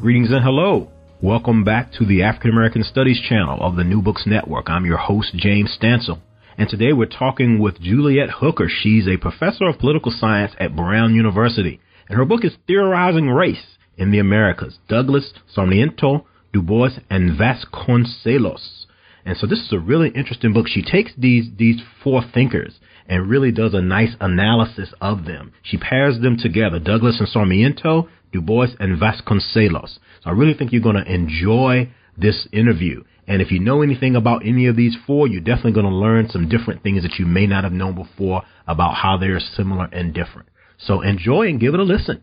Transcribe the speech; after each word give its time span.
Greetings 0.00 0.30
and 0.30 0.44
hello. 0.44 0.92
Welcome 1.20 1.64
back 1.64 1.90
to 1.94 2.06
the 2.06 2.22
African 2.22 2.52
American 2.52 2.84
Studies 2.84 3.20
channel 3.28 3.58
of 3.60 3.74
the 3.74 3.82
New 3.82 4.00
Books 4.00 4.28
Network. 4.28 4.70
I'm 4.70 4.86
your 4.86 4.96
host, 4.96 5.34
James 5.34 5.76
Stansel. 5.76 6.20
And 6.56 6.68
today 6.68 6.92
we're 6.92 7.06
talking 7.06 7.58
with 7.58 7.80
Juliet 7.80 8.30
Hooker. 8.30 8.68
She's 8.68 9.08
a 9.08 9.16
professor 9.16 9.64
of 9.64 9.80
political 9.80 10.12
science 10.12 10.52
at 10.60 10.76
Brown 10.76 11.16
University. 11.16 11.80
And 12.08 12.16
her 12.16 12.24
book 12.24 12.44
is 12.44 12.52
Theorizing 12.68 13.28
Race 13.28 13.76
in 13.96 14.12
the 14.12 14.20
Americas. 14.20 14.78
Douglass, 14.88 15.32
Sarmiento, 15.52 16.28
Du 16.52 16.62
Bois, 16.62 17.00
and 17.10 17.36
Vasconcelos. 17.36 18.86
And 19.24 19.36
so 19.36 19.48
this 19.48 19.58
is 19.58 19.72
a 19.72 19.80
really 19.80 20.10
interesting 20.10 20.52
book. 20.52 20.68
She 20.68 20.82
takes 20.82 21.10
these, 21.18 21.46
these 21.58 21.82
four 22.04 22.22
thinkers 22.32 22.78
and 23.08 23.28
really 23.28 23.50
does 23.50 23.74
a 23.74 23.82
nice 23.82 24.14
analysis 24.20 24.92
of 25.00 25.24
them. 25.24 25.52
She 25.62 25.76
pairs 25.76 26.20
them 26.20 26.36
together, 26.38 26.78
Douglass 26.78 27.18
and 27.18 27.28
Sarmiento, 27.28 28.08
Du 28.32 28.40
Bois, 28.40 28.68
and 28.78 29.00
Vasconcelos. 29.00 29.98
So 30.22 30.30
I 30.30 30.32
really 30.32 30.54
think 30.54 30.72
you're 30.72 30.82
going 30.82 31.02
to 31.02 31.12
enjoy 31.12 31.90
this 32.16 32.48
interview. 32.52 33.04
And 33.26 33.42
if 33.42 33.50
you 33.50 33.60
know 33.60 33.82
anything 33.82 34.16
about 34.16 34.46
any 34.46 34.66
of 34.66 34.76
these 34.76 34.96
four, 35.06 35.28
you're 35.28 35.40
definitely 35.40 35.72
going 35.72 35.86
to 35.86 35.92
learn 35.92 36.28
some 36.28 36.48
different 36.48 36.82
things 36.82 37.02
that 37.02 37.18
you 37.18 37.26
may 37.26 37.46
not 37.46 37.64
have 37.64 37.72
known 37.72 37.94
before 37.94 38.42
about 38.66 38.94
how 38.94 39.16
they're 39.16 39.40
similar 39.40 39.88
and 39.92 40.14
different. 40.14 40.48
So 40.78 41.02
enjoy 41.02 41.48
and 41.48 41.60
give 41.60 41.74
it 41.74 41.80
a 41.80 41.84
listen. 41.84 42.22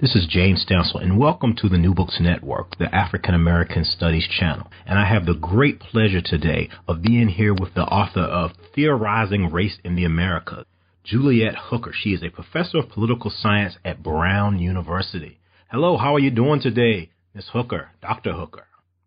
This 0.00 0.14
is 0.14 0.28
James 0.30 0.64
Stansel, 0.64 1.02
and 1.02 1.18
welcome 1.18 1.56
to 1.56 1.68
the 1.68 1.76
New 1.76 1.92
Books 1.92 2.18
Network, 2.20 2.78
the 2.78 2.94
African 2.94 3.34
American 3.34 3.84
Studies 3.84 4.28
channel. 4.28 4.70
And 4.86 4.96
I 4.96 5.04
have 5.04 5.26
the 5.26 5.34
great 5.34 5.80
pleasure 5.80 6.20
today 6.20 6.68
of 6.86 7.02
being 7.02 7.26
here 7.26 7.52
with 7.52 7.74
the 7.74 7.82
author 7.82 8.20
of 8.20 8.52
Theorizing 8.76 9.50
Race 9.50 9.76
in 9.82 9.96
the 9.96 10.04
Americas, 10.04 10.66
Juliet 11.08 11.54
Hooker. 11.56 11.92
She 11.94 12.10
is 12.10 12.22
a 12.22 12.28
professor 12.28 12.76
of 12.76 12.90
political 12.90 13.30
science 13.34 13.78
at 13.82 14.02
Brown 14.02 14.58
University. 14.58 15.40
Hello, 15.70 15.96
how 15.96 16.14
are 16.14 16.18
you 16.18 16.30
doing 16.30 16.60
today, 16.60 17.08
Ms. 17.34 17.46
Hooker, 17.54 17.92
Dr. 18.02 18.34
Hooker? 18.34 18.66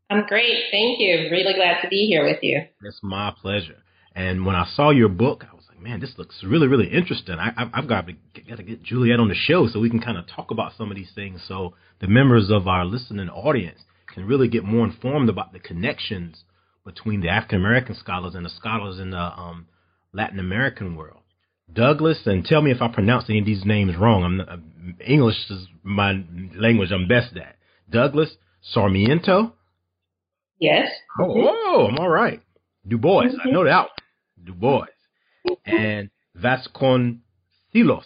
I'm 0.09 0.25
great. 0.25 0.63
Thank 0.71 0.99
you. 0.99 1.29
Really 1.29 1.53
glad 1.53 1.79
to 1.83 1.87
be 1.89 2.07
here 2.07 2.25
with 2.25 2.39
you. 2.41 2.59
It's 2.81 2.99
my 3.03 3.31
pleasure. 3.39 3.77
And 4.15 4.47
when 4.47 4.55
I 4.55 4.65
saw 4.73 4.89
your 4.89 5.09
book, 5.09 5.45
I 5.47 5.53
was 5.53 5.65
like, 5.69 5.79
man, 5.79 5.99
this 5.99 6.15
looks 6.17 6.43
really, 6.43 6.65
really 6.65 6.87
interesting. 6.87 7.35
I, 7.37 7.69
have 7.71 7.87
got 7.87 8.07
to 8.07 8.13
get, 8.33 8.49
got 8.49 8.57
to 8.57 8.63
get 8.63 8.81
Juliet 8.81 9.19
on 9.19 9.27
the 9.27 9.35
show 9.35 9.67
so 9.67 9.79
we 9.79 9.91
can 9.91 10.01
kind 10.01 10.17
of 10.17 10.25
talk 10.27 10.49
about 10.49 10.71
some 10.75 10.89
of 10.89 10.97
these 10.97 11.11
things 11.13 11.43
so 11.47 11.75
the 11.99 12.07
members 12.07 12.49
of 12.49 12.67
our 12.67 12.83
listening 12.83 13.29
audience 13.29 13.81
can 14.11 14.25
really 14.25 14.47
get 14.47 14.63
more 14.63 14.85
informed 14.85 15.29
about 15.29 15.53
the 15.53 15.59
connections 15.59 16.45
between 16.83 17.21
the 17.21 17.29
African 17.29 17.59
American 17.59 17.93
scholars 17.93 18.33
and 18.33 18.43
the 18.43 18.49
scholars 18.49 18.97
in 18.97 19.11
the 19.11 19.17
um, 19.17 19.67
Latin 20.13 20.39
American 20.39 20.95
world. 20.95 21.20
Douglass, 21.73 22.19
and 22.25 22.43
tell 22.43 22.61
me 22.61 22.71
if 22.71 22.81
I 22.81 22.87
pronounce 22.87 23.25
any 23.29 23.39
of 23.39 23.45
these 23.45 23.65
names 23.65 23.95
wrong. 23.95 24.23
I'm 24.23 24.37
not, 24.37 24.59
English 25.05 25.35
is 25.49 25.67
my 25.83 26.23
language 26.55 26.91
I'm 26.91 27.07
best 27.07 27.35
at. 27.37 27.55
Douglass 27.89 28.35
Sarmiento. 28.61 29.53
Yes. 30.59 30.89
Oh, 31.19 31.49
oh 31.49 31.87
I'm 31.89 31.97
all 31.97 32.09
right. 32.09 32.41
Du 32.87 32.97
Bois, 32.97 33.23
mm-hmm. 33.23 33.47
I 33.47 33.51
know 33.51 33.63
that. 33.63 33.77
One. 33.77 33.89
Du 34.43 34.53
Bois 34.53 34.85
and 35.65 36.09
Vasconcelos. 36.37 38.05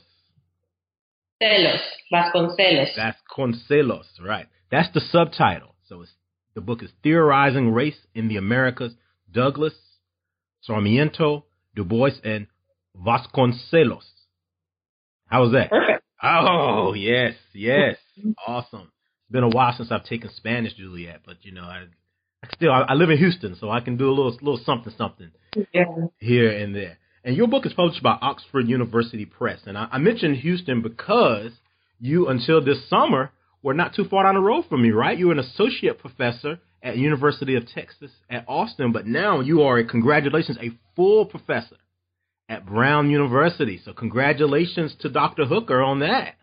Celos, 1.41 1.81
Vasconcelos. 2.11 2.97
Vasconcelos, 2.97 4.05
right. 4.21 4.47
That's 4.71 4.91
the 4.93 5.02
subtitle. 5.02 5.75
So 5.88 6.02
it's, 6.02 6.11
the 6.53 6.61
book 6.61 6.81
is 6.81 6.89
Theorizing 7.03 7.71
Race 7.71 7.97
in 8.13 8.27
the 8.27 8.38
Americas. 8.38 8.93
Douglass, 9.31 9.73
Sarmiento, 10.61 11.45
Du 11.75 11.83
Bois, 11.83 12.11
and 12.23 12.47
Vasconcelos. 12.95 14.03
How 15.27 15.41
was 15.41 15.53
that? 15.53 15.69
Perfect. 15.69 16.03
Oh, 16.23 16.93
yes, 16.93 17.35
yes. 17.53 17.97
Mm-hmm. 18.19 18.31
awesome. 18.47 18.91
It's 19.23 19.31
been 19.31 19.43
a 19.43 19.49
while 19.49 19.73
since 19.75 19.91
I've 19.91 20.05
taken 20.05 20.30
Spanish, 20.36 20.73
Juliet, 20.75 21.21
but 21.25 21.37
you 21.42 21.52
know, 21.52 21.64
I, 21.64 21.86
I 22.43 22.47
still 22.55 22.71
I, 22.71 22.81
I, 22.81 22.93
live 22.93 23.09
in 23.09 23.17
Houston, 23.17 23.55
so 23.59 23.70
I 23.70 23.80
can 23.80 23.97
do 23.97 24.08
a 24.08 24.14
little 24.14 24.31
little 24.31 24.59
something 24.64 24.93
something 24.97 25.31
yeah. 25.73 25.86
here 26.20 26.52
and 26.52 26.75
there. 26.75 26.97
And 27.23 27.36
your 27.36 27.47
book 27.47 27.65
is 27.65 27.73
published 27.73 28.03
by 28.03 28.17
Oxford 28.21 28.67
University 28.67 29.25
Press. 29.25 29.59
And 29.65 29.77
I, 29.77 29.87
I 29.91 29.97
mentioned 29.97 30.37
Houston 30.37 30.81
because 30.81 31.52
you, 31.99 32.27
until 32.27 32.64
this 32.64 32.87
summer, 32.87 33.31
were 33.64 33.73
not 33.73 33.95
too 33.95 34.05
far 34.05 34.23
down 34.23 34.36
the 34.36 34.41
road 34.41 34.65
from 34.70 34.83
me, 34.83 34.91
right? 34.91 35.17
You 35.17 35.27
were 35.27 35.33
an 35.33 35.39
associate 35.39 35.97
professor 35.97 36.59
at 36.83 36.97
University 36.97 37.55
of 37.55 37.67
Texas 37.67 38.11
at 38.30 38.45
Austin, 38.47 38.91
but 38.91 39.08
now 39.08 39.39
you 39.39 39.64
are, 39.64 39.80
a, 39.80 39.86
congratulations, 39.86 40.59
a 40.61 40.77
full 40.95 41.25
professor 41.25 41.77
at 42.50 42.66
Brown 42.66 43.10
University. 43.10 43.80
So 43.83 43.94
congratulations 43.94 44.95
to 45.00 45.10
Dr. 45.10 45.45
Hooker 45.45 45.82
on 45.82 46.00
that. 46.00 46.36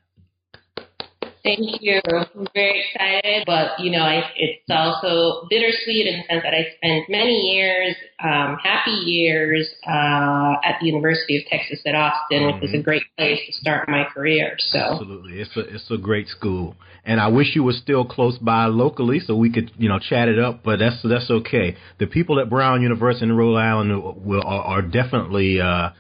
Thank 1.45 1.83
you. 1.83 2.01
I'm 2.07 2.47
very 2.55 2.85
excited, 2.85 3.43
but 3.47 3.81
you 3.81 3.91
know, 3.91 4.03
I, 4.03 4.23
it's 4.37 4.63
also 4.71 5.49
bittersweet 5.51 6.07
in 6.07 6.19
the 6.19 6.25
sense 6.29 6.43
that 6.45 6.55
I 6.55 6.69
spent 6.77 7.09
many 7.09 7.33
years, 7.33 7.97
um, 8.23 8.57
happy 8.63 8.93
years, 8.93 9.69
uh, 9.85 10.55
at 10.63 10.77
the 10.81 10.87
University 10.87 11.39
of 11.39 11.45
Texas 11.51 11.81
at 11.85 11.97
Austin, 11.97 12.43
mm-hmm. 12.43 12.61
which 12.61 12.71
is 12.71 12.81
a 12.81 12.83
great 12.83 13.03
place 13.19 13.41
to 13.47 13.53
start 13.55 13.89
my 13.89 14.05
career. 14.15 14.55
So 14.71 14.79
absolutely, 14.79 15.41
it's 15.41 15.57
a 15.57 15.75
it's 15.75 15.91
a 15.91 15.99
great 15.99 16.29
school, 16.29 16.77
and 17.05 17.21
I 17.21 17.27
wish 17.27 17.57
you 17.57 17.65
were 17.65 17.73
still 17.73 18.05
close 18.05 18.39
by 18.39 18.67
locally 18.67 19.19
so 19.19 19.35
we 19.35 19.51
could 19.53 19.73
you 19.79 19.89
know 19.89 19.99
chat 19.99 20.29
it 20.29 20.39
up. 20.39 20.63
But 20.63 20.79
that's 20.79 21.03
that's 21.03 21.29
okay. 21.29 21.77
The 21.99 22.07
people 22.07 22.39
at 22.39 22.49
Brown 22.51 22.83
University 22.83 23.25
in 23.25 23.33
Rhode 23.37 23.57
Island 23.57 24.01
will 24.25 24.43
are, 24.47 24.63
are 24.63 24.83
definitely 24.83 25.61
uh, 25.61 25.91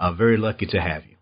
uh, 0.00 0.12
very 0.14 0.38
lucky 0.38 0.66
to 0.66 0.80
have 0.80 1.04
you. 1.04 1.14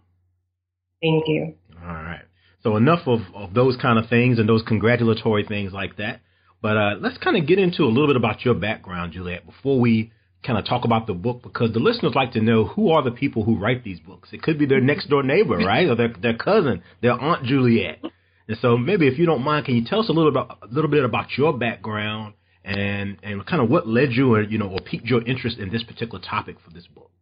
Thank 1.03 1.28
you. 1.28 1.54
All 1.84 1.93
right. 1.93 2.22
So 2.66 2.75
enough 2.77 3.06
of, 3.06 3.21
of 3.32 3.54
those 3.54 3.77
kind 3.81 3.97
of 3.97 4.10
things 4.10 4.41
and 4.41 4.49
those 4.49 4.65
congratulatory 4.66 5.44
things 5.44 5.72
like 5.72 5.99
that. 5.99 6.21
But 6.60 6.77
uh, 6.77 6.94
let's 7.00 7.16
kind 7.16 7.37
of 7.37 7.47
get 7.47 7.60
into 7.60 7.84
a 7.84 7.87
little 7.87 8.09
bit 8.09 8.16
about 8.16 8.44
your 8.44 8.54
background, 8.54 9.12
Juliet, 9.12 9.47
before 9.47 9.78
we 9.78 10.10
kind 10.44 10.59
of 10.59 10.66
talk 10.66 10.84
about 10.84 11.06
the 11.06 11.15
book, 11.15 11.44
because 11.44 11.72
the 11.72 11.78
listeners 11.78 12.15
like 12.16 12.32
to 12.32 12.41
know 12.41 12.65
who 12.65 12.91
are 12.91 13.05
the 13.05 13.12
people 13.12 13.44
who 13.44 13.56
write 13.56 13.84
these 13.84 14.00
books. 14.00 14.31
It 14.32 14.43
could 14.43 14.59
be 14.59 14.66
their 14.66 14.81
next 14.81 15.09
door 15.09 15.22
neighbor, 15.22 15.56
right, 15.59 15.88
or 15.88 15.94
their 15.94 16.12
their 16.21 16.37
cousin, 16.37 16.82
their 17.03 17.12
aunt 17.12 17.44
Juliet. 17.44 18.00
And 18.49 18.59
so 18.60 18.76
maybe 18.76 19.06
if 19.06 19.16
you 19.16 19.26
don't 19.26 19.43
mind, 19.43 19.66
can 19.66 19.76
you 19.76 19.84
tell 19.84 20.00
us 20.00 20.09
a 20.09 20.12
little 20.12 20.31
about 20.31 20.59
a 20.60 20.66
little 20.66 20.91
bit 20.91 21.05
about 21.05 21.38
your 21.38 21.56
background 21.56 22.34
and 22.65 23.16
and 23.22 23.47
kind 23.47 23.62
of 23.62 23.71
what 23.71 23.87
led 23.87 24.10
you, 24.10 24.34
or 24.34 24.43
you 24.43 24.59
know, 24.59 24.71
or 24.71 24.81
piqued 24.81 25.06
your 25.06 25.22
interest 25.22 25.59
in 25.59 25.71
this 25.71 25.84
particular 25.84 26.19
topic 26.19 26.56
for 26.65 26.72
this 26.72 26.88
book? 26.88 27.12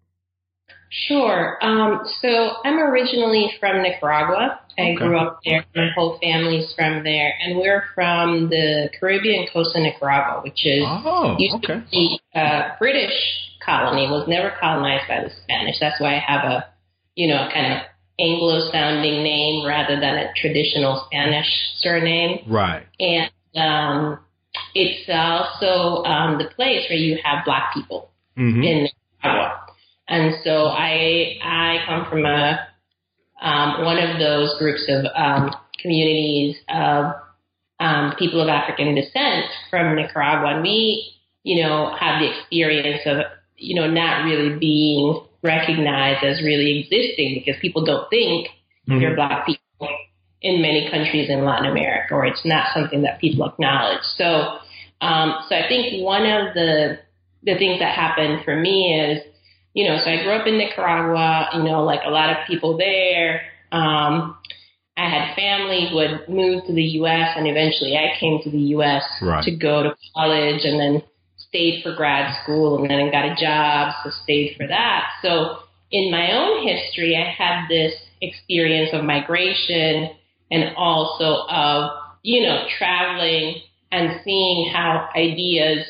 Sure. 0.97 1.59
Um, 1.61 2.03
so 2.23 2.53
I'm 2.65 2.79
originally 2.79 3.51
from 3.59 3.83
Nicaragua. 3.83 4.61
I 4.79 4.83
okay. 4.83 4.95
grew 4.95 5.19
up 5.19 5.41
there. 5.45 5.65
My 5.75 5.89
whole 5.97 6.19
family's 6.23 6.73
from 6.77 7.03
there, 7.03 7.33
and 7.43 7.59
we're 7.59 7.85
from 7.97 8.49
the 8.49 8.91
Caribbean 8.99 9.49
coast 9.53 9.75
of 9.75 9.83
Nicaragua, 9.83 10.43
which 10.45 10.65
is 10.65 10.85
oh, 10.87 11.35
used 11.37 11.57
okay. 11.57 11.81
to 11.81 11.85
be 11.91 12.21
a 12.35 12.77
British 12.79 13.13
colony. 13.65 14.07
Was 14.07 14.29
never 14.29 14.53
colonized 14.61 15.09
by 15.09 15.25
the 15.25 15.31
Spanish. 15.43 15.77
That's 15.81 16.01
why 16.01 16.15
I 16.15 16.21
have 16.21 16.45
a, 16.45 16.67
you 17.17 17.27
know, 17.27 17.49
kind 17.53 17.73
of 17.73 17.79
Anglo-sounding 18.21 19.25
name 19.25 19.67
rather 19.67 19.99
than 19.99 20.15
a 20.15 20.33
traditional 20.37 21.05
Spanish 21.07 21.49
surname. 21.79 22.45
Right. 22.47 22.87
And 23.01 23.31
um, 23.57 24.21
it's 24.77 25.09
also 25.09 26.05
um, 26.05 26.39
the 26.39 26.49
place 26.55 26.87
where 26.89 26.99
you 26.99 27.19
have 27.25 27.45
black 27.45 27.75
people 27.75 28.11
mm-hmm. 28.39 28.63
in 28.63 28.89
Nicaragua. 29.23 29.61
And 30.09 30.35
so 30.45 30.67
I 30.67 31.39
I 31.43 31.79
come 31.87 32.07
from 32.11 32.27
a 32.27 32.61
um, 33.41 33.85
one 33.85 33.99
of 33.99 34.19
those 34.19 34.55
groups 34.59 34.85
of 34.89 35.05
um, 35.15 35.51
communities 35.81 36.57
of 36.69 37.15
um, 37.81 38.15
people 38.19 38.41
of 38.41 38.49
African 38.49 38.95
descent 38.95 39.47
from 39.71 39.97
Nicaragua, 39.97 40.55
and 40.55 40.63
we 40.63 41.13
you 41.43 41.63
know 41.63 41.95
have 41.99 42.21
the 42.21 42.39
experience 42.39 43.03
of 43.07 43.19
you 43.57 43.75
know 43.75 43.89
not 43.89 44.25
really 44.25 44.59
being 44.59 45.23
recognized 45.43 46.25
as 46.25 46.43
really 46.43 46.81
existing 46.81 47.35
because 47.35 47.61
people 47.61 47.85
don't 47.85 48.09
think 48.11 48.49
mm-hmm. 48.89 49.01
you're 49.01 49.15
black 49.15 49.47
people 49.47 49.61
in 50.41 50.61
many 50.61 50.91
countries 50.91 51.31
in 51.31 51.45
Latin 51.45 51.71
America, 51.71 52.15
or 52.15 52.27
it's 52.27 52.45
not 52.45 52.69
something 52.75 53.03
that 53.03 53.19
people 53.21 53.47
acknowledge. 53.47 54.03
So, 54.17 54.59
um, 55.01 55.37
so 55.49 55.57
I 55.57 55.67
think 55.69 56.05
one 56.05 56.27
of 56.27 56.55
the 56.55 56.99
the 57.43 57.57
things 57.59 57.79
that 57.79 57.95
happened 57.95 58.45
for 58.45 58.57
me 58.57 58.95
is 58.95 59.23
you 59.75 59.89
know, 59.89 59.99
so 60.03 60.11
I 60.11 60.23
grew 60.23 60.33
up 60.33 60.47
in 60.47 60.57
Nicaragua, 60.57 61.51
you 61.55 61.65
know, 61.65 61.85
like 61.85 62.01
a 62.07 62.11
lot 62.11 62.31
of 62.31 62.47
people 62.47 62.79
there. 62.79 63.43
Um, 63.73 64.39
I 64.97 65.11
had 65.11 65.35
family 65.35 65.89
who 65.91 65.99
had 65.99 66.29
moved 66.29 66.69
to 66.69 66.73
the 66.73 66.83
U.S. 67.03 67.31
and 67.37 67.49
eventually 67.49 67.97
I 67.97 68.19
came 68.19 68.41
to 68.45 68.51
the 68.51 68.71
U.S. 68.79 69.03
Right. 69.21 69.45
to 69.45 69.57
go 69.57 69.83
to 69.83 69.97
college 70.15 70.61
and 70.65 70.79
then 70.79 71.03
stayed 71.37 71.83
for 71.83 71.95
grad 71.97 72.33
school 72.43 72.79
and 72.79 72.89
then 72.89 73.11
got 73.11 73.25
a 73.25 73.35
job, 73.35 73.95
so 74.05 74.11
stayed 74.23 74.57
for 74.57 74.69
that. 74.69 75.11
So 75.23 75.59
in 75.91 76.11
my 76.11 76.33
own 76.33 76.67
history, 76.67 77.17
I 77.17 77.29
had 77.29 77.67
this 77.69 77.93
experience 78.21 78.91
of 78.93 79.05
migration 79.05 80.11
and 80.53 80.77
also 80.77 81.47
of, 81.51 81.91
you 82.23 82.47
know, 82.47 82.65
traveling 82.79 83.57
and 83.91 84.21
seeing 84.25 84.73
how 84.73 85.09
ideas 85.17 85.85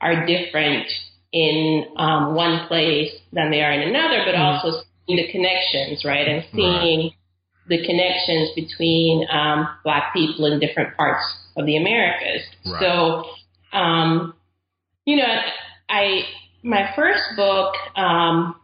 are 0.00 0.26
different 0.26 0.88
in 1.32 1.84
um, 1.96 2.34
one 2.34 2.66
place 2.68 3.12
than 3.32 3.50
they 3.50 3.60
are 3.60 3.72
in 3.72 3.88
another, 3.88 4.22
but 4.24 4.34
mm-hmm. 4.34 4.66
also 4.66 4.82
seeing 5.06 5.18
the 5.18 5.30
connections, 5.30 6.04
right? 6.04 6.26
And 6.26 6.44
seeing 6.54 7.00
right. 7.00 7.12
the 7.68 7.86
connections 7.86 8.50
between 8.54 9.26
um, 9.30 9.68
Black 9.84 10.14
people 10.14 10.46
in 10.46 10.58
different 10.58 10.96
parts 10.96 11.22
of 11.56 11.66
the 11.66 11.76
Americas. 11.76 12.42
Right. 12.64 12.80
So, 12.80 13.76
um, 13.76 14.34
you 15.04 15.16
know, 15.16 15.40
I 15.88 16.22
my 16.62 16.90
first 16.96 17.22
book 17.36 17.74
um, 17.96 18.56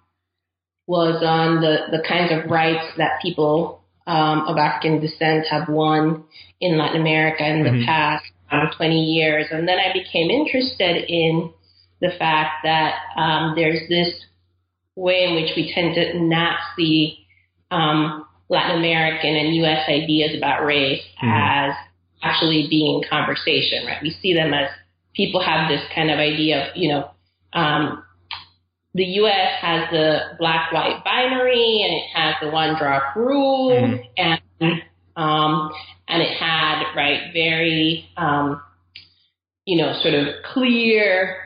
was 0.87 1.23
on 1.23 1.61
the 1.61 1.97
the 1.97 2.03
kinds 2.07 2.33
of 2.33 2.51
rights 2.51 2.85
that 2.97 3.21
people 3.23 3.83
um, 4.07 4.47
of 4.47 4.57
African 4.57 5.01
descent 5.01 5.47
have 5.51 5.69
won 5.69 6.25
in 6.61 6.79
Latin 6.79 7.01
America 7.01 7.47
in 7.47 7.63
mm-hmm. 7.63 7.81
the 7.81 7.87
past 7.87 8.25
um, 8.51 8.71
20 8.77 8.95
years, 8.95 9.47
and 9.51 9.67
then 9.67 9.79
I 9.79 9.93
became 9.93 10.31
interested 10.31 11.05
in 11.09 11.53
the 12.01 12.11
fact 12.19 12.65
that 12.65 12.95
um, 13.17 13.55
there's 13.57 13.89
this 13.89 14.13
way 14.97 15.25
in 15.25 15.35
which 15.35 15.53
we 15.57 15.73
tend 15.75 15.95
to 15.95 16.21
not 16.21 16.59
see 16.77 17.27
um, 17.71 18.27
Latin 18.49 18.79
American 18.79 19.35
and 19.37 19.55
U.S. 19.57 19.89
ideas 19.89 20.37
about 20.37 20.65
race 20.65 21.03
mm-hmm. 21.23 21.71
as 21.71 21.75
actually 22.23 22.67
being 22.69 23.03
conversation, 23.09 23.87
right? 23.87 24.03
We 24.03 24.17
see 24.23 24.35
them 24.35 24.55
as 24.55 24.69
people 25.15 25.43
have 25.43 25.69
this 25.69 25.83
kind 25.95 26.11
of 26.11 26.19
idea 26.19 26.69
of, 26.69 26.77
you 26.77 26.91
know, 26.91 27.11
um, 27.53 28.05
the 28.95 29.05
U.S. 29.05 29.61
has 29.61 29.91
the 29.91 30.19
black-white 30.39 31.03
binary 31.05 31.83
and 31.83 31.95
it 31.95 32.05
has 32.15 32.35
the 32.41 32.49
one-drop 32.49 33.17
rule 33.17 33.71
mm-hmm. 33.71 34.03
and 34.17 34.41
um, 35.17 35.71
and 36.09 36.23
it 36.23 36.37
had 36.39 36.83
right 36.97 37.33
very 37.33 38.09
um, 38.17 38.61
you 39.65 39.79
know 39.79 39.99
sort 40.03 40.15
of 40.15 40.27
clear 40.53 41.44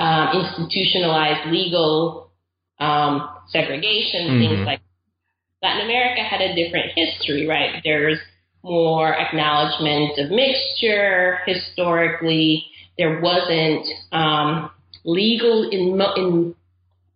um, 0.00 0.40
institutionalized 0.40 1.50
legal 1.50 2.30
um, 2.78 3.28
segregation 3.48 4.26
mm-hmm. 4.26 4.38
things 4.40 4.66
like 4.66 4.80
that. 4.80 5.68
Latin 5.68 5.84
America 5.84 6.22
had 6.22 6.40
a 6.40 6.54
different 6.54 6.92
history 6.96 7.46
right 7.46 7.80
there's 7.84 8.18
more 8.62 9.14
acknowledgement 9.14 10.18
of 10.18 10.30
mixture 10.30 11.38
historically 11.46 12.64
there 12.98 13.20
wasn't 13.20 13.86
um, 14.12 14.70
legal 15.04 15.68
in 15.70 15.96
mo- 15.96 16.14
in 16.16 16.54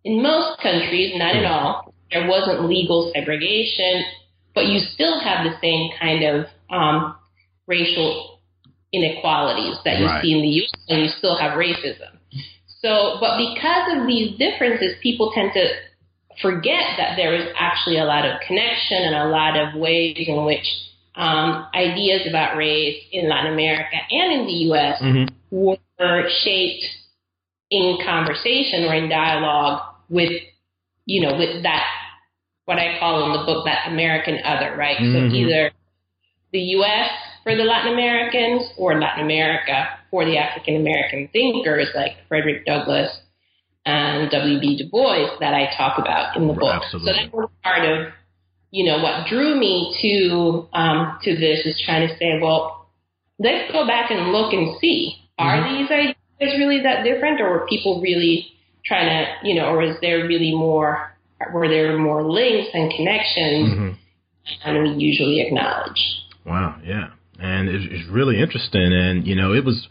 in 0.05 0.21
most 0.21 0.61
countries, 0.61 1.13
not 1.15 1.35
in 1.35 1.45
all, 1.45 1.93
there 2.11 2.27
wasn't 2.27 2.69
legal 2.69 3.11
segregation, 3.13 4.03
but 4.53 4.67
you 4.67 4.79
still 4.79 5.19
have 5.19 5.43
the 5.43 5.57
same 5.59 5.89
kind 5.99 6.23
of 6.23 6.45
um, 6.69 7.15
racial 7.67 8.39
inequalities 8.93 9.75
that 9.83 9.99
you 9.99 10.05
right. 10.05 10.21
see 10.21 10.31
in 10.31 10.41
the 10.41 10.47
U.S. 10.47 10.71
and 10.87 11.01
you 11.01 11.07
still 11.07 11.37
have 11.37 11.57
racism. 11.57 12.14
So, 12.85 13.17
but 13.19 13.37
because 13.37 13.97
of 13.97 14.05
these 14.05 14.37
differences, 14.37 14.93
people 15.01 15.31
tend 15.33 15.53
to 15.53 15.65
forget 16.39 16.83
that 16.97 17.15
there 17.15 17.33
is 17.33 17.47
actually 17.57 17.97
a 17.97 18.05
lot 18.05 18.25
of 18.25 18.39
connection 18.45 19.01
and 19.01 19.15
a 19.15 19.25
lot 19.25 19.57
of 19.57 19.73
ways 19.73 20.15
in 20.19 20.45
which 20.45 20.67
um, 21.15 21.65
ideas 21.73 22.27
about 22.29 22.57
race 22.57 23.01
in 23.11 23.27
Latin 23.27 23.53
America 23.53 23.95
and 24.11 24.33
in 24.33 24.45
the 24.45 24.53
U.S. 24.69 25.01
Mm-hmm. 25.01 25.33
were 25.49 26.29
shaped 26.43 26.85
in 27.71 27.97
conversation 28.05 28.83
or 28.83 28.93
in 28.93 29.09
dialogue 29.09 29.81
with, 30.07 30.31
you 31.05 31.21
know, 31.21 31.35
with 31.39 31.63
that, 31.63 31.87
what 32.65 32.77
I 32.77 32.99
call 32.99 33.25
in 33.25 33.39
the 33.39 33.45
book, 33.45 33.65
that 33.65 33.87
American 33.89 34.37
other, 34.45 34.75
right? 34.77 34.97
Mm-hmm. 34.97 35.29
So 35.31 35.35
either 35.35 35.71
the 36.51 36.59
U.S. 36.59 37.09
for 37.41 37.55
the 37.55 37.63
Latin 37.63 37.93
Americans 37.93 38.69
or 38.77 38.99
Latin 38.99 39.23
America 39.23 39.87
for 40.15 40.23
the 40.23 40.37
African 40.37 40.77
American 40.77 41.27
thinkers 41.33 41.89
like 41.93 42.13
Frederick 42.29 42.65
Douglass 42.65 43.11
and 43.85 44.31
W.B. 44.31 44.77
Du 44.77 44.89
Bois 44.89 45.27
that 45.41 45.53
I 45.53 45.75
talk 45.75 45.99
about 45.99 46.37
in 46.37 46.47
the 46.47 46.53
book. 46.53 46.73
Absolutely. 46.73 47.11
So 47.11 47.19
that 47.19 47.33
was 47.33 47.49
part 47.61 47.83
of, 47.83 48.13
you 48.71 48.85
know, 48.85 49.03
what 49.03 49.27
drew 49.27 49.59
me 49.59 49.93
to 50.01 50.69
um, 50.71 51.19
to 51.23 51.35
this 51.35 51.65
is 51.65 51.81
trying 51.85 52.07
to 52.07 52.15
say, 52.15 52.39
well, 52.41 52.87
let's 53.39 53.69
go 53.73 53.85
back 53.85 54.09
and 54.09 54.31
look 54.31 54.53
and 54.53 54.77
see 54.79 55.15
are 55.37 55.57
mm-hmm. 55.57 55.81
these 55.81 55.91
ideas 55.91 56.57
really 56.57 56.81
that 56.83 57.03
different, 57.03 57.41
or 57.41 57.49
were 57.49 57.67
people 57.67 57.99
really 58.01 58.47
trying 58.85 59.09
to, 59.09 59.47
you 59.49 59.55
know, 59.55 59.65
or 59.65 59.83
is 59.83 59.97
there 59.99 60.25
really 60.25 60.55
more, 60.55 61.11
were 61.53 61.67
there 61.67 61.97
more 61.97 62.23
links 62.23 62.69
and 62.73 62.89
connections 62.95 63.69
mm-hmm. 63.69 63.89
and 64.63 64.83
we 64.83 65.03
usually 65.03 65.41
acknowledge? 65.41 65.99
Wow, 66.45 66.79
yeah. 66.85 67.09
And 67.37 67.67
it's, 67.67 67.85
it's 67.89 68.09
really 68.09 68.39
interesting. 68.39 68.93
And, 68.93 69.27
you 69.27 69.35
know, 69.35 69.53
it 69.53 69.65
was 69.65 69.89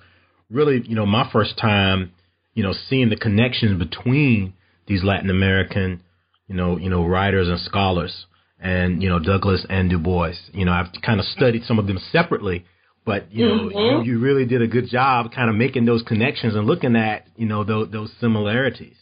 really, 0.51 0.83
you 0.87 0.95
know, 0.95 1.07
my 1.07 1.29
first 1.33 1.59
time, 1.59 2.13
you 2.55 2.63
know, 2.63 2.73
seeing 2.89 3.09
the 3.09 3.17
connections 3.17 3.79
between 3.79 4.55
these 4.87 5.03
Latin 5.03 5.31
American, 5.31 6.03
you 6.49 6.55
know, 6.55 6.77
you 6.77 6.91
know, 6.91 7.05
writers 7.07 7.49
and 7.49 7.59
scholars 7.61 8.27
and, 8.61 9.03
you 9.03 9.09
know, 9.09 9.19
Douglass 9.19 9.67
and 9.69 9.91
Du 9.91 9.99
Bois. 9.99 10.33
You 10.53 10.65
know, 10.65 10.73
I've 10.73 10.93
kind 11.05 11.21
of 11.21 11.27
studied 11.27 11.65
some 11.65 11.79
of 11.79 11.87
them 11.87 11.99
separately, 12.13 12.65
but 13.05 13.33
you 13.33 13.47
know, 13.47 13.55
mm-hmm. 13.69 14.07
you, 14.07 14.15
you 14.15 14.21
really 14.21 14.47
did 14.47 14.63
a 14.63 14.67
good 14.67 14.89
job 14.89 15.33
kind 15.33 15.51
of 15.51 15.57
making 15.57 15.85
those 15.85 16.03
connections 16.03 16.55
and 16.55 16.67
looking 16.67 16.97
at 16.97 17.27
you 17.37 17.47
know 17.47 17.65
those, 17.65 17.91
those 17.91 18.11
similarities. 18.21 18.97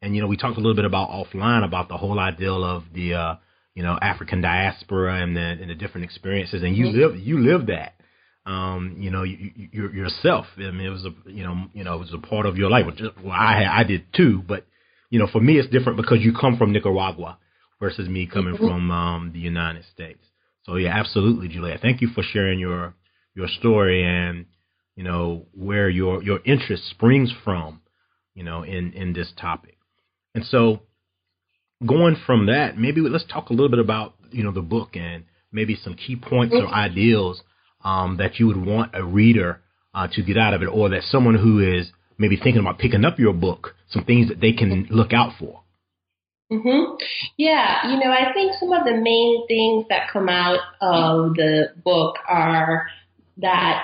And 0.00 0.16
you 0.16 0.22
know, 0.22 0.26
we 0.26 0.36
talked 0.36 0.56
a 0.56 0.60
little 0.60 0.74
bit 0.74 0.84
about 0.84 1.10
offline 1.10 1.64
about 1.64 1.88
the 1.88 1.96
whole 1.96 2.18
ideal 2.18 2.64
of 2.64 2.84
the 2.94 3.14
uh, 3.14 3.34
you 3.74 3.82
know 3.82 3.98
African 4.00 4.40
diaspora 4.40 5.22
and 5.22 5.36
the 5.36 5.40
and 5.40 5.68
the 5.68 5.74
different 5.74 6.04
experiences, 6.04 6.62
and 6.62 6.76
you 6.76 6.86
mm-hmm. 6.86 6.98
live 6.98 7.16
you 7.16 7.38
live 7.40 7.66
that. 7.66 7.94
Um, 8.44 8.96
you 8.98 9.10
know, 9.10 9.22
you, 9.22 9.52
you, 9.56 9.90
yourself. 9.90 10.46
I 10.56 10.70
mean, 10.72 10.80
it 10.80 10.90
was 10.90 11.04
a 11.04 11.30
you 11.30 11.44
know 11.44 11.66
you 11.72 11.84
know 11.84 11.94
it 11.94 12.00
was 12.00 12.12
a 12.12 12.18
part 12.18 12.46
of 12.46 12.56
your 12.56 12.70
life. 12.70 12.86
Well, 13.22 13.32
I 13.32 13.64
I 13.64 13.84
did 13.84 14.04
too, 14.14 14.42
but 14.46 14.66
you 15.10 15.18
know, 15.18 15.28
for 15.30 15.40
me, 15.40 15.58
it's 15.58 15.68
different 15.68 15.96
because 15.96 16.18
you 16.20 16.32
come 16.32 16.56
from 16.56 16.72
Nicaragua 16.72 17.38
versus 17.78 18.08
me 18.08 18.26
coming 18.26 18.54
mm-hmm. 18.54 18.66
from 18.66 18.90
um, 18.90 19.30
the 19.32 19.38
United 19.38 19.84
States. 19.92 20.24
So 20.64 20.76
yeah, 20.76 20.98
absolutely, 20.98 21.48
Julia. 21.48 21.78
Thank 21.80 22.00
you 22.00 22.08
for 22.08 22.22
sharing 22.22 22.58
your 22.58 22.94
your 23.34 23.48
story 23.48 24.04
and 24.04 24.46
you 24.96 25.04
know 25.04 25.46
where 25.54 25.88
your 25.88 26.22
your 26.22 26.40
interest 26.44 26.88
springs 26.90 27.32
from 27.44 27.80
you 28.34 28.44
know 28.44 28.62
in 28.62 28.92
in 28.92 29.12
this 29.12 29.32
topic 29.40 29.78
and 30.34 30.44
so 30.44 30.80
going 31.84 32.16
from 32.26 32.46
that 32.46 32.78
maybe 32.78 33.00
let's 33.00 33.24
talk 33.30 33.50
a 33.50 33.52
little 33.52 33.68
bit 33.68 33.78
about 33.78 34.14
you 34.30 34.42
know 34.42 34.52
the 34.52 34.62
book 34.62 34.90
and 34.94 35.24
maybe 35.50 35.76
some 35.82 35.94
key 35.94 36.16
points 36.16 36.54
or 36.54 36.66
ideals 36.68 37.42
um, 37.84 38.16
that 38.18 38.38
you 38.38 38.46
would 38.46 38.64
want 38.64 38.92
a 38.94 39.04
reader 39.04 39.60
uh, 39.94 40.08
to 40.12 40.22
get 40.22 40.36
out 40.36 40.54
of 40.54 40.62
it 40.62 40.66
or 40.66 40.88
that 40.90 41.02
someone 41.02 41.34
who 41.34 41.58
is 41.58 41.90
maybe 42.18 42.36
thinking 42.36 42.60
about 42.60 42.78
picking 42.78 43.04
up 43.04 43.18
your 43.18 43.32
book 43.32 43.74
some 43.90 44.04
things 44.04 44.28
that 44.28 44.40
they 44.40 44.52
can 44.52 44.86
look 44.90 45.12
out 45.12 45.32
for 45.38 45.62
Mm-hmm. 46.52 46.96
Yeah, 47.38 47.90
you 47.90 47.98
know, 47.98 48.12
I 48.12 48.32
think 48.34 48.52
some 48.60 48.72
of 48.72 48.84
the 48.84 48.92
main 48.92 49.46
things 49.48 49.86
that 49.88 50.10
come 50.12 50.28
out 50.28 50.58
of 50.82 51.34
the 51.34 51.68
book 51.82 52.16
are 52.28 52.88
that 53.38 53.82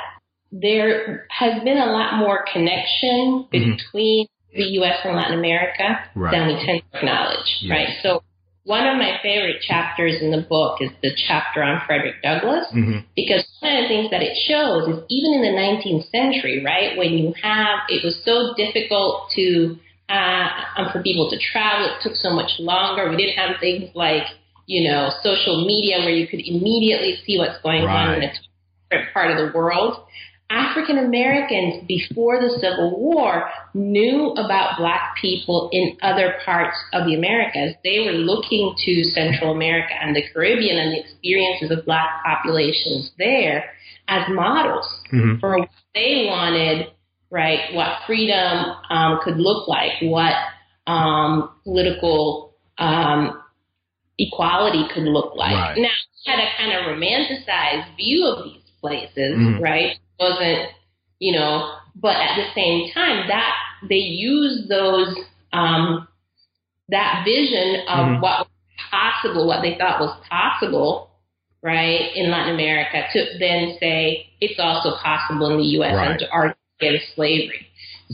there 0.53 1.27
has 1.31 1.63
been 1.65 1.79
a 1.79 1.87
lot 1.87 2.19
more 2.19 2.45
connection 2.53 3.47
mm-hmm. 3.51 3.71
between 3.71 4.27
the 4.55 4.65
U.S. 4.65 4.99
and 5.05 5.17
Latin 5.17 5.39
America 5.39 5.99
right. 6.15 6.31
than 6.31 6.47
we 6.49 6.67
tend 6.67 6.83
to 6.93 6.99
acknowledge, 6.99 7.59
yes. 7.61 7.71
right? 7.71 7.89
So 8.03 8.23
one 8.69 8.87
of 8.87 8.99
my 8.99 9.17
favorite 9.23 9.63
chapters 9.63 10.21
in 10.21 10.31
the 10.31 10.45
book 10.45 10.83
is 10.83 10.91
the 11.03 11.09
chapter 11.27 11.63
on 11.63 11.81
Frederick 11.87 12.21
Douglass, 12.23 12.69
mm-hmm. 12.69 13.01
because 13.17 13.41
one 13.61 13.73
of 13.73 13.83
the 13.85 13.89
things 13.89 14.11
that 14.11 14.21
it 14.21 14.37
shows 14.45 14.85
is 14.93 15.01
even 15.09 15.33
in 15.33 15.41
the 15.41 15.57
19th 15.57 16.05
century, 16.13 16.63
right, 16.63 16.93
when 16.99 17.17
you 17.17 17.33
have, 17.43 17.89
it 17.89 18.05
was 18.05 18.21
so 18.29 18.53
difficult 18.61 19.33
to, 19.37 19.75
uh, 20.13 20.49
um, 20.77 20.93
for 20.93 21.03
people 21.03 21.31
to 21.31 21.39
travel, 21.41 21.89
it 21.89 22.03
took 22.03 22.15
so 22.15 22.29
much 22.29 22.61
longer. 22.61 23.09
We 23.09 23.17
didn't 23.17 23.41
have 23.41 23.57
things 23.59 23.89
like, 23.95 24.29
you 24.67 24.87
know, 24.87 25.17
social 25.25 25.65
media 25.65 26.05
where 26.05 26.13
you 26.13 26.29
could 26.29 26.45
immediately 26.45 27.17
see 27.25 27.39
what's 27.39 27.57
going 27.63 27.85
right. 27.85 28.09
on 28.09 28.15
in 28.21 28.29
a 28.29 28.33
different 28.91 29.15
part 29.15 29.31
of 29.31 29.39
the 29.39 29.57
world. 29.57 30.05
African 30.51 30.99
Americans 30.99 31.85
before 31.87 32.41
the 32.41 32.59
Civil 32.61 32.99
War 32.99 33.51
knew 33.75 34.31
about 34.33 34.79
black 34.79 35.15
people 35.21 35.69
in 35.73 35.97
other 36.03 36.37
parts 36.45 36.77
of 36.95 37.07
the 37.07 37.15
Americas. 37.15 37.75
They 37.85 38.01
were 38.01 38.13
looking 38.13 38.75
to 38.85 39.05
Central 39.11 39.53
America 39.53 39.93
and 40.01 40.17
the 40.17 40.23
Caribbean 40.33 40.79
and 40.79 40.93
the 40.93 41.01
experiences 41.01 41.71
of 41.71 41.85
black 41.85 42.09
populations 42.25 43.13
there 43.19 43.71
as 44.09 44.23
models 44.31 44.87
mm-hmm. 45.13 45.39
for 45.39 45.59
what 45.59 45.69
they 45.95 46.27
wanted, 46.29 46.87
right? 47.31 47.75
What 47.75 47.99
freedom 48.07 48.75
um, 48.89 49.21
could 49.23 49.37
look 49.37 49.69
like, 49.69 49.93
what 50.01 50.35
um, 50.87 51.51
political 51.65 52.55
um, 52.79 53.43
equality 54.19 54.87
could 54.95 55.05
look 55.05 55.35
like. 55.37 55.53
Right. 55.53 55.79
Now, 55.79 55.91
had 56.27 56.41
a 56.41 56.49
kind 56.59 56.73
of 56.73 56.97
romanticized 56.97 57.97
view 57.97 58.27
of 58.27 58.45
these 58.45 58.63
places, 58.81 59.37
mm-hmm. 59.37 59.63
right? 59.63 59.97
Wasn't, 60.19 60.71
you 61.19 61.33
know, 61.33 61.75
but 61.95 62.17
at 62.17 62.37
the 62.37 62.47
same 62.55 62.91
time, 62.93 63.29
that 63.29 63.55
they 63.89 63.97
use 63.97 64.67
those, 64.69 65.15
um, 65.53 66.09
that 66.89 67.25
vision 67.25 67.83
of 67.89 68.07
mm-hmm. 68.07 68.21
what 68.21 68.39
was 68.41 68.49
possible, 68.91 69.47
what 69.47 69.63
they 69.63 69.77
thought 69.79 70.01
was 70.01 70.17
possible, 70.29 71.11
right, 71.63 72.11
in 72.15 72.31
Latin 72.31 72.55
America 72.55 73.03
to 73.13 73.39
then 73.39 73.77
say 73.81 74.27
it's 74.41 74.59
also 74.59 74.97
possible 75.03 75.51
in 75.51 75.59
the 75.59 75.69
U.S. 75.79 75.95
Right. 75.95 76.11
and 76.11 76.19
to 76.21 76.31
argue 76.31 76.55
against 76.81 77.15
slavery. 77.15 77.67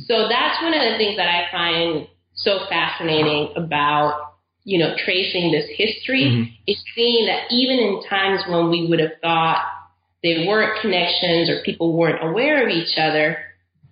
So 0.06 0.28
that's 0.28 0.62
one 0.62 0.75
of 0.75 0.80
the 0.80 0.99
things 0.99 1.16
that 1.16 1.28
I 1.28 1.50
find 1.52 2.08
so 2.34 2.66
fascinating 2.68 3.52
about 3.56 4.34
you 4.64 4.78
know, 4.78 4.94
tracing 5.04 5.52
this 5.52 5.68
history 5.76 6.25
mm-hmm. 6.25 6.52
is 6.66 6.82
seeing 6.94 7.26
that 7.26 7.52
even 7.54 7.78
in 7.78 8.02
times 8.08 8.40
when 8.49 8.70
we 8.70 8.87
would 8.88 8.99
have 8.99 9.12
thought 9.23 9.62
there 10.25 10.47
weren't 10.47 10.81
connections 10.81 11.50
or 11.50 11.62
people 11.64 11.93
weren't 11.93 12.25
aware 12.25 12.64
of 12.64 12.71
each 12.71 12.97
other, 12.97 13.37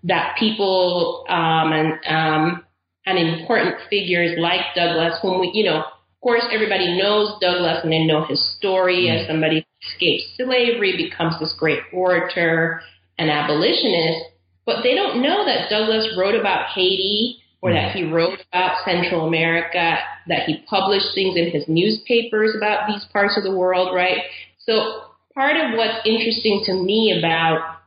that 0.05 0.35
people 0.39 1.27
um, 1.29 1.73
and 1.73 1.93
um, 2.09 2.65
and 3.05 3.19
important 3.19 3.77
figures 3.91 4.39
like 4.39 4.75
Douglass, 4.75 5.19
whom 5.21 5.41
we, 5.41 5.51
you 5.53 5.65
know, 5.65 5.81
of 5.81 6.21
course, 6.23 6.45
everybody 6.51 6.97
knows 6.97 7.39
Douglass 7.41 7.81
and 7.85 7.93
they 7.93 8.05
know 8.05 8.25
his 8.25 8.43
story 8.57 9.07
mm-hmm. 9.07 9.21
as 9.21 9.29
somebody 9.29 9.57
who 9.57 9.89
escapes 9.89 10.25
slavery, 10.37 10.97
becomes 10.97 11.39
this 11.39 11.55
great 11.59 11.81
orator 11.93 12.81
and 13.19 13.31
abolitionist, 13.31 14.25
but 14.65 14.83
they 14.83 14.95
don't 14.95 15.21
know 15.21 15.45
that 15.45 15.69
Douglass 15.69 16.17
wrote 16.17 16.35
about 16.35 16.69
Haiti 16.75 17.37
or 17.61 17.73
that 17.73 17.95
he 17.95 18.05
wrote 18.05 18.41
about 18.49 18.85
Central 18.85 19.27
America, 19.27 19.99
that 20.29 20.45
he 20.47 20.65
published 20.69 21.15
things 21.15 21.37
in 21.37 21.51
his 21.51 21.65
newspapers 21.69 22.55
about 22.57 22.89
these 22.89 23.05
parts 23.13 23.37
of 23.37 23.45
the 23.45 23.55
world, 23.55 23.95
right? 23.95 24.19
So 24.59 25.03
part 25.35 25.57
of 25.57 25.77
what's 25.77 26.07
interesting 26.07 26.63
to 26.67 26.75
me 26.75 27.17
about 27.19 27.79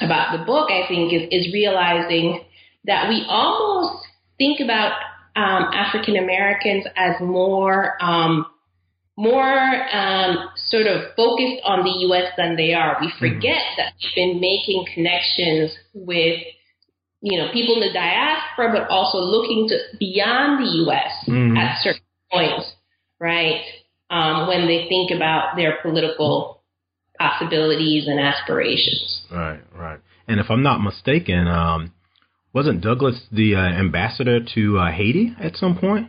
about 0.00 0.38
the 0.38 0.44
book, 0.44 0.70
I 0.70 0.86
think, 0.86 1.12
is, 1.12 1.22
is 1.30 1.52
realizing 1.52 2.40
that 2.84 3.08
we 3.08 3.24
almost 3.28 4.06
think 4.38 4.60
about 4.60 4.92
um, 5.34 5.70
African 5.72 6.16
Americans 6.16 6.86
as 6.96 7.20
more 7.20 8.02
um, 8.02 8.46
more 9.16 9.94
um, 9.94 10.50
sort 10.56 10.86
of 10.86 11.14
focused 11.16 11.60
on 11.64 11.84
the 11.84 12.06
U.S. 12.06 12.32
than 12.36 12.56
they 12.56 12.72
are. 12.72 12.96
We 13.00 13.08
mm-hmm. 13.08 13.18
forget 13.18 13.58
mm-hmm. 13.58 13.78
that 13.78 13.92
we've 14.00 14.14
been 14.14 14.40
making 14.40 14.86
connections 14.94 15.76
with 15.94 16.40
you 17.20 17.38
know 17.38 17.52
people 17.52 17.74
in 17.74 17.80
the 17.80 17.92
diaspora, 17.92 18.72
but 18.72 18.88
also 18.88 19.18
looking 19.18 19.68
to 19.68 19.78
beyond 19.98 20.64
the 20.64 20.70
U.S. 20.86 21.12
Mm-hmm. 21.26 21.56
at 21.56 21.82
certain 21.82 22.02
points, 22.30 22.72
right? 23.20 23.62
Um, 24.10 24.48
when 24.48 24.66
they 24.66 24.86
think 24.88 25.10
about 25.10 25.56
their 25.56 25.78
political 25.82 26.57
possibilities 27.18 28.06
and 28.06 28.20
aspirations. 28.20 29.22
Right, 29.30 29.60
right. 29.74 30.00
And 30.26 30.40
if 30.40 30.50
I'm 30.50 30.62
not 30.62 30.80
mistaken, 30.80 31.48
um, 31.48 31.92
wasn't 32.52 32.80
Douglass 32.80 33.20
the 33.32 33.54
uh, 33.54 33.58
ambassador 33.58 34.40
to 34.54 34.78
uh, 34.78 34.92
Haiti 34.92 35.34
at 35.40 35.56
some 35.56 35.76
point? 35.78 36.08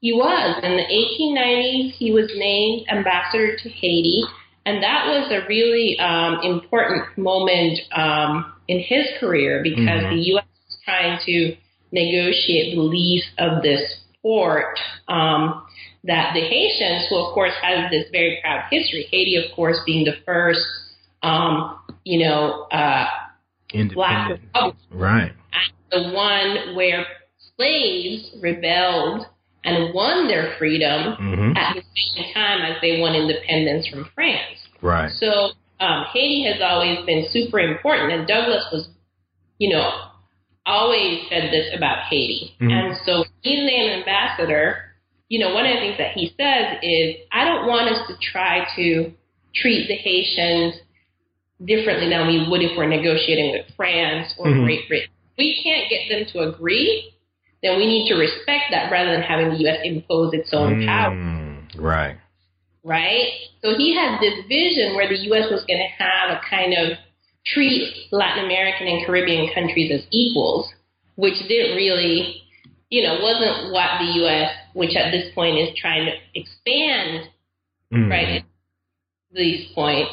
He 0.00 0.12
was. 0.12 0.60
In 0.62 0.76
the 0.76 0.82
1890s, 0.82 1.92
he 1.92 2.12
was 2.12 2.30
named 2.34 2.86
ambassador 2.90 3.56
to 3.56 3.68
Haiti, 3.68 4.24
and 4.66 4.82
that 4.82 5.06
was 5.06 5.30
a 5.30 5.46
really 5.48 5.96
um, 5.98 6.40
important 6.42 7.16
moment 7.16 7.78
um, 7.94 8.52
in 8.68 8.80
his 8.80 9.06
career 9.20 9.60
because 9.62 10.02
mm-hmm. 10.02 10.16
the 10.16 10.22
U.S. 10.22 10.44
was 10.44 10.78
trying 10.84 11.18
to 11.26 11.56
negotiate 11.92 12.74
the 12.74 12.82
lease 12.82 13.26
of 13.38 13.62
this 13.62 13.80
port 14.22 14.78
um, 15.08 15.62
that 16.04 16.32
the 16.34 16.40
Haitians, 16.40 17.06
who 17.08 17.16
of 17.16 17.34
course 17.34 17.52
has 17.62 17.90
this 17.90 18.06
very 18.10 18.38
proud 18.42 18.64
history, 18.70 19.06
Haiti, 19.10 19.36
of 19.36 19.54
course, 19.54 19.78
being 19.86 20.04
the 20.04 20.16
first, 20.26 20.60
um, 21.22 21.78
you 22.04 22.26
know, 22.26 22.66
uh, 22.72 23.06
black 23.94 24.30
republic, 24.30 24.76
right, 24.90 25.32
the 25.90 26.10
one 26.10 26.74
where 26.74 27.06
slaves 27.56 28.30
rebelled 28.40 29.26
and 29.64 29.94
won 29.94 30.26
their 30.26 30.56
freedom 30.58 31.16
mm-hmm. 31.20 31.56
at 31.56 31.76
the 31.76 31.82
same 31.94 32.34
time 32.34 32.62
as 32.62 32.80
they 32.80 33.00
won 33.00 33.14
independence 33.14 33.86
from 33.86 34.08
France. 34.14 34.58
Right. 34.80 35.10
So 35.12 35.50
um, 35.78 36.06
Haiti 36.12 36.44
has 36.50 36.60
always 36.60 37.04
been 37.06 37.26
super 37.30 37.60
important, 37.60 38.12
and 38.12 38.26
Douglass 38.26 38.64
was, 38.72 38.88
you 39.58 39.72
know, 39.72 39.90
always 40.66 41.22
said 41.28 41.52
this 41.52 41.66
about 41.76 42.04
Haiti. 42.08 42.56
Mm-hmm. 42.60 42.70
And 42.70 42.96
so 43.04 43.24
he's 43.42 43.58
named 43.58 44.00
ambassador. 44.00 44.91
You 45.32 45.40
know, 45.40 45.54
one 45.54 45.64
of 45.64 45.72
the 45.72 45.80
things 45.80 45.96
that 45.96 46.12
he 46.12 46.34
says 46.36 46.76
is, 46.84 47.24
I 47.32 47.48
don't 47.48 47.64
want 47.64 47.88
us 47.88 48.04
to 48.08 48.14
try 48.20 48.68
to 48.76 49.12
treat 49.56 49.88
the 49.88 49.96
Haitians 49.96 50.76
differently 51.64 52.10
than 52.10 52.26
we 52.28 52.44
would 52.50 52.60
if 52.60 52.76
we're 52.76 52.88
negotiating 52.88 53.52
with 53.52 53.72
France 53.74 54.34
or 54.36 54.46
mm-hmm. 54.46 54.64
Great 54.64 54.88
Britain. 54.88 55.08
We 55.38 55.56
can't 55.64 55.88
get 55.88 56.12
them 56.12 56.28
to 56.32 56.52
agree 56.52 57.12
then 57.62 57.76
we 57.76 57.86
need 57.86 58.08
to 58.08 58.16
respect 58.16 58.64
that 58.72 58.90
rather 58.90 59.12
than 59.12 59.22
having 59.22 59.50
the 59.50 59.58
U.S. 59.58 59.78
impose 59.84 60.34
its 60.34 60.50
own 60.52 60.82
mm, 60.82 60.86
power. 60.86 61.80
Right. 61.80 62.18
Right? 62.82 63.28
So 63.62 63.76
he 63.76 63.94
had 63.94 64.18
this 64.20 64.44
vision 64.48 64.96
where 64.96 65.08
the 65.08 65.18
U.S. 65.30 65.46
was 65.48 65.64
going 65.64 65.78
to 65.78 66.04
have 66.04 66.36
a 66.36 66.40
kind 66.50 66.74
of 66.74 66.98
treat 67.46 68.08
Latin 68.10 68.44
American 68.44 68.88
and 68.88 69.06
Caribbean 69.06 69.54
countries 69.54 69.92
as 69.94 70.04
equals, 70.10 70.68
which 71.14 71.38
didn't 71.46 71.76
really, 71.76 72.41
you 72.92 73.02
know, 73.02 73.20
wasn't 73.22 73.72
what 73.72 73.88
the 74.00 74.20
U.S., 74.20 74.50
which 74.74 74.94
at 74.96 75.10
this 75.10 75.34
point 75.34 75.56
is 75.56 75.70
trying 75.80 76.04
to 76.04 76.12
expand, 76.38 77.30
mm. 77.90 78.10
right, 78.10 78.44
these 79.32 79.72
points, 79.74 80.12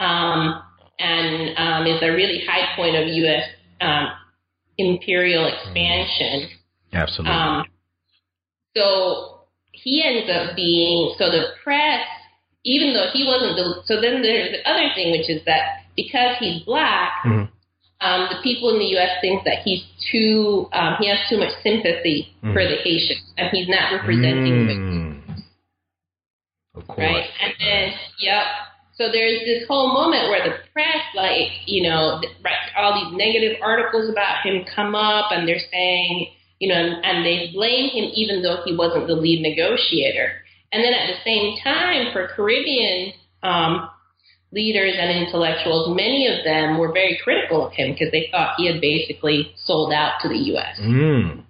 um, 0.00 0.62
and 0.98 1.58
um, 1.58 1.86
is 1.86 2.00
a 2.00 2.08
really 2.08 2.42
high 2.48 2.74
point 2.74 2.96
of 2.96 3.06
U.S. 3.06 3.44
Um, 3.82 4.06
imperial 4.78 5.46
expansion. 5.46 6.48
Absolutely. 6.94 7.36
Um, 7.36 7.66
so 8.74 9.40
he 9.72 10.02
ends 10.02 10.30
up 10.32 10.56
being 10.56 11.14
so 11.18 11.30
the 11.30 11.48
press, 11.62 12.00
even 12.64 12.94
though 12.94 13.10
he 13.12 13.26
wasn't 13.26 13.56
the. 13.56 13.82
So 13.84 14.00
then 14.00 14.22
there's 14.22 14.52
the 14.52 14.66
other 14.66 14.88
thing, 14.94 15.12
which 15.12 15.28
is 15.28 15.44
that 15.44 15.84
because 15.94 16.36
he's 16.40 16.62
black, 16.62 17.10
mm-hmm. 17.26 17.52
Um, 18.00 18.28
the 18.30 18.36
people 18.42 18.70
in 18.70 18.78
the 18.78 18.92
U.S. 18.96 19.16
think 19.20 19.44
that 19.44 19.64
he's 19.64 19.82
too. 20.12 20.68
Um, 20.72 20.96
he 21.00 21.08
has 21.08 21.18
too 21.28 21.38
much 21.38 21.52
sympathy 21.62 22.34
mm-hmm. 22.42 22.52
for 22.52 22.62
the 22.62 22.76
Haitians, 22.84 23.24
and 23.38 23.48
he's 23.52 23.68
not 23.68 23.92
representing 23.92 24.52
mm. 24.52 24.68
them. 24.68 25.44
Of 26.74 26.86
course. 26.86 26.98
Right, 26.98 27.24
and 27.40 27.54
then 27.58 27.92
yep. 28.20 28.44
So 28.96 29.12
there's 29.12 29.40
this 29.40 29.68
whole 29.68 29.92
moment 29.92 30.28
where 30.30 30.42
the 30.42 30.56
press, 30.72 31.04
like, 31.14 31.52
you 31.66 31.82
know, 31.82 32.18
all 32.78 32.94
these 32.96 33.18
negative 33.18 33.58
articles 33.62 34.08
about 34.08 34.42
him 34.42 34.64
come 34.74 34.94
up, 34.94 35.32
and 35.32 35.46
they're 35.46 35.60
saying, 35.70 36.28
you 36.60 36.72
know, 36.72 36.80
and, 36.80 37.04
and 37.04 37.26
they 37.26 37.50
blame 37.52 37.90
him 37.90 38.10
even 38.14 38.42
though 38.42 38.62
he 38.64 38.74
wasn't 38.74 39.06
the 39.06 39.14
lead 39.14 39.42
negotiator. 39.42 40.32
And 40.72 40.82
then 40.82 40.94
at 40.94 41.08
the 41.08 41.20
same 41.24 41.56
time, 41.62 42.12
for 42.12 42.28
Caribbean 42.28 43.12
um, 43.42 43.88
leaders 44.56 44.94
and 44.98 45.10
intellectuals, 45.10 45.94
many 45.94 46.26
of 46.26 46.42
them 46.42 46.78
were 46.78 46.90
very 46.90 47.20
critical 47.22 47.66
of 47.66 47.72
him 47.74 47.92
because 47.92 48.10
they 48.10 48.28
thought 48.32 48.54
he 48.56 48.66
had 48.66 48.80
basically 48.80 49.52
sold 49.64 49.92
out 49.92 50.14
to 50.22 50.28
the 50.28 50.38
U.S. 50.56 50.80
Mm. 50.80 51.44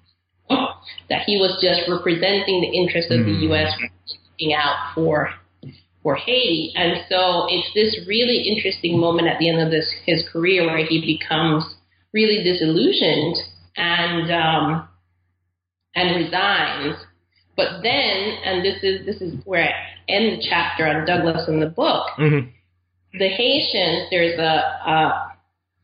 That 1.08 1.22
he 1.26 1.36
was 1.36 1.58
just 1.62 1.88
representing 1.88 2.60
the 2.60 2.78
interests 2.78 3.10
of 3.10 3.20
mm. 3.20 3.26
the 3.26 3.46
U.S. 3.46 3.72
looking 3.78 4.54
out 4.54 4.94
for 4.94 5.30
for 6.02 6.14
Haiti. 6.16 6.72
And 6.76 7.02
so 7.08 7.46
it's 7.48 7.70
this 7.74 8.06
really 8.06 8.42
interesting 8.46 8.98
moment 8.98 9.28
at 9.28 9.38
the 9.38 9.48
end 9.48 9.60
of 9.60 9.70
this 9.70 9.92
his 10.04 10.24
career 10.32 10.66
where 10.66 10.84
he 10.84 11.00
becomes 11.00 11.64
really 12.12 12.42
disillusioned 12.42 13.36
and 13.76 14.30
um, 14.30 14.88
and 15.94 16.24
resigns. 16.24 16.96
But 17.56 17.82
then, 17.82 18.38
and 18.44 18.64
this 18.64 18.82
is 18.82 19.06
this 19.06 19.20
is 19.20 19.34
where 19.44 19.62
I 19.62 19.72
end 20.08 20.38
the 20.38 20.46
chapter 20.48 20.86
on 20.86 21.06
Douglass 21.06 21.48
in 21.48 21.60
the 21.60 21.66
book. 21.66 22.08
Mm-hmm. 22.18 22.50
The 23.18 23.28
Haitians, 23.28 24.08
there's 24.10 24.38
a, 24.38 24.42
a, 24.42 25.32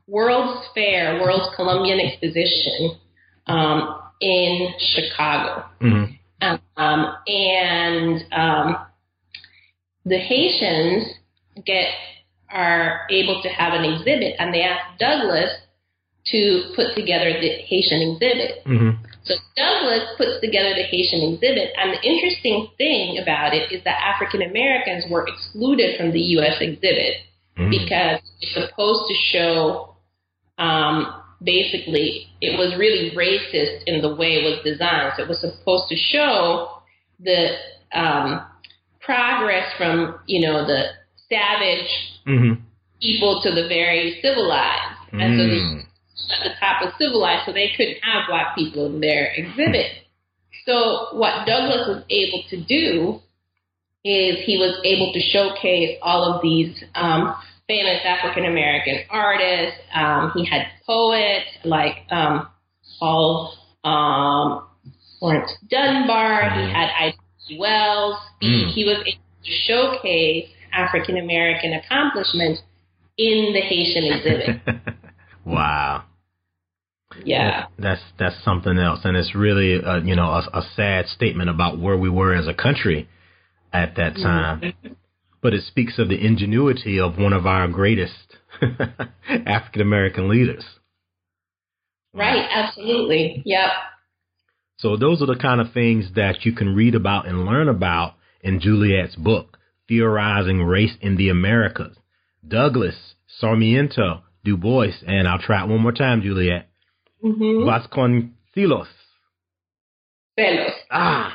World's 0.07 0.67
Fair, 0.75 1.21
World's 1.21 1.55
Columbian 1.57 2.01
Exposition 2.01 2.99
um, 3.47 4.01
in 4.21 4.69
Chicago, 4.79 5.65
mm-hmm. 5.81 6.55
um, 6.77 7.17
and 7.27 8.25
um, 8.33 8.77
the 10.05 10.19
Haitians 10.19 11.07
get 11.65 11.87
are 12.51 13.07
able 13.11 13.43
to 13.43 13.49
have 13.49 13.73
an 13.73 13.85
exhibit, 13.85 14.35
and 14.39 14.53
they 14.53 14.63
ask 14.63 14.99
Douglass 14.99 15.51
to 16.27 16.73
put 16.77 16.95
together 16.95 17.33
the 17.41 17.49
Haitian 17.49 18.13
exhibit. 18.13 18.65
Mm-hmm. 18.67 19.05
So 19.25 19.35
Douglass 19.57 20.17
puts 20.17 20.41
together 20.41 20.75
the 20.75 20.83
Haitian 20.83 21.33
exhibit, 21.33 21.73
and 21.79 21.95
the 21.95 22.03
interesting 22.03 22.69
thing 22.77 23.19
about 23.23 23.55
it 23.55 23.71
is 23.71 23.83
that 23.85 24.01
African 24.03 24.43
Americans 24.43 25.05
were 25.09 25.27
excluded 25.27 25.97
from 25.97 26.13
the 26.13 26.21
U.S. 26.37 26.57
exhibit 26.61 27.23
mm. 27.57 27.71
because 27.71 28.21
it's 28.41 28.55
supposed 28.55 29.05
to 29.09 29.15
show, 29.31 29.95
um, 30.59 31.23
basically, 31.43 32.27
it 32.41 32.59
was 32.59 32.75
really 32.79 33.15
racist 33.15 33.85
in 33.87 34.03
the 34.03 34.15
way 34.15 34.35
it 34.35 34.45
was 34.45 34.61
designed. 34.65 35.13
So 35.17 35.23
it 35.23 35.29
was 35.29 35.41
supposed 35.41 35.89
to 35.89 35.97
show 35.97 36.83
the 37.21 37.55
um, 37.93 38.45
progress 39.01 39.73
from, 39.79 40.19
you 40.27 40.41
know, 40.41 40.67
the 40.67 40.85
savage 41.29 41.89
mm-hmm. 42.27 42.61
people 43.01 43.41
to 43.45 43.51
the 43.51 43.69
very 43.69 44.19
civilized. 44.21 44.99
And 45.13 45.39
so 45.39 45.47
the 45.47 45.53
mm 45.53 45.82
at 46.31 46.45
the 46.45 46.55
top 46.61 46.83
of 46.83 46.93
civilized, 46.99 47.47
so 47.47 47.53
they 47.53 47.71
couldn't 47.77 47.99
have 48.03 48.29
black 48.29 48.55
people 48.57 48.87
in 48.87 49.01
their 49.01 49.33
exhibit. 49.35 49.93
So 50.67 51.09
what 51.17 51.47
Douglass 51.47 51.89
was 51.89 52.05
able 52.11 52.45
to 52.51 52.65
do 52.65 53.21
is 54.05 54.45
he 54.45 54.59
was 54.59 54.81
able 54.85 55.13
to 55.13 55.21
showcase 55.21 55.99
all 56.03 56.35
of 56.35 56.43
these 56.43 56.83
um, 56.95 57.35
famous 57.69 58.01
African 58.05 58.45
American 58.47 59.01
artists. 59.11 59.79
Um, 59.95 60.33
he 60.35 60.45
had 60.45 60.67
poets 60.87 61.47
like 61.65 62.07
um, 62.11 62.49
Paul 62.99 63.55
um, 63.85 64.67
Laurence 65.21 65.53
Dunbar. 65.69 66.51
He 66.51 66.73
had 66.73 67.15
Wells 67.59 68.19
speak. 68.37 68.67
Mm. 68.67 68.73
He 68.73 68.85
was 68.85 68.99
able 69.07 69.23
to 69.45 69.51
showcase 69.67 70.49
African 70.73 71.19
American 71.19 71.75
accomplishments 71.75 72.63
in 73.19 73.53
the 73.53 73.61
Haitian 73.61 74.05
exhibit. 74.13 74.97
wow. 75.45 76.05
Yeah, 77.25 77.67
that's 77.79 78.03
that's 78.19 78.43
something 78.45 78.79
else, 78.79 79.01
and 79.05 79.17
it's 79.17 79.35
really 79.35 79.75
a, 79.75 79.99
you 80.01 80.17
know 80.17 80.31
a, 80.31 80.49
a 80.53 80.63
sad 80.77 81.07
statement 81.07 81.51
about 81.51 81.79
where 81.79 81.97
we 81.97 82.11
were 82.11 82.35
as 82.35 82.47
a 82.47 82.55
country 82.55 83.09
at 83.73 83.97
that 83.97 84.15
mm-hmm. 84.15 84.23
time. 84.23 84.75
But 85.41 85.55
it 85.55 85.65
speaks 85.65 85.99
of 85.99 86.09
the 86.09 86.25
ingenuity 86.25 87.01
of 87.01 87.19
one 87.19 87.33
of 87.33 87.47
our 87.47 87.67
greatest 87.69 88.37
African 89.29 89.83
American 89.83 90.29
leaders. 90.29 90.65
Right, 92.15 92.47
absolutely. 92.51 93.43
Yep. 93.45 93.71
So 94.79 94.97
those 94.97 95.23
are 95.23 95.27
the 95.27 95.39
kind 95.41 95.61
of 95.61 95.73
things 95.73 96.11
that 96.15 96.45
you 96.45 96.53
can 96.53 96.75
read 96.75 96.95
about 96.95 97.27
and 97.27 97.45
learn 97.45 97.69
about 97.69 98.15
in 98.43 98.61
Juliet's 98.61 99.17
book, 99.17 99.59
Theorizing 99.89 100.63
Race 100.63 100.95
in 101.01 101.17
the 101.17 101.29
Americas. 101.29 101.97
Douglass, 102.47 103.15
Sarmiento, 103.39 104.23
Du 104.45 104.57
Bois, 104.57 104.93
and 105.07 105.29
I'll 105.29 105.39
try 105.39 105.63
it 105.63 105.69
one 105.69 105.81
more 105.81 105.93
time, 105.93 106.23
Juliet. 106.23 106.69
Mm-hmm. 107.23 107.69
Vasconcelos. 107.69 108.89
Celos. 110.39 110.73
Ah, 110.91 111.33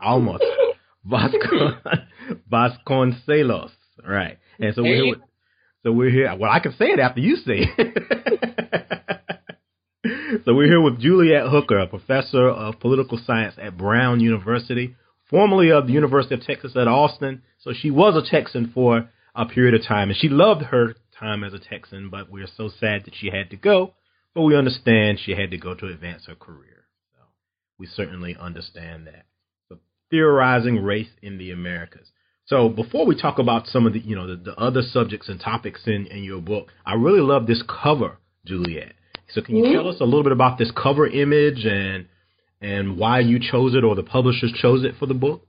almost. 0.00 0.44
Vascon 1.08 1.78
Vasconcelos. 2.52 3.70
Right. 4.06 4.38
And 4.58 4.74
so 4.74 4.82
we're 4.82 5.02
here 5.02 5.10
with, 5.10 5.20
so 5.82 5.92
we're 5.92 6.10
here. 6.10 6.34
Well, 6.38 6.50
I 6.50 6.60
can 6.60 6.72
say 6.72 6.86
it 6.86 6.98
after 6.98 7.20
you 7.20 7.36
say 7.36 7.66
it. 7.78 9.22
so 10.44 10.54
we're 10.54 10.66
here 10.66 10.80
with 10.80 11.00
Juliet 11.00 11.48
Hooker, 11.48 11.78
a 11.78 11.86
professor 11.86 12.48
of 12.48 12.80
political 12.80 13.18
science 13.24 13.54
at 13.60 13.76
Brown 13.76 14.20
University, 14.20 14.96
formerly 15.30 15.70
of 15.70 15.86
the 15.86 15.92
University 15.92 16.34
of 16.34 16.42
Texas 16.42 16.72
at 16.76 16.88
Austin. 16.88 17.42
So 17.58 17.72
she 17.72 17.90
was 17.90 18.16
a 18.16 18.28
Texan 18.28 18.72
for 18.74 19.08
a 19.34 19.46
period 19.46 19.74
of 19.74 19.86
time, 19.86 20.10
and 20.10 20.18
she 20.18 20.28
loved 20.28 20.62
her 20.62 20.94
time 21.18 21.44
as 21.44 21.52
a 21.54 21.58
Texan. 21.58 22.10
But 22.10 22.30
we're 22.30 22.48
so 22.56 22.68
sad 22.68 23.04
that 23.04 23.14
she 23.14 23.30
had 23.30 23.50
to 23.50 23.56
go. 23.56 23.94
But 24.38 24.44
we 24.44 24.54
understand 24.54 25.18
she 25.18 25.32
had 25.32 25.50
to 25.50 25.58
go 25.58 25.74
to 25.74 25.88
advance 25.88 26.26
her 26.28 26.36
career. 26.36 26.84
So 27.12 27.24
we 27.76 27.86
certainly 27.86 28.36
understand 28.38 29.08
that. 29.08 29.26
So 29.68 29.78
theorizing 30.12 30.76
race 30.76 31.08
in 31.20 31.38
the 31.38 31.50
Americas. 31.50 32.12
So 32.44 32.68
before 32.68 33.04
we 33.04 33.20
talk 33.20 33.40
about 33.40 33.66
some 33.66 33.84
of 33.84 33.94
the 33.94 33.98
you 33.98 34.14
know 34.14 34.28
the, 34.28 34.36
the 34.36 34.54
other 34.54 34.82
subjects 34.82 35.28
and 35.28 35.40
topics 35.40 35.88
in, 35.88 36.06
in 36.06 36.22
your 36.22 36.40
book, 36.40 36.68
I 36.86 36.94
really 36.94 37.20
love 37.20 37.48
this 37.48 37.64
cover, 37.66 38.18
Juliet. 38.46 38.92
So 39.30 39.42
can 39.42 39.56
you 39.56 39.64
mm-hmm. 39.64 39.72
tell 39.72 39.88
us 39.88 40.00
a 40.00 40.04
little 40.04 40.22
bit 40.22 40.30
about 40.30 40.56
this 40.56 40.70
cover 40.70 41.08
image 41.08 41.64
and 41.64 42.06
and 42.60 42.96
why 42.96 43.18
you 43.18 43.40
chose 43.40 43.74
it 43.74 43.82
or 43.82 43.96
the 43.96 44.04
publishers 44.04 44.52
chose 44.52 44.84
it 44.84 44.94
for 45.00 45.06
the 45.06 45.14
book? 45.14 45.47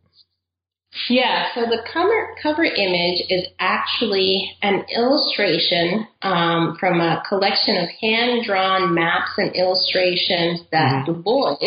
Yeah, 1.07 1.53
so 1.53 1.61
the 1.61 1.83
cover 1.93 2.35
cover 2.41 2.63
image 2.63 3.21
is 3.29 3.45
actually 3.59 4.51
an 4.63 4.85
illustration 4.95 6.07
um, 6.23 6.77
from 6.79 6.99
a 6.99 7.21
collection 7.29 7.77
of 7.77 7.89
hand 8.01 8.43
drawn 8.45 8.93
maps 8.95 9.31
and 9.37 9.55
illustrations 9.55 10.61
that 10.71 11.05
mm-hmm. 11.05 11.13
Du 11.13 11.21
Bois 11.21 11.57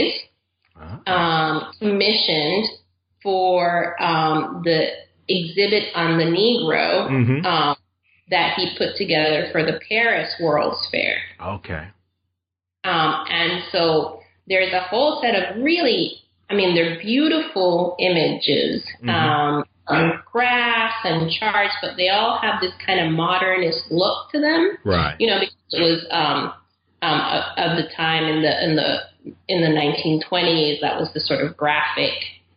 uh-huh. 0.76 1.12
um, 1.12 1.72
commissioned 1.78 2.66
for 3.22 4.00
um, 4.02 4.62
the 4.64 4.88
exhibit 5.28 5.84
on 5.94 6.18
the 6.18 6.24
Negro 6.24 7.08
mm-hmm. 7.08 7.46
Um, 7.46 7.76
that 8.30 8.54
he 8.56 8.74
put 8.78 8.96
together 8.96 9.48
for 9.52 9.64
the 9.64 9.78
Paris 9.88 10.34
World's 10.40 10.88
Fair. 10.90 11.18
Okay. 11.40 11.86
Um, 12.84 13.24
and 13.28 13.62
so 13.70 14.20
there's 14.48 14.72
a 14.72 14.80
whole 14.80 15.20
set 15.22 15.34
of 15.34 15.62
really, 15.62 16.21
I 16.52 16.54
mean, 16.54 16.74
they're 16.74 17.00
beautiful 17.00 17.96
images, 17.98 18.84
mm-hmm. 19.02 19.08
um, 19.08 20.22
graphs 20.30 21.04
and 21.04 21.30
charts, 21.30 21.74
but 21.80 21.96
they 21.96 22.10
all 22.10 22.38
have 22.42 22.60
this 22.60 22.72
kind 22.84 23.00
of 23.00 23.12
modernist 23.12 23.90
look 23.90 24.30
to 24.32 24.40
them. 24.40 24.76
Right. 24.84 25.16
You 25.18 25.28
know, 25.28 25.40
because 25.40 25.56
it 25.72 25.80
was 25.80 26.06
um, 26.10 26.52
um, 27.00 27.20
of 27.56 27.76
the 27.76 27.88
time 27.96 28.24
in 28.24 28.42
the 28.42 28.64
in 28.64 28.76
the 28.76 28.98
in 29.48 29.60
the 29.62 29.68
1920s. 29.68 30.80
That 30.82 31.00
was 31.00 31.10
the 31.14 31.20
sort 31.20 31.44
of 31.44 31.56
graphic 31.56 32.12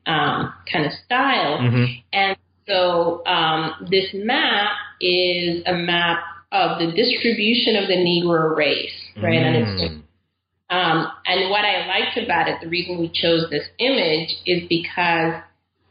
um, 0.05 0.53
kind 0.71 0.86
of 0.86 0.91
style, 1.05 1.60
mm-hmm. 1.60 1.86
and 2.12 2.38
so 2.67 3.25
um, 3.25 3.88
this 3.89 4.10
map 4.13 4.71
is 4.99 5.63
a 5.65 5.73
map 5.73 6.19
of 6.51 6.79
the 6.79 6.91
distribution 6.95 7.75
of 7.75 7.88
the 7.88 7.95
Negro 7.95 8.55
race, 8.55 8.93
right? 9.17 9.41
Mm. 9.41 9.45
And 9.45 9.55
it's 9.55 9.81
just 9.81 10.04
um, 10.75 11.07
and 11.25 11.49
what 11.49 11.63
I 11.63 11.88
liked 11.88 12.17
about 12.17 12.49
it, 12.49 12.59
the 12.61 12.67
reason 12.67 12.99
we 12.99 13.07
chose 13.07 13.49
this 13.49 13.63
image 13.79 14.29
is 14.45 14.67
because 14.67 15.41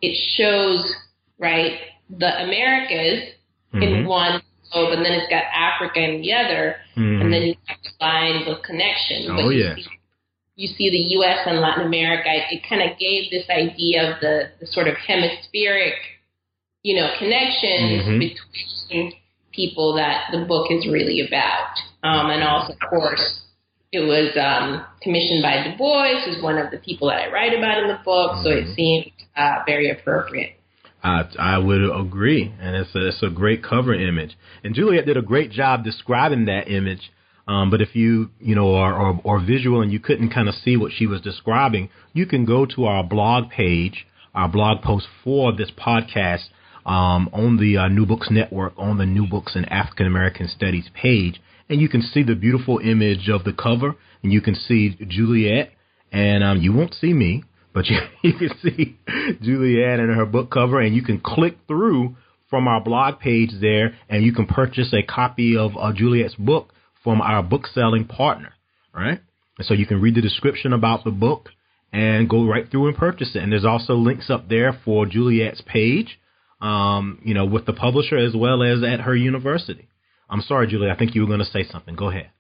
it 0.03 0.14
shows, 0.37 0.92
right, 1.38 1.79
the 2.11 2.42
Americas 2.44 3.33
mm-hmm. 3.73 3.83
in 3.83 4.07
one 4.07 4.42
globe, 4.70 4.92
and 4.92 5.05
then 5.05 5.12
it's 5.12 5.31
got 5.31 5.44
Africa 5.55 6.01
in 6.01 6.20
the 6.20 6.35
other, 6.35 6.77
mm-hmm. 6.97 7.23
and 7.23 7.33
then 7.33 7.42
you 7.42 7.55
have 7.64 7.79
lines 7.99 8.44
of 8.47 8.62
connection. 8.62 9.29
Oh, 9.31 9.49
yeah. 9.49 9.75
See, 9.75 9.87
you 10.57 10.68
see 10.68 10.90
the 10.90 11.14
U.S. 11.16 11.38
and 11.47 11.61
Latin 11.61 11.87
America. 11.87 12.29
It, 12.29 12.59
it 12.59 12.68
kind 12.68 12.83
of 12.83 12.99
gave 12.99 13.31
this 13.31 13.49
idea 13.49 14.12
of 14.12 14.20
the, 14.20 14.51
the 14.61 14.66
sort 14.66 14.87
of 14.87 14.97
hemispheric, 14.97 15.94
you 16.83 17.01
know, 17.01 17.09
connections 17.18 18.05
mm-hmm. 18.05 18.18
between 18.18 19.12
people 19.51 19.94
that 19.97 20.29
the 20.31 20.44
book 20.44 20.66
is 20.70 20.87
really 20.87 21.27
about. 21.27 21.73
Um, 22.03 22.29
and 22.29 22.42
also, 22.44 22.75
of 22.75 22.90
course, 22.90 23.40
it 23.94 24.07
was 24.07 24.37
um, 24.37 24.85
commissioned 25.02 25.42
by 25.42 25.62
Du 25.62 25.76
Bois, 25.78 26.24
who's 26.24 26.42
one 26.42 26.59
of 26.59 26.70
the 26.70 26.78
people 26.78 27.09
that 27.09 27.20
I 27.20 27.33
write 27.33 27.57
about 27.57 27.83
in 27.83 27.88
the 27.88 27.98
book, 28.04 28.33
mm-hmm. 28.33 28.42
so 28.42 28.50
it 28.50 28.64
mm-hmm. 28.64 28.74
seemed 28.74 29.12
uh, 29.37 29.59
very 29.66 29.90
appropriate. 29.90 30.59
I, 31.02 31.28
I 31.38 31.59
would 31.59 31.83
agree, 31.83 32.52
and 32.61 32.74
it's 32.74 32.94
a, 32.94 33.09
it's 33.09 33.22
a 33.22 33.30
great 33.30 33.62
cover 33.62 33.94
image. 33.94 34.37
And 34.64 34.74
Juliet 34.74 35.07
did 35.07 35.16
a 35.16 35.22
great 35.22 35.50
job 35.50 35.85
describing 35.85 36.46
that 36.46 36.68
image. 36.68 37.12
Um, 37.46 37.70
but 37.70 37.83
if 37.83 37.94
you 37.94 38.30
you 38.40 38.54
know 38.54 38.74
are, 38.74 38.94
are, 38.94 39.20
are 39.24 39.44
visual 39.44 39.83
and 39.83 39.92
you 39.92 40.00
couldn't 40.00 40.30
kind 40.30 40.48
of 40.48 40.54
see 40.54 40.78
what 40.78 40.92
she 40.92 41.07
was 41.07 41.20
describing, 41.20 41.90
you 42.14 42.24
can 42.26 42.46
go 42.46 42.64
to 42.74 42.87
our 42.87 43.04
blog 43.04 43.50
page, 43.50 44.07
our 44.35 44.48
blog 44.48 44.83
post 44.83 45.07
for 45.22 45.54
this 45.54 45.70
podcast 45.70 46.44
um, 46.87 47.28
on 47.35 47.59
the 47.59 47.76
uh, 47.76 47.88
New 47.88 48.07
Books 48.07 48.28
Network 48.30 48.72
on 48.78 48.96
the 48.96 49.04
New 49.07 49.26
Books 49.26 49.54
and 49.57 49.70
African 49.70 50.07
American 50.07 50.48
Studies 50.48 50.88
page, 50.94 51.40
and 51.68 51.81
you 51.81 51.88
can 51.88 52.03
see 52.03 52.22
the 52.22 52.35
beautiful 52.35 52.79
image 52.79 53.29
of 53.29 53.44
the 53.44 53.53
cover, 53.53 53.96
and 54.22 54.33
you 54.33 54.40
can 54.40 54.55
see 54.55 54.96
Juliet, 55.09 55.70
and 56.12 56.44
um, 56.44 56.61
you 56.61 56.72
won't 56.72 56.94
see 56.94 57.12
me, 57.12 57.44
but 57.72 57.87
you, 57.87 57.98
you 58.22 58.35
can 58.35 58.50
see 58.62 58.98
Juliet 59.42 60.00
and 60.00 60.14
her 60.14 60.27
book 60.27 60.50
cover, 60.50 60.81
and 60.81 60.94
you 60.94 61.03
can 61.03 61.20
click 61.20 61.57
through 61.66 62.16
from 62.48 62.68
our 62.68 62.81
blog 62.81 63.18
page 63.18 63.50
there, 63.61 63.96
and 64.09 64.22
you 64.22 64.33
can 64.33 64.46
purchase 64.46 64.92
a 64.92 65.03
copy 65.03 65.57
of 65.57 65.72
uh, 65.77 65.92
Juliet's 65.92 66.37
book 66.37 66.72
from 67.03 67.20
our 67.20 67.42
book 67.42 67.66
selling 67.66 68.07
partner, 68.07 68.53
right? 68.94 69.20
And 69.59 69.66
so 69.66 69.74
you 69.74 69.87
can 69.87 70.00
read 70.00 70.14
the 70.14 70.20
description 70.20 70.72
about 70.72 71.05
the 71.05 71.11
book 71.11 71.50
and 71.92 72.29
go 72.29 72.44
right 72.44 72.68
through 72.68 72.88
and 72.88 72.96
purchase 72.96 73.37
it. 73.37 73.42
And 73.42 73.53
there's 73.53 73.64
also 73.64 73.94
links 73.94 74.31
up 74.31 74.48
there 74.48 74.79
for 74.85 75.07
Juliet's 75.07 75.62
page, 75.64 76.18
um, 76.61 77.20
you 77.24 77.35
know, 77.35 77.44
with 77.44 77.66
the 77.66 77.72
publisher 77.72 78.16
as 78.16 78.35
well 78.35 78.62
as 78.62 78.83
at 78.83 79.00
her 79.00 79.14
university. 79.14 79.88
I'm 80.35 80.42
sorry, 80.42 80.66
Julie. 80.66 80.90
I 80.90 80.97
think 80.97 81.14
you 81.14 81.20
were 81.20 81.29
going 81.29 81.38
to 81.38 81.44
say 81.44 81.62
something. 81.62 81.94
Go 81.94 82.11
ahead. 82.11 82.31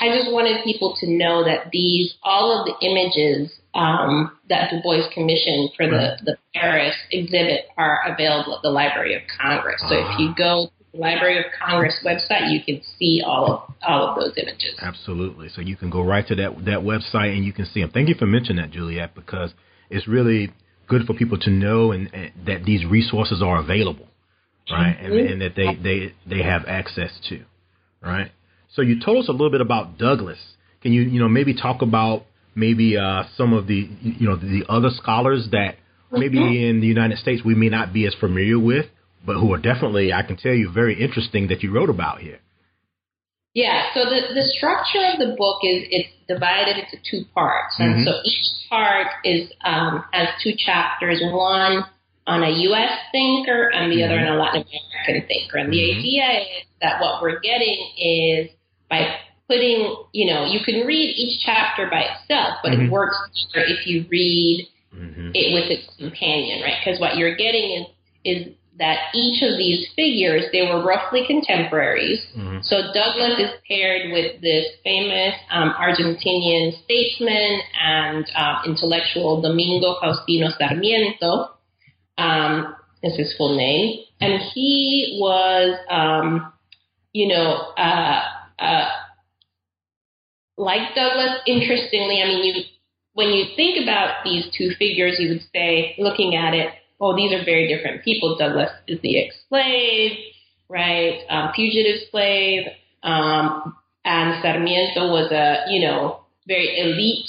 I 0.00 0.08
just 0.16 0.32
wanted 0.32 0.64
people 0.64 0.96
to 1.00 1.10
know 1.10 1.44
that 1.44 1.70
these, 1.70 2.14
all 2.22 2.58
of 2.58 2.64
the 2.64 2.86
images 2.86 3.52
um, 3.74 4.32
that 4.48 4.70
Du 4.70 4.80
Bois 4.82 5.02
commissioned 5.12 5.70
for 5.76 5.86
the, 5.86 6.16
the 6.24 6.36
Paris 6.54 6.94
exhibit 7.12 7.66
are 7.76 8.00
available 8.08 8.56
at 8.56 8.62
the 8.62 8.70
Library 8.70 9.14
of 9.14 9.22
Congress. 9.38 9.78
So 9.88 9.94
if 9.94 10.18
you 10.18 10.30
ah. 10.30 10.34
go 10.38 10.66
to 10.68 10.84
the 10.92 10.98
Library 10.98 11.38
of 11.38 11.44
Congress 11.62 11.96
website, 12.02 12.50
you 12.50 12.64
can 12.64 12.82
see 12.98 13.22
all 13.24 13.52
of 13.52 13.74
all 13.86 14.08
of 14.08 14.16
those 14.16 14.32
images. 14.38 14.74
Absolutely. 14.80 15.50
So 15.50 15.60
you 15.60 15.76
can 15.76 15.90
go 15.90 16.02
right 16.02 16.26
to 16.28 16.34
that 16.36 16.64
that 16.64 16.80
website 16.80 17.36
and 17.36 17.44
you 17.44 17.52
can 17.52 17.66
see 17.66 17.82
them. 17.82 17.90
Thank 17.90 18.08
you 18.08 18.14
for 18.14 18.26
mentioning 18.26 18.62
that, 18.62 18.70
Juliet, 18.70 19.14
because 19.14 19.52
it's 19.90 20.08
really 20.08 20.50
good 20.88 21.06
for 21.06 21.12
people 21.12 21.38
to 21.40 21.50
know 21.50 21.92
and, 21.92 22.08
and 22.14 22.32
that 22.46 22.64
these 22.64 22.86
resources 22.86 23.42
are 23.42 23.58
available 23.58 24.08
right? 24.70 24.96
Mm-hmm. 24.96 25.12
And, 25.12 25.28
and 25.30 25.42
that 25.42 25.54
they, 25.56 25.74
they, 25.82 26.14
they 26.36 26.42
have 26.42 26.62
access 26.66 27.10
to, 27.28 27.44
right? 28.02 28.30
So 28.74 28.82
you 28.82 29.00
told 29.00 29.24
us 29.24 29.28
a 29.28 29.32
little 29.32 29.50
bit 29.50 29.60
about 29.60 29.98
Douglass. 29.98 30.38
Can 30.82 30.92
you, 30.92 31.02
you 31.02 31.20
know, 31.20 31.28
maybe 31.28 31.54
talk 31.54 31.82
about 31.82 32.24
maybe 32.54 32.96
uh, 32.96 33.24
some 33.36 33.52
of 33.52 33.66
the, 33.66 33.88
you 34.02 34.28
know, 34.28 34.36
the 34.36 34.64
other 34.68 34.90
scholars 34.90 35.48
that 35.52 35.76
maybe 36.12 36.38
mm-hmm. 36.38 36.64
in 36.64 36.80
the 36.80 36.86
United 36.86 37.18
States 37.18 37.42
we 37.44 37.54
may 37.54 37.68
not 37.68 37.92
be 37.92 38.06
as 38.06 38.14
familiar 38.14 38.58
with, 38.58 38.86
but 39.24 39.34
who 39.34 39.52
are 39.52 39.58
definitely, 39.58 40.12
I 40.12 40.22
can 40.22 40.36
tell 40.36 40.52
you, 40.52 40.70
very 40.72 41.02
interesting 41.02 41.48
that 41.48 41.62
you 41.62 41.72
wrote 41.72 41.90
about 41.90 42.20
here. 42.20 42.38
Yeah, 43.54 43.86
so 43.94 44.04
the, 44.04 44.34
the 44.34 44.42
structure 44.42 45.04
of 45.12 45.18
the 45.18 45.34
book 45.36 45.60
is 45.62 45.82
it's 45.90 46.08
divided 46.28 46.76
into 46.76 46.96
two 47.10 47.24
parts. 47.34 47.74
And 47.78 47.94
mm-hmm. 47.94 48.04
so 48.04 48.20
each 48.24 48.68
part 48.68 49.08
is 49.24 49.50
um, 49.64 50.04
has 50.12 50.28
two 50.44 50.52
chapters. 50.56 51.20
One 51.22 51.84
on 52.28 52.44
a 52.44 52.50
U.S. 52.68 52.92
thinker 53.10 53.68
and 53.72 53.90
the 53.90 54.04
mm-hmm. 54.04 54.12
other 54.12 54.20
on 54.20 54.36
a 54.36 54.38
Latin 54.38 54.64
American 54.68 55.26
thinker. 55.26 55.56
And 55.56 55.72
the 55.72 55.78
mm-hmm. 55.78 55.98
idea 55.98 56.24
is 56.44 56.66
that 56.82 57.00
what 57.00 57.22
we're 57.22 57.40
getting 57.40 57.80
is 57.96 58.50
by 58.88 59.16
putting, 59.48 59.96
you 60.12 60.30
know, 60.30 60.44
you 60.44 60.60
can 60.64 60.86
read 60.86 61.16
each 61.16 61.40
chapter 61.44 61.88
by 61.90 62.04
itself, 62.04 62.60
but 62.62 62.72
mm-hmm. 62.72 62.86
it 62.86 62.90
works 62.92 63.16
better 63.52 63.64
if 63.66 63.86
you 63.86 64.04
read 64.10 64.68
mm-hmm. 64.94 65.30
it 65.32 65.54
with 65.56 65.72
its 65.72 65.88
companion, 65.96 66.60
right? 66.62 66.76
Because 66.84 67.00
what 67.00 67.16
you're 67.16 67.34
getting 67.34 67.80
is 67.80 67.86
is 68.24 68.52
that 68.78 69.10
each 69.14 69.42
of 69.42 69.56
these 69.58 69.88
figures 69.96 70.44
they 70.52 70.62
were 70.62 70.84
roughly 70.84 71.24
contemporaries. 71.26 72.20
Mm-hmm. 72.36 72.58
So 72.62 72.92
Douglass 72.92 73.38
is 73.38 73.50
paired 73.66 74.12
with 74.12 74.40
this 74.40 74.66
famous 74.84 75.34
um, 75.50 75.74
Argentinian 75.80 76.76
statesman 76.84 77.60
and 77.80 78.24
uh, 78.36 78.62
intellectual 78.66 79.40
Domingo 79.40 79.96
Faustino 80.02 80.56
Sarmiento. 80.58 81.57
Um, 82.18 82.74
is 83.02 83.16
his 83.16 83.34
full 83.38 83.56
name, 83.56 84.00
and 84.20 84.40
he 84.52 85.18
was, 85.20 85.78
um, 85.88 86.52
you 87.12 87.28
know, 87.28 87.72
uh, 87.76 88.22
uh, 88.58 88.88
like 90.56 90.94
Douglass. 90.94 91.40
Interestingly, 91.46 92.20
I 92.22 92.26
mean, 92.26 92.44
you 92.44 92.64
when 93.14 93.28
you 93.30 93.46
think 93.56 93.82
about 93.82 94.24
these 94.24 94.46
two 94.56 94.70
figures, 94.78 95.16
you 95.18 95.28
would 95.30 95.42
say, 95.52 95.94
looking 95.98 96.34
at 96.36 96.54
it, 96.54 96.72
oh, 97.00 97.16
these 97.16 97.32
are 97.32 97.44
very 97.44 97.66
different 97.66 98.04
people. 98.04 98.36
Douglass 98.36 98.70
is 98.86 99.00
the 99.00 99.24
ex-slave, 99.24 100.12
right? 100.68 101.20
Um, 101.28 101.52
fugitive 101.54 102.08
slave, 102.10 102.66
um, 103.02 103.76
and 104.04 104.42
Sarmiento 104.42 105.10
was 105.10 105.30
a, 105.32 105.70
you 105.72 105.80
know, 105.86 106.20
very 106.46 106.80
elite 106.80 107.28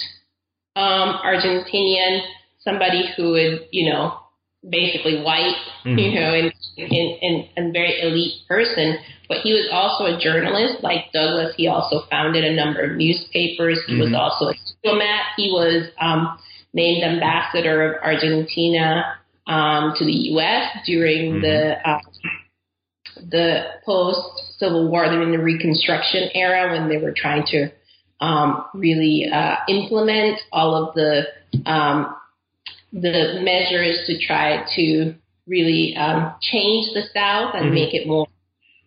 um, 0.75 1.19
Argentinian, 1.25 2.21
somebody 2.59 3.09
who 3.15 3.31
would, 3.31 3.67
you 3.71 3.91
know, 3.91 4.19
basically 4.67 5.21
white, 5.21 5.55
mm-hmm. 5.85 5.97
you 5.97 6.19
know, 6.19 6.33
and, 6.33 6.53
and, 6.77 7.17
and, 7.21 7.49
and 7.55 7.73
very 7.73 8.01
elite 8.01 8.47
person. 8.47 8.97
But 9.27 9.37
he 9.41 9.53
was 9.53 9.69
also 9.71 10.05
a 10.05 10.19
journalist, 10.19 10.83
like 10.83 11.11
Douglass. 11.13 11.53
He 11.55 11.67
also 11.67 12.01
founded 12.09 12.43
a 12.43 12.55
number 12.55 12.81
of 12.81 12.97
newspapers. 12.97 13.79
He 13.85 13.93
mm-hmm. 13.93 14.01
was 14.01 14.13
also 14.13 14.51
a 14.51 14.55
diplomat. 14.81 15.21
He 15.37 15.51
was 15.51 15.89
um, 16.01 16.39
named 16.73 17.03
ambassador 17.03 17.93
of 17.93 18.03
Argentina 18.03 19.15
um, 19.47 19.93
to 19.97 20.05
the 20.05 20.11
U.S. 20.33 20.77
during 20.85 21.33
mm-hmm. 21.33 21.41
the 21.41 21.89
uh, 21.89 21.99
the 23.29 23.63
post 23.85 24.57
Civil 24.57 24.89
War, 24.89 25.05
during 25.05 25.31
the 25.31 25.43
Reconstruction 25.43 26.29
era, 26.33 26.71
when 26.71 26.89
they 26.89 26.97
were 26.97 27.13
trying 27.15 27.45
to 27.47 27.69
um, 28.21 28.65
really 28.73 29.29
uh, 29.31 29.55
implement 29.67 30.39
all 30.51 30.75
of 30.75 30.95
the 30.95 31.23
um, 31.69 32.15
the 32.91 33.39
measure 33.41 33.83
is 33.83 34.05
to 34.07 34.25
try 34.25 34.65
to 34.75 35.15
really 35.47 35.95
um, 35.95 36.35
change 36.41 36.93
the 36.93 37.03
South 37.13 37.55
and 37.55 37.65
mm-hmm. 37.65 37.73
make 37.73 37.93
it 37.93 38.07
more 38.07 38.27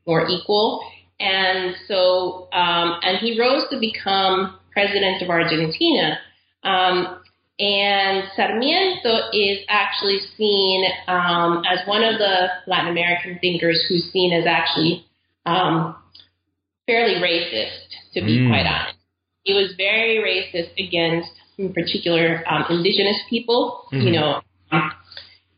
more 0.07 0.27
equal. 0.29 0.85
And 1.21 1.77
so, 1.87 2.49
um, 2.53 2.99
and 3.03 3.19
he 3.19 3.39
rose 3.39 3.65
to 3.71 3.79
become 3.79 4.59
president 4.73 5.23
of 5.23 5.29
Argentina. 5.29 6.19
Um, 6.65 7.23
and 7.59 8.25
Sarmiento 8.35 9.31
is 9.33 9.59
actually 9.69 10.19
seen 10.37 10.85
um, 11.07 11.63
as 11.71 11.87
one 11.87 12.03
of 12.03 12.19
the 12.19 12.49
Latin 12.67 12.91
American 12.91 13.39
thinkers 13.41 13.85
who's 13.89 14.11
seen 14.13 14.33
as 14.33 14.47
actually 14.47 15.05
um, 15.47 15.95
fairly 16.87 17.21
racist, 17.23 17.87
to 18.15 18.21
be 18.21 18.39
mm. 18.39 18.49
quite 18.49 18.67
honest. 18.67 18.99
He 19.45 19.53
was 19.53 19.75
very 19.77 20.19
racist 20.19 20.73
against 20.79 21.31
in 21.63 21.73
particular 21.73 22.45
um, 22.51 22.65
indigenous 22.69 23.19
people. 23.31 23.87
Mm-hmm. 23.93 24.07
You 24.07 24.13
know, 24.13 24.41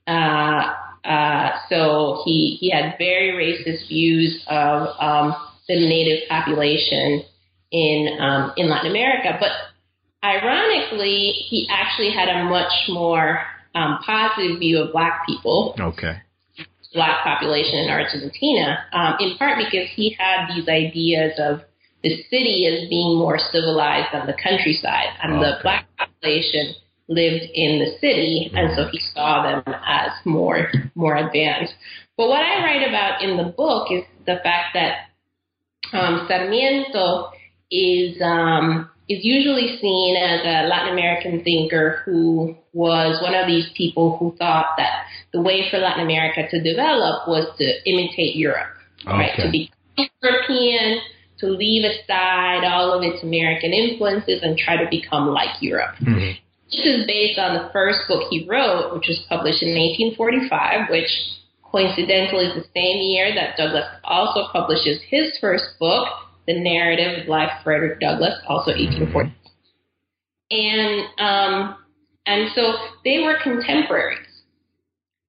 uh, 0.06 0.74
uh, 1.04 1.50
so 1.68 2.22
he 2.24 2.56
he 2.60 2.70
had 2.70 2.96
very 2.98 3.32
racist 3.32 3.88
views 3.88 4.42
of 4.46 4.88
um, 5.00 5.34
the 5.68 5.74
native 5.74 6.28
population 6.28 7.24
in 7.72 8.18
um, 8.20 8.52
in 8.56 8.68
Latin 8.68 8.90
America. 8.90 9.36
But 9.40 9.50
ironically, 10.22 11.32
he 11.48 11.68
actually 11.70 12.10
had 12.10 12.28
a 12.28 12.44
much 12.44 12.72
more 12.88 13.42
um, 13.74 13.98
positive 14.04 14.58
view 14.58 14.78
of 14.82 14.92
Black 14.92 15.26
people. 15.26 15.74
Okay. 15.78 16.20
Black 16.92 17.24
population 17.24 17.80
in 17.80 17.90
Argentina, 17.90 18.84
um, 18.92 19.16
in 19.18 19.36
part 19.36 19.58
because 19.58 19.88
he 19.96 20.16
had 20.16 20.46
these 20.54 20.68
ideas 20.68 21.32
of 21.40 21.62
the 22.04 22.22
city 22.28 22.68
as 22.68 22.88
being 22.90 23.16
more 23.18 23.38
civilized 23.50 24.08
than 24.12 24.26
the 24.26 24.36
countryside, 24.36 25.08
and 25.22 25.32
okay. 25.32 25.42
the 25.42 25.52
black 25.62 25.88
population 25.96 26.74
lived 27.08 27.44
in 27.54 27.80
the 27.80 27.96
city, 27.98 28.52
and 28.54 28.76
so 28.76 28.86
he 28.92 29.00
saw 29.14 29.42
them 29.42 29.74
as 29.84 30.12
more 30.24 30.70
more 30.94 31.16
advanced. 31.16 31.72
But 32.16 32.28
what 32.28 32.42
I 32.42 32.62
write 32.62 32.86
about 32.86 33.22
in 33.22 33.36
the 33.36 33.50
book 33.56 33.88
is 33.90 34.04
the 34.26 34.36
fact 34.44 34.74
that 34.74 35.08
um, 35.92 36.26
Sarmiento 36.28 37.30
is 37.70 38.20
um, 38.20 38.90
is 39.08 39.24
usually 39.24 39.78
seen 39.80 40.16
as 40.16 40.40
a 40.44 40.68
Latin 40.68 40.92
American 40.92 41.42
thinker 41.42 42.02
who 42.04 42.54
was 42.74 43.20
one 43.22 43.34
of 43.34 43.46
these 43.46 43.70
people 43.74 44.18
who 44.18 44.36
thought 44.36 44.74
that 44.76 45.04
the 45.32 45.40
way 45.40 45.68
for 45.70 45.78
Latin 45.78 46.04
America 46.04 46.48
to 46.50 46.62
develop 46.62 47.26
was 47.28 47.48
to 47.58 47.64
imitate 47.90 48.36
Europe, 48.36 48.76
okay. 49.06 49.10
right? 49.10 49.36
To 49.36 49.50
be 49.50 49.70
European, 50.22 51.00
to 51.38 51.46
leave 51.46 51.84
aside 51.84 52.64
all 52.64 52.92
of 52.92 53.02
its 53.02 53.22
American 53.22 53.72
influences 53.72 54.40
and 54.42 54.56
try 54.56 54.76
to 54.76 54.88
become 54.90 55.28
like 55.28 55.60
Europe. 55.60 55.96
Mm-hmm. 56.00 56.38
This 56.70 56.86
is 56.86 57.06
based 57.06 57.38
on 57.38 57.54
the 57.54 57.70
first 57.72 58.00
book 58.08 58.24
he 58.30 58.46
wrote, 58.48 58.94
which 58.94 59.06
was 59.08 59.24
published 59.28 59.62
in 59.62 59.74
1845, 59.74 60.90
which 60.90 61.10
coincidentally 61.62 62.46
is 62.46 62.54
the 62.54 62.68
same 62.74 63.02
year 63.02 63.34
that 63.34 63.56
Douglass 63.56 63.86
also 64.04 64.48
publishes 64.52 65.00
his 65.08 65.36
first 65.40 65.64
book, 65.78 66.06
The 66.46 66.58
Narrative 66.58 67.22
of 67.22 67.28
Life 67.28 67.50
Frederick 67.62 68.00
Douglass, 68.00 68.38
also 68.46 68.70
1840. 68.70 69.28
Mm-hmm. 69.28 69.40
And 70.50 71.06
um, 71.18 71.76
and 72.26 72.50
so 72.54 72.74
they 73.04 73.20
were 73.20 73.36
contemporaries, 73.42 74.26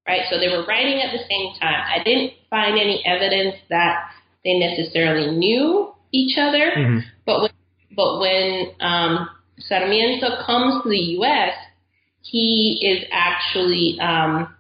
right? 0.08 0.22
So 0.30 0.40
they 0.40 0.50
were 0.50 0.66
writing 0.66 1.02
at 1.02 1.12
the 1.12 1.24
same 1.28 1.54
time. 1.60 1.82
I 1.82 2.04
didn't 2.04 2.34
find 2.50 2.78
any 2.78 3.04
evidence 3.06 3.56
that 3.70 4.12
they 4.44 4.60
necessarily 4.60 5.36
knew 5.36 5.95
each 6.16 6.38
other. 6.38 6.72
Mm-hmm. 6.76 7.00
But 7.26 7.42
when, 7.42 7.52
but 7.96 8.20
when 8.20 8.72
um, 8.80 9.30
Sarmiento 9.60 10.46
comes 10.46 10.84
to 10.84 10.90
the 10.90 11.06
U.S., 11.20 11.54
he 12.22 12.80
is 12.82 13.08
actually 13.12 13.98
um, 14.00 14.54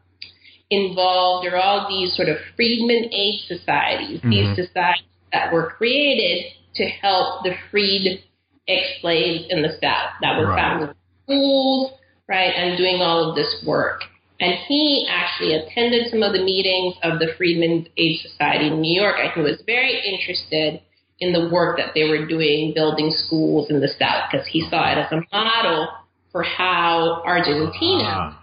involved. 0.70 1.46
There 1.46 1.56
are 1.56 1.62
all 1.62 1.88
these 1.89 2.15
sort 2.15 2.30
of 2.30 2.38
freedmen 2.56 3.12
aid 3.12 3.41
societies, 3.48 4.20
mm-hmm. 4.20 4.30
these 4.30 4.56
societies 4.56 5.06
that 5.34 5.52
were 5.52 5.72
created 5.78 6.52
to 6.76 6.86
help 6.86 7.44
the 7.44 7.54
freed 7.72 8.24
ex-slaves 8.68 9.46
in 9.50 9.62
the 9.62 9.78
South 9.82 10.12
that 10.22 10.38
were 10.38 10.48
right. 10.48 10.60
founding 10.60 10.96
schools, 11.24 11.91
right, 12.28 12.54
and 12.56 12.78
doing 12.78 13.02
all 13.02 13.30
of 13.30 13.36
this 13.36 13.63
work. 13.65 14.02
And 14.39 14.54
he 14.68 15.08
actually 15.10 15.54
attended 15.54 16.12
some 16.12 16.22
of 16.22 16.34
the 16.34 16.44
meetings 16.44 16.96
of 17.04 17.20
the 17.20 17.28
Freedmen's 17.38 17.88
Aid 17.96 18.20
Society 18.20 18.68
in 18.68 18.82
New 18.82 19.02
York, 19.02 19.15
and 19.20 19.32
he 19.32 19.39
was 19.39 19.62
very 19.65 20.02
interested 20.06 20.82
in 21.19 21.32
the 21.32 21.49
work 21.49 21.78
that 21.78 21.93
they 21.93 22.04
were 22.04 22.25
doing 22.25 22.73
building 22.75 23.13
schools 23.15 23.69
in 23.69 23.80
the 23.80 23.88
South 23.88 24.30
because 24.32 24.45
he 24.47 24.67
saw 24.69 24.91
it 24.91 24.97
as 24.97 25.12
a 25.12 25.21
model 25.32 25.88
for 26.32 26.43
how 26.43 27.21
Argentina 27.25 28.04
uh, 28.04 28.34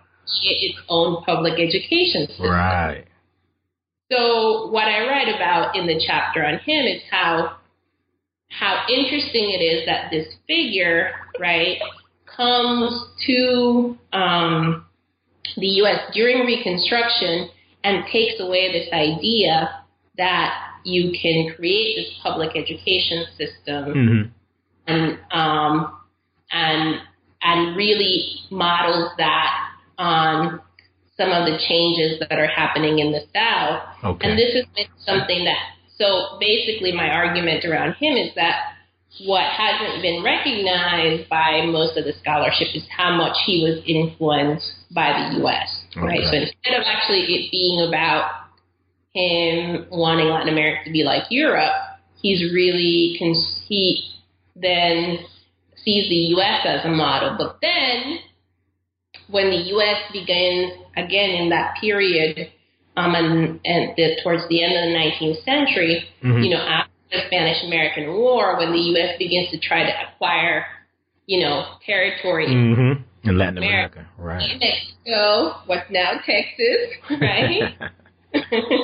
its 0.42 0.78
own 0.88 1.22
public 1.24 1.54
education 1.54 2.26
system. 2.28 2.50
Right. 2.50 3.04
So 4.10 4.68
what 4.70 4.84
I 4.84 5.06
write 5.06 5.34
about 5.34 5.76
in 5.76 5.86
the 5.86 6.02
chapter 6.06 6.44
on 6.44 6.58
him 6.58 6.86
is 6.86 7.02
how 7.10 7.56
how 8.48 8.84
interesting 8.88 9.50
it 9.50 9.62
is 9.62 9.86
that 9.86 10.10
this 10.10 10.26
figure, 10.46 11.12
right, 11.40 11.78
comes 12.36 13.06
to 13.26 13.96
um, 14.12 14.86
the 15.56 15.66
U.S. 15.66 16.12
during 16.12 16.44
Reconstruction 16.46 17.48
and 17.84 18.04
takes 18.12 18.40
away 18.40 18.70
this 18.72 18.92
idea 18.92 19.84
that 20.18 20.71
you 20.84 21.12
can 21.20 21.54
create 21.54 21.96
this 21.96 22.14
public 22.22 22.56
education 22.56 23.24
system 23.36 23.84
mm-hmm. 23.94 24.22
and 24.86 25.18
um, 25.32 25.98
and 26.50 27.00
and 27.42 27.76
really 27.76 28.40
models 28.50 29.10
that 29.18 29.68
on 29.98 30.60
some 31.16 31.30
of 31.30 31.46
the 31.46 31.58
changes 31.68 32.18
that 32.20 32.38
are 32.38 32.46
happening 32.46 32.98
in 32.98 33.12
the 33.12 33.20
South. 33.34 33.82
Okay. 34.02 34.28
And 34.28 34.38
this 34.38 34.54
has 34.54 34.64
been 34.74 34.88
something 35.04 35.44
that 35.44 35.58
so 35.98 36.38
basically 36.40 36.92
my 36.92 37.08
argument 37.08 37.64
around 37.64 37.94
him 37.94 38.16
is 38.16 38.34
that 38.34 38.72
what 39.26 39.44
hasn't 39.44 40.00
been 40.00 40.24
recognized 40.24 41.28
by 41.28 41.66
most 41.66 41.98
of 41.98 42.04
the 42.04 42.14
scholarship 42.20 42.68
is 42.74 42.82
how 42.96 43.14
much 43.14 43.36
he 43.44 43.62
was 43.62 43.84
influenced 43.86 44.72
by 44.90 45.12
the 45.12 45.38
U.S. 45.40 45.68
Okay. 45.92 46.00
Right. 46.00 46.24
So 46.24 46.36
instead 46.36 46.80
of 46.80 46.84
actually 46.86 47.28
it 47.28 47.50
being 47.50 47.86
about 47.86 48.41
him 49.14 49.86
wanting 49.90 50.28
Latin 50.28 50.48
America 50.48 50.84
to 50.86 50.90
be 50.90 51.04
like 51.04 51.24
Europe, 51.30 51.74
he's 52.20 52.52
really 52.52 53.16
he 53.68 54.08
then 54.56 55.18
sees 55.84 56.08
the 56.08 56.34
U.S. 56.36 56.60
as 56.64 56.84
a 56.84 56.88
model. 56.88 57.36
But 57.36 57.58
then, 57.60 58.18
when 59.28 59.50
the 59.50 59.56
U.S. 59.56 60.12
begins 60.12 60.72
again 60.96 61.30
in 61.30 61.48
that 61.50 61.76
period, 61.80 62.52
um, 62.96 63.14
and, 63.14 63.60
and 63.64 63.92
the, 63.96 64.20
towards 64.22 64.48
the 64.48 64.62
end 64.62 64.74
of 64.74 64.82
the 64.84 65.26
19th 65.26 65.44
century, 65.44 66.04
mm-hmm. 66.22 66.42
you 66.42 66.50
know, 66.50 66.60
after 66.60 66.92
the 67.10 67.18
Spanish 67.26 67.62
American 67.64 68.14
War, 68.14 68.58
when 68.58 68.72
the 68.72 68.78
U.S. 68.78 69.16
begins 69.18 69.50
to 69.50 69.58
try 69.58 69.84
to 69.84 69.92
acquire, 70.08 70.66
you 71.26 71.40
know, 71.40 71.66
territory 71.84 72.48
mm-hmm. 72.48 73.28
in 73.28 73.38
Latin 73.38 73.58
America, 73.58 74.06
America 74.18 74.22
right? 74.22 74.60
Mexico, 74.60 75.56
what's 75.66 75.90
now 75.90 76.12
Texas, 76.24 77.20
right? 77.20 77.74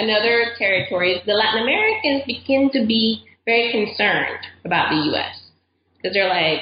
and 0.00 0.10
other 0.10 0.56
territories, 0.56 1.20
the 1.26 1.34
Latin 1.34 1.60
Americans 1.62 2.22
begin 2.26 2.70
to 2.72 2.86
be 2.86 3.22
very 3.44 3.70
concerned 3.70 4.40
about 4.64 4.88
the 4.88 4.96
U.S. 5.12 5.36
because 5.96 6.14
they're 6.14 6.28
like, 6.28 6.60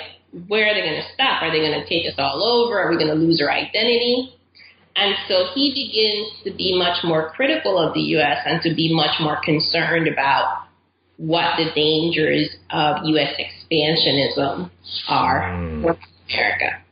where 0.48 0.66
are 0.66 0.74
they 0.74 0.80
going 0.80 1.00
to 1.00 1.08
stop? 1.14 1.42
Are 1.42 1.50
they 1.50 1.60
going 1.60 1.80
to 1.80 1.88
take 1.88 2.06
us 2.10 2.18
all 2.18 2.42
over? 2.42 2.78
Are 2.78 2.90
we 2.90 2.96
going 2.96 3.08
to 3.08 3.14
lose 3.14 3.40
our 3.40 3.50
identity? 3.50 4.34
And 4.96 5.14
so 5.28 5.54
he 5.54 5.70
begins 5.70 6.42
to 6.44 6.56
be 6.56 6.76
much 6.76 7.04
more 7.04 7.30
critical 7.30 7.78
of 7.78 7.94
the 7.94 8.18
U.S. 8.18 8.38
and 8.44 8.60
to 8.62 8.74
be 8.74 8.92
much 8.92 9.20
more 9.20 9.38
concerned 9.44 10.08
about 10.08 10.64
what 11.16 11.56
the 11.56 11.70
dangers 11.74 12.50
of 12.70 12.96
U.S. 13.04 13.34
expansionism 13.38 14.70
are 15.08 15.42
mm. 15.42 15.82
for 15.82 15.98
America. 16.28 16.82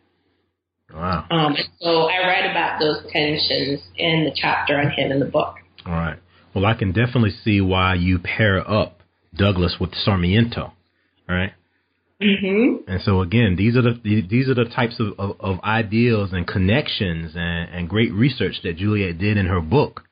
Wow. 0.94 1.26
Um, 1.30 1.56
so 1.80 2.08
I 2.08 2.26
write 2.26 2.48
about 2.48 2.78
those 2.78 3.02
tensions 3.12 3.80
in 3.96 4.24
the 4.24 4.32
chapter 4.34 4.78
on 4.78 4.92
him 4.92 5.10
in 5.10 5.18
the 5.18 5.26
book. 5.26 5.56
All 5.84 5.92
right. 5.92 6.18
Well, 6.56 6.64
I 6.64 6.72
can 6.72 6.92
definitely 6.92 7.34
see 7.44 7.60
why 7.60 7.96
you 7.96 8.18
pair 8.18 8.66
up 8.66 9.00
Douglass 9.34 9.76
with 9.78 9.94
Sarmiento, 9.94 10.72
right? 11.28 11.52
Mm-hmm. 12.22 12.90
And 12.90 13.02
so 13.02 13.20
again, 13.20 13.56
these 13.58 13.76
are 13.76 13.82
the 13.82 14.00
these 14.02 14.48
are 14.48 14.54
the 14.54 14.64
types 14.64 14.98
of, 14.98 15.20
of, 15.20 15.36
of 15.38 15.60
ideals 15.62 16.32
and 16.32 16.46
connections 16.46 17.32
and, 17.34 17.68
and 17.74 17.88
great 17.90 18.10
research 18.10 18.62
that 18.62 18.78
Juliet 18.78 19.18
did 19.18 19.36
in 19.36 19.44
her 19.44 19.60
book. 19.60 20.04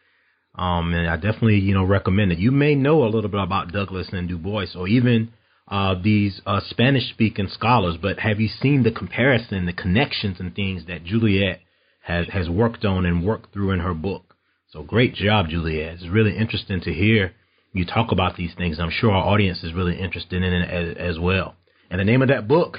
Um, 0.54 0.92
and 0.92 1.08
I 1.08 1.16
definitely 1.16 1.60
you 1.60 1.72
know 1.72 1.84
recommend 1.84 2.30
it. 2.30 2.38
You 2.38 2.52
may 2.52 2.74
know 2.74 3.04
a 3.04 3.08
little 3.08 3.30
bit 3.30 3.42
about 3.42 3.72
Douglass 3.72 4.08
and 4.12 4.28
Du 4.28 4.36
Bois, 4.36 4.66
or 4.76 4.86
even 4.86 5.30
uh, 5.68 5.94
these 5.94 6.42
uh, 6.44 6.60
Spanish 6.68 7.08
speaking 7.08 7.48
scholars, 7.50 7.96
but 7.96 8.18
have 8.18 8.38
you 8.38 8.48
seen 8.48 8.82
the 8.82 8.90
comparison, 8.90 9.64
the 9.64 9.72
connections, 9.72 10.36
and 10.40 10.54
things 10.54 10.84
that 10.88 11.04
Juliet 11.04 11.60
has 12.02 12.26
has 12.34 12.50
worked 12.50 12.84
on 12.84 13.06
and 13.06 13.24
worked 13.24 13.54
through 13.54 13.70
in 13.70 13.80
her 13.80 13.94
book? 13.94 14.33
So 14.74 14.82
great 14.82 15.14
job, 15.14 15.50
Juliet. 15.50 15.94
It's 15.94 16.08
really 16.08 16.36
interesting 16.36 16.80
to 16.80 16.92
hear 16.92 17.32
you 17.72 17.86
talk 17.86 18.10
about 18.10 18.36
these 18.36 18.54
things. 18.56 18.80
I'm 18.80 18.90
sure 18.90 19.12
our 19.12 19.24
audience 19.24 19.62
is 19.62 19.72
really 19.72 19.96
interested 19.96 20.42
in 20.42 20.52
it 20.52 20.68
as, 20.68 20.96
as 21.10 21.18
well. 21.20 21.54
And 21.90 22.00
the 22.00 22.04
name 22.04 22.22
of 22.22 22.28
that 22.28 22.48
book, 22.48 22.78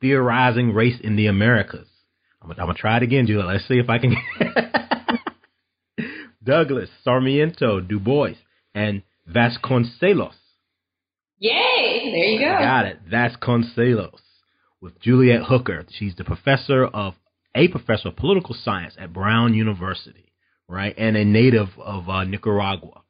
Theorizing 0.00 0.72
Race 0.72 0.98
in 1.02 1.16
the 1.16 1.26
Americas. 1.26 1.86
I'm, 2.40 2.50
I'm 2.52 2.56
going 2.56 2.74
to 2.74 2.80
try 2.80 2.96
it 2.96 3.02
again, 3.02 3.26
Juliet. 3.26 3.46
Let's 3.46 3.68
see 3.68 3.78
if 3.78 3.90
I 3.90 3.98
can. 3.98 4.16
Douglass, 6.42 6.88
Sarmiento, 7.02 7.78
Du 7.78 8.00
Bois, 8.00 8.36
and 8.74 9.02
Vasconcelos. 9.30 10.32
Yay! 11.40 12.10
There 12.10 12.24
you 12.24 12.38
go. 12.38 12.58
Got 12.58 12.86
it. 12.86 13.00
Vasconcelos 13.06 14.18
with 14.80 14.98
Juliet 14.98 15.42
Hooker. 15.42 15.84
She's 15.90 16.14
the 16.16 16.24
professor 16.24 16.86
of 16.86 17.16
a 17.54 17.68
professor 17.68 18.08
of 18.08 18.16
political 18.16 18.56
science 18.58 18.94
at 18.98 19.12
Brown 19.12 19.52
University, 19.52 20.23
right, 20.68 20.94
and 20.96 21.16
a 21.16 21.24
native 21.24 21.68
of 21.78 22.08
uh, 22.08 22.24
Nicaragua. 22.24 23.02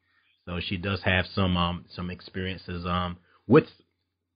So 0.45 0.59
she 0.59 0.77
does 0.77 1.01
have 1.03 1.25
some 1.33 1.57
um, 1.57 1.85
some 1.95 2.09
experiences 2.09 2.85
um, 2.85 3.17
with 3.47 3.65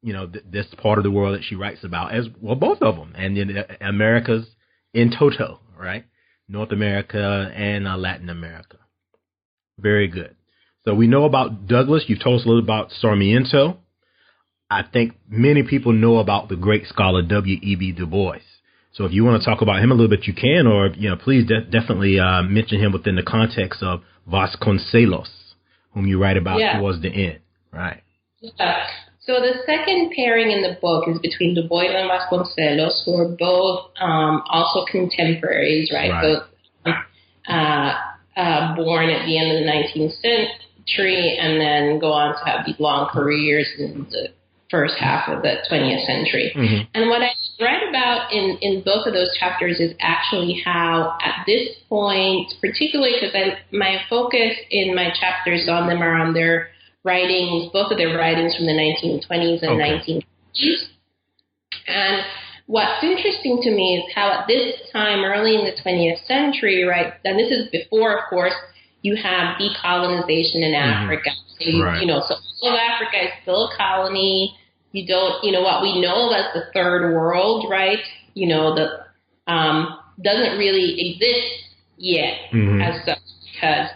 you 0.02 0.14
know, 0.14 0.28
th- 0.28 0.46
this 0.50 0.68
part 0.82 0.98
of 0.98 1.04
the 1.04 1.12
world 1.12 1.36
that 1.36 1.44
she 1.44 1.56
writes 1.56 1.84
about 1.84 2.14
as 2.14 2.28
well, 2.42 2.56
both 2.56 2.82
of 2.82 2.96
them, 2.96 3.14
and 3.16 3.38
in 3.38 3.58
uh, 3.58 3.64
America's 3.82 4.48
in 4.94 5.12
toto, 5.18 5.60
right? 5.78 6.06
North 6.48 6.72
America 6.72 7.52
and 7.56 7.88
uh, 7.88 7.98
Latin 7.98 8.30
America. 8.30 8.78
Very 9.78 10.08
good. 10.08 10.36
So 10.86 10.96
we 10.96 11.08
know 11.08 11.26
about 11.26 11.68
Douglass. 11.68 12.06
You've 12.08 12.24
told 12.24 12.40
us 12.40 12.46
a 12.46 12.50
little 12.50 12.64
about 12.64 12.92
Sarmiento. 12.92 13.78
I 14.70 14.84
think 14.84 15.16
many 15.28 15.64
people 15.64 15.94
know 15.94 16.18
about 16.18 16.50
the 16.50 16.56
great 16.56 16.88
scholar 16.88 17.22
W.E.B. 17.22 17.92
Du 17.94 18.06
Bois. 18.06 18.38
So 19.00 19.06
if 19.06 19.14
you 19.14 19.24
want 19.24 19.42
to 19.42 19.50
talk 19.50 19.62
about 19.62 19.82
him 19.82 19.92
a 19.92 19.94
little 19.94 20.10
bit, 20.10 20.28
you 20.28 20.34
can, 20.34 20.68
or 20.68 20.88
you 20.88 21.10
know, 21.10 21.16
please 21.16 21.48
de- 21.48 21.64
definitely 21.64 22.20
uh, 22.20 22.44
mention 22.44 22.82
him 22.82 22.92
within 22.92 23.16
the 23.16 23.24
context 23.24 23.82
of 23.82 24.02
Vasconcelos, 24.30 25.30
whom 25.94 26.06
you 26.06 26.22
write 26.22 26.36
about 26.36 26.60
yeah. 26.60 26.78
towards 26.78 27.02
the 27.02 27.08
end, 27.08 27.40
right? 27.72 28.04
Yeah. 28.42 28.88
So 29.22 29.36
the 29.36 29.54
second 29.66 30.12
pairing 30.14 30.52
in 30.52 30.64
the 30.64 30.78
book 30.82 31.08
is 31.08 31.18
between 31.20 31.56
Du 31.56 31.66
Bois 31.66 31.84
and 31.84 32.12
Vasconcelos, 32.12 33.06
who 33.06 33.16
are 33.16 33.30
both 33.40 33.92
um, 34.02 34.44
also 34.50 34.84
contemporaries, 34.92 35.90
right? 35.94 36.12
right. 36.12 36.44
Both 36.86 36.96
uh, 37.48 37.94
uh, 38.36 38.76
born 38.76 39.10
at 39.10 39.26
the 39.26 39.40
end 39.40 39.54
of 39.54 39.64
the 39.64 39.72
19th 39.72 40.20
century 40.20 41.38
and 41.40 41.62
then 41.62 42.00
go 42.00 42.12
on 42.12 42.38
to 42.38 42.52
have 42.52 42.66
these 42.66 42.80
long 42.80 43.08
careers 43.14 43.70
in 43.78 44.08
the 44.10 44.34
first 44.70 44.96
half 45.00 45.28
of 45.28 45.42
the 45.42 45.58
20th 45.70 46.06
century. 46.06 46.54
Mm-hmm. 46.56 46.90
And 46.94 47.10
what 47.10 47.22
I 47.22 47.32
write 47.60 47.88
about 47.90 48.32
in, 48.32 48.58
in 48.62 48.84
both 48.84 49.08
of 49.08 49.14
those 49.14 49.36
chapters 49.40 49.80
is 49.80 49.94
actually 50.00 50.62
how, 50.64 51.18
at 51.24 51.44
this 51.46 51.70
point, 51.90 52.54
particularly 52.62 53.14
because 53.20 53.36
my 53.72 53.98
focus 54.10 54.54
in 54.70 54.96
my 54.96 55.12
chapters 55.20 55.68
on 55.70 55.88
them 55.88 56.02
are 56.02 56.16
on 56.16 56.34
their 56.34 56.70
writings, 57.04 57.72
both 57.74 57.92
of 57.92 57.98
their 57.98 58.16
writings 58.16 58.56
from 58.56 58.66
the 58.66 58.74
1920s 58.74 59.64
and 59.64 59.82
okay. 59.82 60.24
1950s. 60.56 60.90
And 61.88 62.24
what's 62.68 63.04
interesting 63.04 63.60
to 63.64 63.72
me 63.72 63.98
is 63.98 64.14
how 64.14 64.32
at 64.32 64.48
this 64.48 64.76
time, 64.94 65.24
early 65.26 65.56
in 65.56 65.66
the 65.66 65.74
20th 65.82 66.26
century, 66.28 66.84
right, 66.84 67.14
and 67.26 67.40
this 67.40 67.52
is 67.52 67.70
before, 67.72 68.18
of 68.18 68.30
course, 68.30 68.54
you 69.02 69.16
have 69.16 69.58
decolonization 69.58 70.62
in 70.62 70.74
mm-hmm. 70.74 71.04
Africa. 71.04 71.32
Right. 71.60 72.02
you 72.02 72.08
know, 72.08 72.22
so 72.28 72.36
all 72.62 72.74
of 72.74 72.80
Africa 72.80 73.26
is 73.26 73.32
still 73.42 73.70
a 73.70 73.78
colony. 73.78 74.56
You 74.92 75.06
don't, 75.08 75.44
you 75.44 75.52
know, 75.52 75.62
what 75.62 75.82
we 75.82 76.02
know 76.02 76.32
as 76.32 76.54
the 76.54 76.72
third 76.74 77.14
world, 77.14 77.68
right? 77.70 78.00
You 78.34 78.48
know, 78.48 78.76
the 78.76 79.52
um, 79.52 80.00
doesn't 80.22 80.58
really 80.58 81.12
exist 81.12 81.76
yet 81.98 82.52
mm-hmm. 82.54 82.82
as 82.82 83.06
such 83.06 83.20
because 83.54 83.90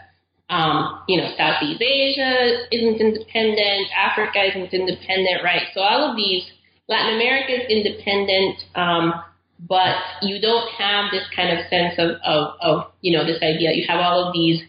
um, 0.50 1.02
you 1.08 1.18
know, 1.18 1.34
Southeast 1.38 1.82
Asia 1.82 2.68
isn't 2.72 3.02
independent, 3.02 3.88
Africa 3.98 4.44
isn't 4.50 4.74
independent, 4.74 5.44
right? 5.44 5.64
So 5.74 5.82
all 5.82 6.12
of 6.12 6.16
these, 6.16 6.44
Latin 6.88 7.16
America 7.16 7.54
is 7.54 7.70
independent, 7.70 8.60
um, 8.76 9.14
but 9.60 9.96
you 10.22 10.42
don't 10.42 10.70
have 10.78 11.12
this 11.12 11.24
kind 11.36 11.58
of 11.58 11.66
sense 11.70 11.96
of, 11.98 12.22
of, 12.24 12.56
of, 12.62 12.92
you 13.02 13.18
know, 13.18 13.26
this 13.26 13.42
idea. 13.42 13.72
You 13.72 13.86
have 13.88 14.00
all 14.00 14.28
of 14.28 14.34
these 14.34 14.62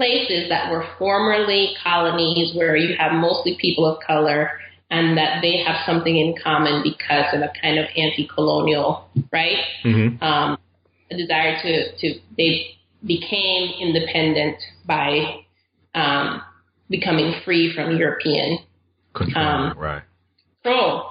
places 0.00 0.48
that 0.48 0.70
were 0.70 0.86
formerly 0.98 1.74
colonies 1.84 2.56
where 2.56 2.74
you 2.74 2.96
have 2.98 3.12
mostly 3.12 3.58
people 3.60 3.84
of 3.84 4.02
color 4.02 4.52
and 4.90 5.18
that 5.18 5.42
they 5.42 5.58
have 5.58 5.76
something 5.84 6.16
in 6.16 6.34
common 6.42 6.82
because 6.82 7.26
of 7.34 7.42
a 7.42 7.52
kind 7.60 7.78
of 7.78 7.84
anti-colonial, 7.94 9.06
right? 9.30 9.58
Mm-hmm. 9.84 10.24
Um, 10.24 10.56
a 11.10 11.16
desire 11.18 11.60
to, 11.60 11.96
to, 11.98 12.20
they 12.38 12.78
became 13.06 13.72
independent 13.78 14.56
by 14.86 15.42
um, 15.94 16.40
becoming 16.88 17.34
free 17.44 17.70
from 17.74 17.94
European 17.98 18.58
control. 19.14 19.44
Um, 19.44 19.78
right. 19.78 20.02
Control. 20.62 21.10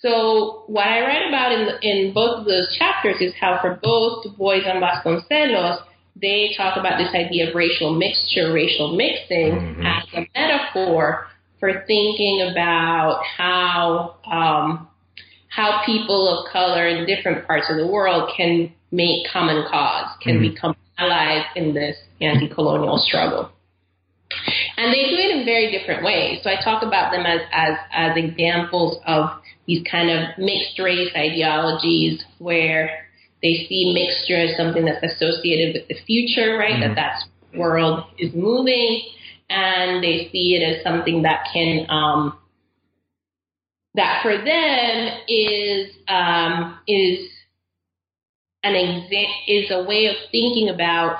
So 0.00 0.64
what 0.66 0.86
I 0.86 1.02
write 1.02 1.28
about 1.28 1.52
in 1.52 1.68
in 1.82 2.14
both 2.14 2.38
of 2.38 2.44
those 2.46 2.74
chapters 2.78 3.16
is 3.20 3.34
how 3.38 3.58
for 3.60 3.78
both 3.82 4.22
Du 4.22 4.30
Bois 4.30 4.62
and 4.64 4.82
Vasconcelos, 4.82 5.82
they 6.20 6.54
talk 6.56 6.76
about 6.76 6.98
this 6.98 7.14
idea 7.14 7.48
of 7.48 7.54
racial 7.54 7.94
mixture, 7.94 8.52
racial 8.52 8.96
mixing 8.96 9.52
mm-hmm. 9.52 9.86
as 9.86 10.04
a 10.14 10.26
metaphor 10.38 11.26
for 11.58 11.84
thinking 11.86 12.48
about 12.50 13.22
how 13.36 14.16
um, 14.30 14.88
how 15.48 15.82
people 15.84 16.28
of 16.28 16.52
color 16.52 16.86
in 16.86 17.06
different 17.06 17.46
parts 17.46 17.66
of 17.68 17.76
the 17.76 17.86
world 17.86 18.30
can 18.36 18.72
make 18.92 19.26
common 19.32 19.64
cause, 19.70 20.08
can 20.22 20.36
mm-hmm. 20.36 20.54
become 20.54 20.76
allies 20.96 21.44
in 21.56 21.74
this 21.74 21.96
anti-colonial 22.20 22.98
struggle. 22.98 23.50
And 24.76 24.92
they 24.92 25.10
do 25.10 25.16
it 25.16 25.36
in 25.36 25.44
very 25.44 25.76
different 25.76 26.04
ways. 26.04 26.40
So 26.44 26.50
I 26.50 26.62
talk 26.62 26.82
about 26.82 27.10
them 27.10 27.26
as, 27.26 27.40
as, 27.52 27.74
as 27.92 28.16
examples 28.16 29.00
of 29.06 29.30
these 29.66 29.84
kind 29.90 30.08
of 30.10 30.38
mixed 30.38 30.78
race 30.78 31.10
ideologies 31.16 32.24
where 32.38 33.06
they 33.42 33.66
see 33.68 33.92
mixture 33.94 34.36
as 34.36 34.56
something 34.56 34.84
that's 34.84 35.02
associated 35.14 35.74
with 35.74 35.88
the 35.88 35.96
future, 36.06 36.56
right? 36.58 36.74
Mm-hmm. 36.74 36.94
That 36.94 36.96
that's 36.96 37.58
world 37.58 38.04
is 38.18 38.34
moving, 38.34 39.02
and 39.48 40.02
they 40.02 40.28
see 40.30 40.54
it 40.56 40.62
as 40.62 40.82
something 40.84 41.22
that 41.22 41.46
can 41.52 41.86
um, 41.88 42.38
that 43.94 44.20
for 44.22 44.36
them 44.36 45.18
is 45.28 45.90
um, 46.08 46.78
is 46.86 47.28
an 48.62 48.74
exa- 48.74 49.48
is 49.48 49.70
a 49.70 49.84
way 49.84 50.06
of 50.06 50.16
thinking 50.30 50.68
about 50.68 51.18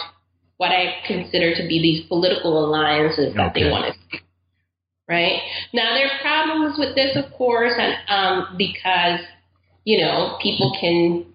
what 0.57 0.71
I 0.71 0.97
consider 1.07 1.55
to 1.55 1.67
be 1.67 1.81
these 1.81 2.07
political 2.07 2.65
alliances 2.65 3.35
that 3.35 3.51
okay. 3.51 3.65
they 3.65 3.71
want 3.71 3.95
to 3.95 4.01
see. 4.11 4.23
Right 5.09 5.41
now, 5.73 5.95
there 5.95 6.07
are 6.07 6.21
problems 6.21 6.79
with 6.79 6.95
this, 6.95 7.17
of 7.17 7.33
course, 7.33 7.73
and 7.77 7.95
um, 8.09 8.57
because 8.57 9.21
you 9.85 10.01
know 10.01 10.39
people 10.41 10.77
can, 10.81 11.30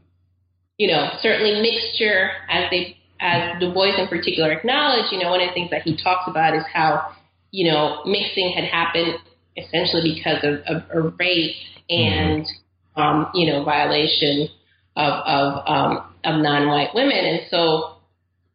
you 0.77 0.87
know, 0.87 1.09
certainly 1.21 1.61
mixture 1.61 2.31
as 2.49 2.69
they 2.69 2.97
as 3.19 3.59
Du 3.59 3.73
Bois 3.73 3.95
in 3.97 4.07
particular 4.07 4.51
acknowledged. 4.51 5.11
You 5.11 5.19
know, 5.19 5.31
one 5.31 5.41
of 5.41 5.49
the 5.49 5.53
things 5.53 5.71
that 5.71 5.83
he 5.83 5.95
talks 6.01 6.27
about 6.27 6.55
is 6.55 6.63
how 6.71 7.11
you 7.51 7.71
know 7.71 8.01
mixing 8.05 8.51
had 8.51 8.65
happened 8.65 9.15
essentially 9.57 10.15
because 10.15 10.43
of, 10.43 10.59
of, 10.67 10.83
of 10.91 11.19
rape 11.19 11.55
and 11.89 12.43
mm-hmm. 12.43 13.01
um, 13.01 13.31
you 13.33 13.51
know 13.51 13.63
violation 13.63 14.49
of 14.95 15.13
of 15.25 15.63
um, 15.67 16.13
of 16.23 16.41
non-white 16.41 16.93
women, 16.93 17.25
and 17.25 17.41
so 17.49 17.97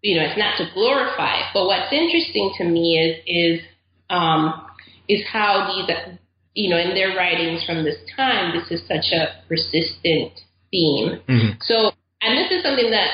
you 0.03 0.17
know 0.17 0.27
it's 0.27 0.39
not 0.39 0.59
to 0.59 0.69
glorify. 0.75 1.39
It. 1.39 1.47
But 1.55 1.67
what's 1.67 1.93
interesting 1.93 2.53
to 2.59 2.65
me 2.65 2.99
is 2.99 3.61
is 3.61 3.67
um, 4.11 4.67
is 5.09 5.25
how 5.27 5.73
these 5.73 6.19
you 6.55 6.69
know 6.69 6.77
in 6.77 6.95
their 6.95 7.17
writings 7.17 7.65
from 7.65 7.85
this 7.85 7.97
time, 8.15 8.53
this 8.57 8.71
is 8.71 8.87
such 8.87 9.13
a 9.13 9.41
persistent 9.49 10.33
theme. 10.71 11.21
Mm-hmm. 11.29 11.61
So, 11.63 11.93
and 12.23 12.37
this 12.37 12.51
is 12.51 12.63
something 12.63 12.91
that 12.91 13.11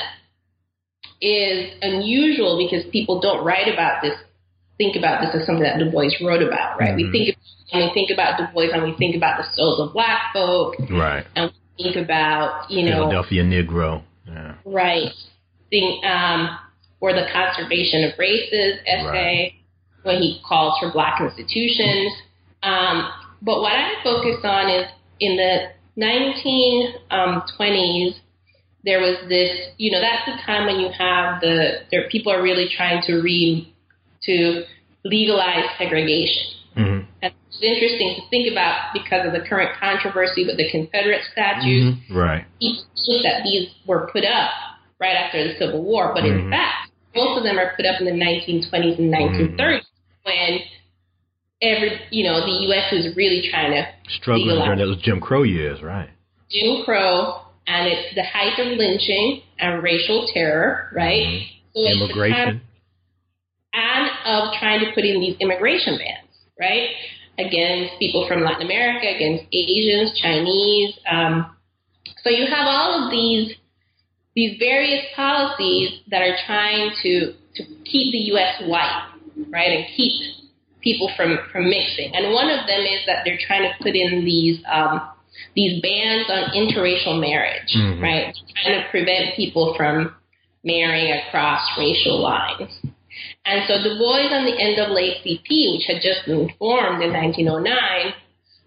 is 1.21 1.73
unusual 1.81 2.57
because 2.57 2.85
people 2.91 3.19
don't 3.19 3.43
write 3.43 3.71
about 3.71 4.01
this, 4.01 4.13
think 4.77 4.95
about 4.95 5.21
this 5.21 5.41
as 5.41 5.45
something 5.45 5.63
that 5.63 5.79
Du 5.79 5.91
Bois 5.91 6.11
wrote 6.21 6.41
about, 6.41 6.79
right? 6.79 6.95
Mm-hmm. 6.95 7.11
We 7.11 7.25
think 7.25 7.37
when 7.71 7.87
we 7.87 7.93
think 7.93 8.11
about 8.11 8.37
Du 8.37 8.47
Bois 8.53 8.69
and 8.73 8.83
we 8.83 8.95
think 8.97 9.15
about 9.15 9.37
the 9.37 9.45
souls 9.55 9.79
of 9.79 9.93
black 9.93 10.33
folk, 10.33 10.75
right? 10.91 11.25
And 11.35 11.51
we 11.77 11.83
think 11.83 11.95
about 11.97 12.69
you 12.69 12.83
know 12.83 13.09
Philadelphia 13.09 13.43
Negro, 13.43 14.03
yeah. 14.27 14.55
right? 14.65 15.11
Think 15.69 16.03
um, 16.05 16.57
or 16.99 17.13
the 17.13 17.27
conservation 17.31 18.03
of 18.05 18.17
races 18.17 18.79
essay 18.85 19.05
right. 19.05 19.53
when 20.03 20.21
he 20.21 20.41
calls 20.47 20.79
for 20.79 20.91
black 20.91 21.21
institutions. 21.21 22.13
Um, 22.63 23.09
but 23.41 23.61
what 23.61 23.73
I 23.73 23.93
focus 24.03 24.37
on 24.43 24.69
is 24.69 24.87
in 25.19 25.37
the 25.37 25.69
1920s, 25.97 28.19
there 28.87 29.01
was 29.01 29.17
this, 29.27 29.51
you 29.75 29.91
know, 29.91 29.99
that's 29.99 30.23
the 30.25 30.41
time 30.45 30.65
when 30.65 30.79
you 30.79 30.87
have 30.97 31.41
the, 31.41 31.83
there, 31.91 32.07
people 32.09 32.31
are 32.31 32.41
really 32.41 32.69
trying 32.71 33.03
to 33.03 33.19
read, 33.19 33.67
to 34.23 34.63
legalize 35.03 35.65
segregation. 35.77 36.55
Mm-hmm. 36.77 37.05
And 37.21 37.33
it's 37.49 37.59
interesting 37.61 38.15
to 38.15 38.21
think 38.29 38.49
about 38.49 38.93
because 38.93 39.27
of 39.27 39.33
the 39.33 39.43
current 39.47 39.77
controversy 39.77 40.45
with 40.45 40.55
the 40.55 40.71
Confederate 40.71 41.21
statutes. 41.33 41.99
Mm-hmm. 41.99 42.15
Right. 42.17 42.45
That 42.61 43.43
these 43.43 43.69
were 43.85 44.09
put 44.11 44.23
up 44.23 44.51
right 44.99 45.15
after 45.15 45.43
the 45.43 45.59
Civil 45.59 45.83
War, 45.83 46.13
but 46.15 46.23
mm-hmm. 46.23 46.47
in 46.47 46.49
fact, 46.49 46.91
most 47.13 47.37
of 47.37 47.43
them 47.43 47.59
are 47.59 47.73
put 47.75 47.85
up 47.85 47.99
in 47.99 48.05
the 48.05 48.15
1920s 48.15 48.99
and 48.99 49.11
1930s 49.13 49.57
mm-hmm. 49.57 49.83
when 50.23 50.59
every 51.61 51.99
you 52.11 52.23
know 52.23 52.39
the 52.45 52.63
U.S. 52.71 52.91
was 52.91 53.15
really 53.15 53.49
trying 53.49 53.71
to 53.71 53.87
struggling 54.21 54.63
during 54.63 54.79
those 54.79 55.01
Jim 55.01 55.19
Crow 55.19 55.43
years, 55.43 55.81
right? 55.81 56.09
Jim 56.49 56.83
Crow, 56.85 57.46
and 57.67 57.87
it's 57.87 58.15
the 58.15 58.23
height 58.23 58.57
of 58.59 58.77
lynching 58.77 59.41
and 59.59 59.83
racial 59.83 60.27
terror, 60.33 60.89
right? 60.95 61.23
Mm-hmm. 61.23 61.53
So 61.75 62.05
Immigration, 62.05 62.61
and 63.73 64.09
of 64.25 64.53
trying 64.59 64.79
to 64.79 64.91
put 64.95 65.05
in 65.05 65.19
these 65.19 65.37
immigration 65.39 65.97
bans, 65.97 66.31
right, 66.59 66.89
against 67.37 67.99
people 67.99 68.25
from 68.27 68.41
Latin 68.41 68.65
America, 68.65 69.05
against 69.07 69.45
Asians, 69.53 70.19
Chinese. 70.19 70.97
Um, 71.09 71.55
so 72.23 72.29
you 72.29 72.47
have 72.47 72.65
all 72.65 73.05
of 73.05 73.11
these 73.11 73.53
these 74.35 74.57
various 74.59 75.03
policies 75.15 76.01
that 76.09 76.21
are 76.21 76.35
trying 76.45 76.91
to 77.03 77.33
to 77.55 77.63
keep 77.85 78.11
the 78.11 78.23
U.S. 78.33 78.63
white, 78.65 79.09
right, 79.49 79.79
and 79.79 79.85
keep 79.95 80.13
people 80.81 81.11
from 81.15 81.37
from 81.51 81.69
mixing. 81.69 82.15
And 82.15 82.33
one 82.33 82.49
of 82.49 82.65
them 82.65 82.81
is 82.81 83.05
that 83.05 83.23
they're 83.25 83.39
trying 83.45 83.63
to 83.63 83.73
put 83.83 83.95
in 83.95 84.23
these 84.25 84.63
um, 84.71 85.01
these 85.55 85.81
bans 85.81 86.27
on 86.29 86.51
interracial 86.53 87.19
marriage, 87.19 87.73
mm-hmm. 87.75 88.01
right? 88.01 88.35
Trying 88.63 88.83
to 88.83 88.89
prevent 88.89 89.35
people 89.35 89.73
from 89.77 90.15
marrying 90.63 91.11
across 91.27 91.61
racial 91.77 92.21
lines. 92.21 92.69
And 93.45 93.63
so 93.67 93.81
Du 93.81 93.97
Bois 93.97 94.29
and 94.29 94.45
the 94.45 94.51
NAACP, 94.51 95.49
which 95.73 95.85
had 95.87 96.01
just 96.01 96.25
been 96.25 96.49
formed 96.59 97.01
in 97.01 97.13
1909, 97.13 98.13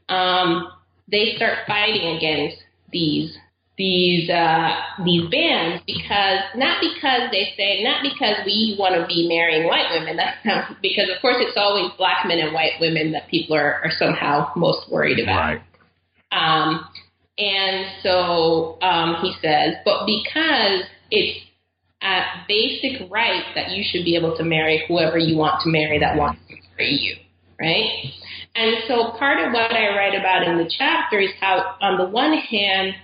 um, 0.08 0.72
they 1.10 1.34
start 1.36 1.58
fighting 1.66 2.16
against 2.16 2.56
these 2.92 3.36
these 3.80 4.28
uh, 4.28 4.76
these 5.04 5.30
bans 5.30 5.80
because 5.86 6.40
not 6.54 6.82
because 6.82 7.30
they 7.32 7.54
say 7.56 7.82
not 7.82 8.02
because 8.02 8.44
we 8.44 8.76
want 8.78 8.94
to 8.94 9.06
be 9.06 9.26
marrying 9.26 9.66
white 9.66 9.88
women. 9.90 10.16
That's 10.16 10.44
not 10.44 10.76
because 10.82 11.08
of 11.08 11.20
course 11.22 11.36
it's 11.38 11.56
always 11.56 11.90
black 11.96 12.26
men 12.26 12.38
and 12.38 12.52
white 12.52 12.76
women 12.78 13.12
that 13.12 13.28
people 13.28 13.56
are, 13.56 13.80
are 13.82 13.90
somehow 13.98 14.52
most 14.54 14.90
worried 14.90 15.18
about. 15.18 15.40
Right. 15.40 15.62
Um, 16.32 16.88
and 17.38 17.86
so 18.02 18.78
um, 18.82 19.16
he 19.22 19.32
says, 19.40 19.74
but 19.84 20.06
because 20.06 20.84
it's 21.10 21.46
a 22.02 22.22
basic 22.48 23.10
right 23.10 23.44
that 23.54 23.70
you 23.70 23.84
should 23.86 24.04
be 24.04 24.16
able 24.16 24.36
to 24.36 24.44
marry 24.44 24.84
whoever 24.88 25.18
you 25.18 25.36
want 25.36 25.62
to 25.62 25.68
marry 25.68 25.98
that 25.98 26.16
wants 26.16 26.40
to 26.48 26.56
marry 26.76 26.92
you, 26.92 27.16
right? 27.58 28.12
And 28.54 28.76
so 28.88 29.12
part 29.18 29.46
of 29.46 29.52
what 29.52 29.72
I 29.72 29.96
write 29.96 30.18
about 30.18 30.42
in 30.46 30.58
the 30.58 30.70
chapter 30.78 31.20
is 31.20 31.30
how, 31.40 31.76
on 31.80 31.98
the 31.98 32.06
one 32.06 32.36
hand, 32.36 32.94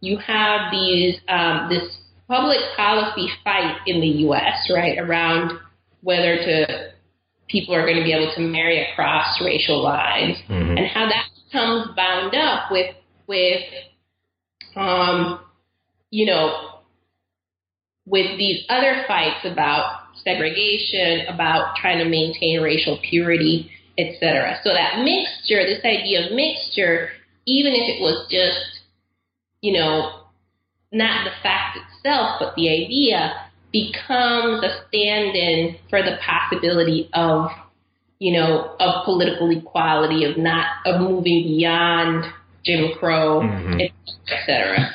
you 0.00 0.18
have 0.18 0.72
these 0.72 1.16
um, 1.28 1.68
this 1.68 1.96
public 2.26 2.58
policy 2.76 3.28
fight 3.44 3.76
in 3.86 4.00
the 4.00 4.06
U.S. 4.24 4.70
right 4.74 4.98
around 4.98 5.58
whether 6.02 6.36
to 6.36 6.90
people 7.48 7.74
are 7.74 7.82
going 7.82 7.98
to 7.98 8.04
be 8.04 8.12
able 8.12 8.32
to 8.34 8.40
marry 8.40 8.86
across 8.90 9.40
racial 9.44 9.82
lines, 9.82 10.36
mm-hmm. 10.48 10.76
and 10.78 10.86
how 10.86 11.06
that 11.06 11.26
comes 11.52 11.88
bound 11.96 12.34
up 12.34 12.70
with 12.70 12.94
with 13.26 13.62
um, 14.76 15.40
you 16.10 16.26
know 16.26 16.80
with 18.06 18.38
these 18.38 18.64
other 18.68 19.04
fights 19.06 19.44
about 19.44 20.02
segregation, 20.24 21.26
about 21.28 21.76
trying 21.76 21.98
to 21.98 22.08
maintain 22.08 22.60
racial 22.60 22.98
purity, 23.08 23.70
etc. 23.96 24.58
So 24.64 24.72
that 24.72 24.98
mixture, 25.04 25.64
this 25.64 25.84
idea 25.84 26.26
of 26.26 26.32
mixture, 26.32 27.10
even 27.46 27.72
if 27.72 27.88
it 27.88 28.00
was 28.00 28.26
just 28.30 28.80
you 29.60 29.72
know, 29.72 30.24
not 30.92 31.24
the 31.24 31.30
fact 31.42 31.78
itself, 31.78 32.36
but 32.40 32.54
the 32.56 32.68
idea 32.68 33.34
becomes 33.72 34.64
a 34.64 34.84
stand 34.88 35.36
in 35.36 35.76
for 35.88 36.02
the 36.02 36.18
possibility 36.24 37.08
of, 37.12 37.50
you 38.20 38.38
know, 38.38 38.76
of 38.78 39.04
political 39.04 39.50
equality, 39.50 40.24
of 40.24 40.38
not, 40.38 40.66
of 40.86 41.00
moving 41.00 41.42
beyond 41.42 42.24
Jim 42.64 42.92
Crow, 42.98 43.40
mm-hmm. 43.40 43.80
et 43.80 43.90
cetera. 44.46 44.94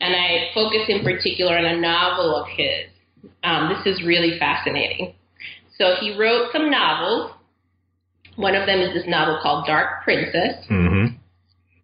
And 0.00 0.14
I 0.14 0.48
focus 0.54 0.88
in 0.88 1.04
particular 1.04 1.58
on 1.58 1.66
a 1.66 1.78
novel 1.78 2.34
of 2.34 2.48
his. 2.48 2.88
Um, 3.44 3.68
this 3.68 3.92
is 3.92 4.06
really 4.06 4.38
fascinating. 4.38 5.14
So 5.76 5.96
he 6.00 6.16
wrote 6.18 6.48
some 6.52 6.70
novels. 6.70 7.32
One 8.36 8.54
of 8.54 8.66
them 8.66 8.80
is 8.80 8.94
this 8.94 9.04
novel 9.06 9.40
called 9.42 9.66
Dark 9.66 10.02
Princess. 10.04 10.64
Mm-hmm 10.70 11.16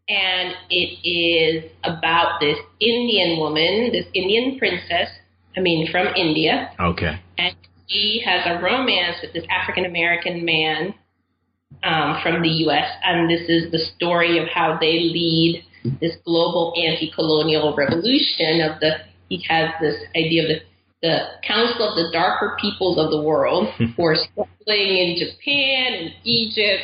and 0.09 0.55
it 0.71 1.09
is 1.09 1.71
about 1.83 2.39
this 2.41 2.57
Indian 2.81 3.39
woman, 3.39 3.91
this 3.93 4.07
Indian 4.15 4.59
princess, 4.59 5.09
I 5.57 5.61
mean, 5.61 5.91
from 5.91 6.07
India. 6.15 6.71
Okay. 6.79 7.19
And 7.39 7.57
she 7.89 8.23
has 8.25 8.43
a 8.47 8.63
romance 8.63 9.17
with 9.23 9.33
this 9.33 9.45
African 9.51 9.85
American 9.85 10.45
man 10.45 10.95
um, 11.83 12.19
from 12.23 12.43
the 12.43 12.49
U.S., 12.49 12.89
and 13.05 13.31
this 13.31 13.49
is 13.49 13.71
the 13.71 13.79
story 13.97 14.39
of 14.39 14.49
how 14.49 14.79
they 14.81 15.01
lead 15.01 15.65
this 16.01 16.17
global 16.25 16.75
anti-colonial 16.77 17.75
revolution. 17.77 18.61
Of 18.61 18.81
the 18.81 18.99
he 19.29 19.45
has 19.49 19.71
this 19.81 19.97
idea 20.17 20.43
of 20.43 20.49
the 20.49 20.61
the 21.03 21.19
Council 21.47 21.89
of 21.89 21.95
the 21.95 22.11
Darker 22.13 22.57
Peoples 22.61 22.99
of 22.99 23.11
the 23.11 23.23
World, 23.23 23.69
who 23.97 24.05
are 24.05 24.17
struggling 24.17 24.57
in 24.69 25.17
Japan 25.19 25.93
and 25.95 26.11
Egypt. 26.25 26.83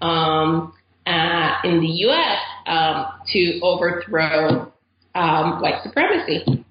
Um, 0.00 0.72
uh, 1.08 1.54
in 1.64 1.80
the 1.80 1.86
U.S. 1.86 2.38
Um, 2.66 3.06
to 3.32 3.60
overthrow 3.62 4.72
um, 5.14 5.60
white 5.60 5.82
supremacy. 5.82 6.64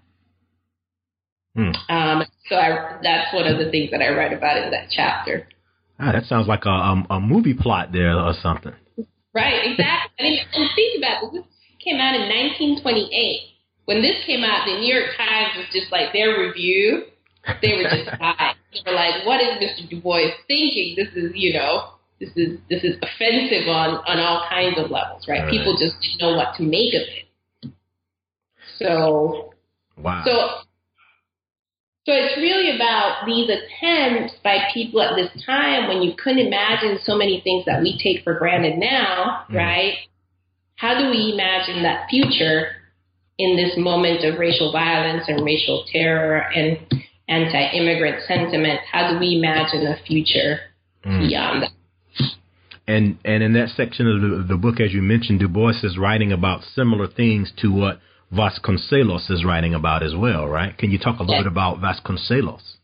Hmm. 1.55 1.71
Um, 1.89 2.23
so 2.49 2.55
I, 2.55 2.99
that's 3.03 3.33
one 3.33 3.47
of 3.47 3.57
the 3.57 3.69
things 3.71 3.91
that 3.91 4.01
I 4.01 4.10
write 4.15 4.33
about 4.33 4.57
in 4.63 4.71
that 4.71 4.89
chapter. 4.89 5.47
Ah, 5.99 6.12
that 6.12 6.25
sounds 6.25 6.47
like 6.47 6.65
a, 6.65 6.69
a, 6.69 7.05
a 7.12 7.19
movie 7.19 7.53
plot 7.53 7.91
there 7.91 8.13
or 8.13 8.33
something. 8.41 8.73
Right, 9.33 9.71
exactly. 9.71 10.27
and, 10.27 10.39
and 10.53 10.69
think 10.75 10.97
about 10.97 11.31
this. 11.33 11.43
This 11.43 11.83
came 11.83 11.99
out 11.99 12.15
in 12.15 12.27
1928. 12.29 13.09
When 13.86 14.01
this 14.01 14.24
came 14.26 14.43
out, 14.43 14.65
the 14.65 14.78
New 14.78 14.93
York 14.93 15.15
Times 15.15 15.55
was 15.55 15.65
just 15.72 15.91
like 15.91 16.11
their 16.13 16.39
review. 16.39 17.05
They 17.61 17.78
were 17.78 17.84
just 17.84 18.09
high. 18.19 18.53
They 18.74 18.82
were 18.86 18.95
like, 18.95 19.26
"What 19.26 19.39
is 19.39 19.57
Mr. 19.57 19.89
Du 19.89 20.01
Bois 20.01 20.36
thinking? 20.47 20.95
This 20.97 21.07
is, 21.15 21.32
you 21.34 21.53
know, 21.53 21.97
this 22.19 22.30
is 22.36 22.59
this 22.69 22.84
is 22.84 22.97
offensive 23.01 23.67
on 23.69 24.01
on 24.03 24.19
all 24.19 24.45
kinds 24.49 24.78
of 24.78 24.91
levels, 24.91 25.28
right? 25.28 25.43
right? 25.43 25.51
People 25.51 25.78
just 25.80 25.95
didn't 26.01 26.19
know 26.19 26.36
what 26.36 26.55
to 26.57 26.63
make 26.63 26.93
of 26.93 27.01
it. 27.07 27.72
So 28.80 29.53
wow. 29.97 30.24
So 30.26 30.66
so 32.08 32.14
it's 32.14 32.38
really 32.38 32.74
about 32.74 33.26
these 33.26 33.49
attempts 33.49 34.36
by 34.41 34.60
people 34.74 35.01
at 35.01 35.18
this 35.18 35.30
time 35.45 35.89
when 35.89 36.01
you 36.01 36.14
couldn't 36.16 36.47
imagine 36.47 36.99
so 37.03 37.18
many 37.18 37.41
things 37.41 37.66
that 37.66 37.82
we 37.82 37.99
take 38.01 38.24
for 38.24 38.39
granted 38.39 38.78
now, 38.78 39.43
mm. 39.51 39.55
right? 39.55 39.95
How 40.78 40.97
do 40.97 41.10
we 41.10 41.34
imagine 41.34 41.84
that 41.84 42.08
future 42.10 42.70
in 43.38 43.58
this 43.58 43.74
moment 43.76 44.24
of 44.24 44.39
racial 44.39 44.72
violence 44.72 45.26
and 45.28 45.43
racial 45.43 45.84
terror 45.91 46.45
and 46.55 46.78
anti-immigrant 47.28 48.24
sentiment? 48.26 48.80
How 48.89 49.12
do 49.12 49.20
we 49.20 49.36
imagine 49.36 49.86
a 49.86 50.01
future 50.08 50.62
mm. 51.05 51.28
beyond 51.28 51.64
that? 51.64 51.72
And 52.88 53.18
and 53.26 53.43
in 53.43 53.51
that 53.51 53.68
section 53.76 54.08
of 54.08 54.22
the, 54.22 54.53
the 54.53 54.58
book, 54.58 54.80
as 54.80 54.93
you 54.93 55.01
mentioned, 55.01 55.41
Du 55.41 55.49
Bois 55.49 55.74
is 55.84 55.97
writing 55.97 56.32
about 56.32 56.64
similar 56.74 57.05
things 57.05 57.51
to 57.58 57.70
what 57.70 57.99
Vasconcelos 58.32 59.32
is 59.32 59.45
writing 59.45 59.73
about 59.73 60.03
as 60.03 60.13
well, 60.15 60.47
right? 60.47 60.78
Can 60.78 60.91
you 60.91 60.99
talk 60.99 61.19
a 61.19 61.23
little 61.23 61.36
yes. 61.36 61.43
bit 61.43 61.51
about 61.51 61.80
Vasconcelos? 61.80 62.78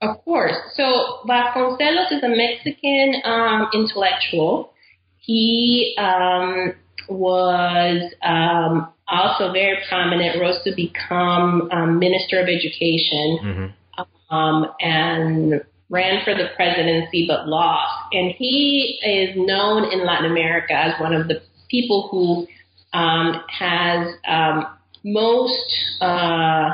Of 0.00 0.24
course. 0.24 0.56
So 0.74 1.20
Vasconcelos 1.26 2.12
is 2.12 2.22
a 2.22 2.28
Mexican 2.28 3.22
um, 3.24 3.68
intellectual. 3.72 4.72
He 5.18 5.96
um, 5.98 6.74
was 7.08 8.12
um, 8.22 8.92
also 9.08 9.52
very 9.52 9.78
prominent, 9.88 10.40
rose 10.40 10.62
to 10.64 10.72
become 10.74 11.68
um, 11.72 11.98
Minister 11.98 12.40
of 12.40 12.48
Education, 12.48 13.38
mm-hmm. 13.42 14.34
um, 14.34 14.66
and 14.80 15.62
ran 15.90 16.22
for 16.24 16.34
the 16.34 16.48
presidency 16.54 17.26
but 17.26 17.48
lost. 17.48 18.12
And 18.12 18.32
he 18.36 18.98
is 19.02 19.34
known 19.36 19.90
in 19.90 20.04
Latin 20.04 20.30
America 20.30 20.74
as 20.74 21.00
one 21.00 21.14
of 21.14 21.28
the 21.28 21.40
people 21.70 22.08
who 22.10 22.46
um, 22.92 23.42
has 23.48 24.14
um, 24.26 24.66
most, 25.04 25.74
uh, 26.00 26.70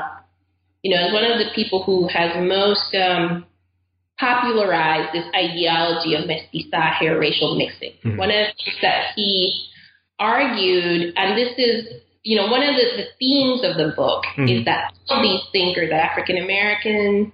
you 0.81 0.95
know, 0.95 1.07
as 1.07 1.13
one 1.13 1.25
of 1.25 1.39
the 1.39 1.51
people 1.55 1.83
who 1.83 2.07
has 2.07 2.31
most 2.37 2.93
um, 2.95 3.45
popularized 4.19 5.13
this 5.13 5.25
ideology 5.35 6.15
of 6.15 6.25
mestizaje 6.25 7.19
racial 7.19 7.55
mixing. 7.55 7.93
Mm-hmm. 8.03 8.17
One 8.17 8.29
of 8.29 8.35
the 8.35 8.63
things 8.63 8.77
that 8.81 9.11
he 9.15 9.67
argued, 10.19 11.13
and 11.15 11.37
this 11.37 11.53
is, 11.57 11.87
you 12.23 12.37
know, 12.37 12.47
one 12.47 12.63
of 12.63 12.75
the, 12.75 13.03
the 13.03 13.07
themes 13.19 13.61
of 13.63 13.77
the 13.77 13.93
book 13.95 14.23
mm-hmm. 14.37 14.47
is 14.47 14.65
that 14.65 14.93
all 15.09 15.21
these 15.21 15.41
thinkers, 15.51 15.91
African 15.91 16.37
American 16.37 17.31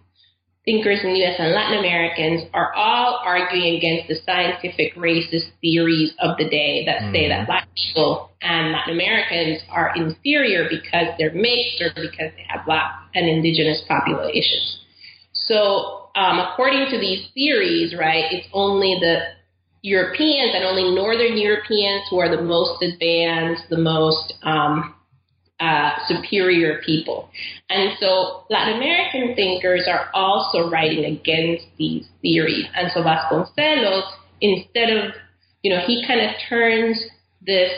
thinkers 0.71 0.99
in 1.03 1.13
the 1.13 1.23
US 1.25 1.35
and 1.37 1.51
Latin 1.51 1.79
Americans, 1.79 2.43
are 2.53 2.73
all 2.73 3.19
arguing 3.25 3.75
against 3.75 4.07
the 4.07 4.15
scientific 4.25 4.95
racist 4.95 5.51
theories 5.59 6.13
of 6.19 6.37
the 6.37 6.47
day 6.47 6.85
that 6.85 7.01
mm-hmm. 7.01 7.13
say 7.13 7.27
that 7.27 7.45
black 7.45 7.67
people 7.75 8.31
and 8.41 8.71
Latin 8.71 8.93
Americans 8.93 9.61
are 9.69 9.91
inferior 9.95 10.69
because 10.69 11.07
they're 11.17 11.33
mixed 11.33 11.81
or 11.81 11.91
because 11.95 12.31
they 12.35 12.45
have 12.47 12.65
black 12.65 12.91
and 13.13 13.27
indigenous 13.27 13.81
populations. 13.87 14.79
So, 15.33 16.09
um, 16.15 16.39
according 16.39 16.89
to 16.91 16.99
these 16.99 17.27
theories, 17.33 17.93
right, 17.97 18.25
it's 18.31 18.47
only 18.53 18.97
the 18.99 19.19
Europeans 19.81 20.53
and 20.55 20.63
only 20.63 20.95
Northern 20.95 21.37
Europeans 21.37 22.03
who 22.09 22.19
are 22.19 22.29
the 22.33 22.41
most 22.41 22.81
advanced, 22.83 23.63
the 23.69 23.77
most 23.77 24.33
um, 24.43 24.95
uh, 25.61 25.91
superior 26.07 26.81
people. 26.83 27.29
And 27.69 27.91
so 27.99 28.45
Latin 28.49 28.77
American 28.77 29.35
thinkers 29.35 29.87
are 29.87 30.09
also 30.13 30.69
writing 30.69 31.05
against 31.05 31.67
these 31.77 32.07
theories. 32.21 32.65
And 32.75 32.91
so 32.91 33.01
Vasconcelos, 33.01 34.09
instead 34.41 34.89
of, 34.89 35.13
you 35.61 35.71
know, 35.71 35.81
he 35.85 36.03
kind 36.07 36.19
of 36.19 36.31
turns 36.49 36.99
this 37.45 37.71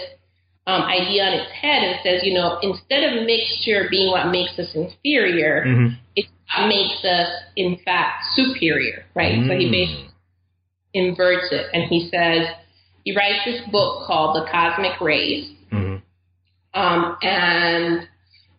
um, 0.66 0.84
idea 0.84 1.24
on 1.24 1.34
its 1.34 1.52
head 1.52 1.84
and 1.84 2.00
says, 2.04 2.22
you 2.24 2.34
know, 2.34 2.58
instead 2.62 3.04
of 3.04 3.26
mixture 3.26 3.88
being 3.92 4.12
what 4.12 4.32
makes 4.32 4.58
us 4.58 4.74
inferior, 4.74 5.66
mm-hmm. 5.68 5.96
it 6.16 6.26
makes 6.68 7.04
us, 7.04 7.28
in 7.58 7.78
fact, 7.84 8.24
superior, 8.34 9.04
right? 9.14 9.40
Mm. 9.40 9.48
So 9.48 9.58
he 9.58 9.66
mm. 9.68 9.72
basically 9.72 10.10
inverts 10.94 11.48
it 11.52 11.66
and 11.74 11.84
he 11.90 12.10
says, 12.10 12.48
he 13.04 13.14
writes 13.14 13.44
this 13.44 13.60
book 13.70 14.08
called 14.08 14.38
The 14.38 14.50
Cosmic 14.50 15.02
Race. 15.02 15.53
Um, 16.74 17.18
and 17.22 18.08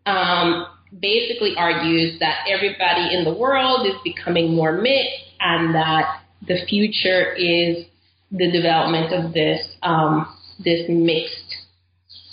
um, 0.06 0.66
basically 1.00 1.54
argues 1.56 2.20
that 2.20 2.46
everybody 2.48 3.14
in 3.14 3.24
the 3.24 3.34
world 3.34 3.86
is 3.86 3.94
becoming 4.04 4.54
more 4.54 4.72
mixed 4.72 5.32
and 5.40 5.74
that 5.74 6.20
the 6.46 6.64
future 6.68 7.32
is 7.32 7.86
the 8.30 8.50
development 8.50 9.12
of 9.12 9.32
this 9.32 9.66
um, 9.82 10.26
this 10.62 10.86
mixed 10.88 11.56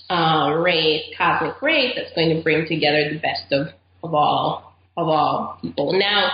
uh, 0.09 0.55
race, 0.57 1.03
cosmic 1.17 1.61
race 1.61 1.93
that's 1.95 2.13
going 2.13 2.35
to 2.35 2.43
bring 2.43 2.67
together 2.67 3.09
the 3.09 3.19
best 3.19 3.51
of, 3.51 3.67
of 4.03 4.13
all 4.13 4.73
of 4.97 5.07
all 5.07 5.57
people. 5.61 5.97
Now, 5.97 6.31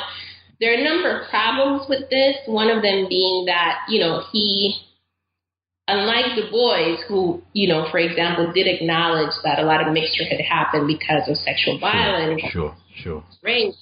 there 0.59 0.71
are 0.71 0.81
a 0.81 0.83
number 0.83 1.21
of 1.21 1.29
problems 1.29 1.87
with 1.87 2.09
this. 2.09 2.37
One 2.47 2.69
of 2.69 2.81
them 2.81 3.05
being 3.07 3.45
that 3.45 3.81
you 3.87 3.99
know 3.99 4.23
he, 4.31 4.75
unlike 5.87 6.35
Du 6.35 6.49
Bois 6.51 6.97
who 7.07 7.41
you 7.53 7.67
know, 7.67 7.87
for 7.91 7.99
example, 7.99 8.51
did 8.53 8.67
acknowledge 8.67 9.33
that 9.43 9.59
a 9.59 9.63
lot 9.63 9.85
of 9.85 9.93
mixture 9.93 10.25
had 10.25 10.41
happened 10.41 10.87
because 10.87 11.27
of 11.27 11.37
sexual 11.37 11.79
violence. 11.79 12.41
Sure, 12.51 12.75
sure. 12.95 13.23
Race. 13.41 13.75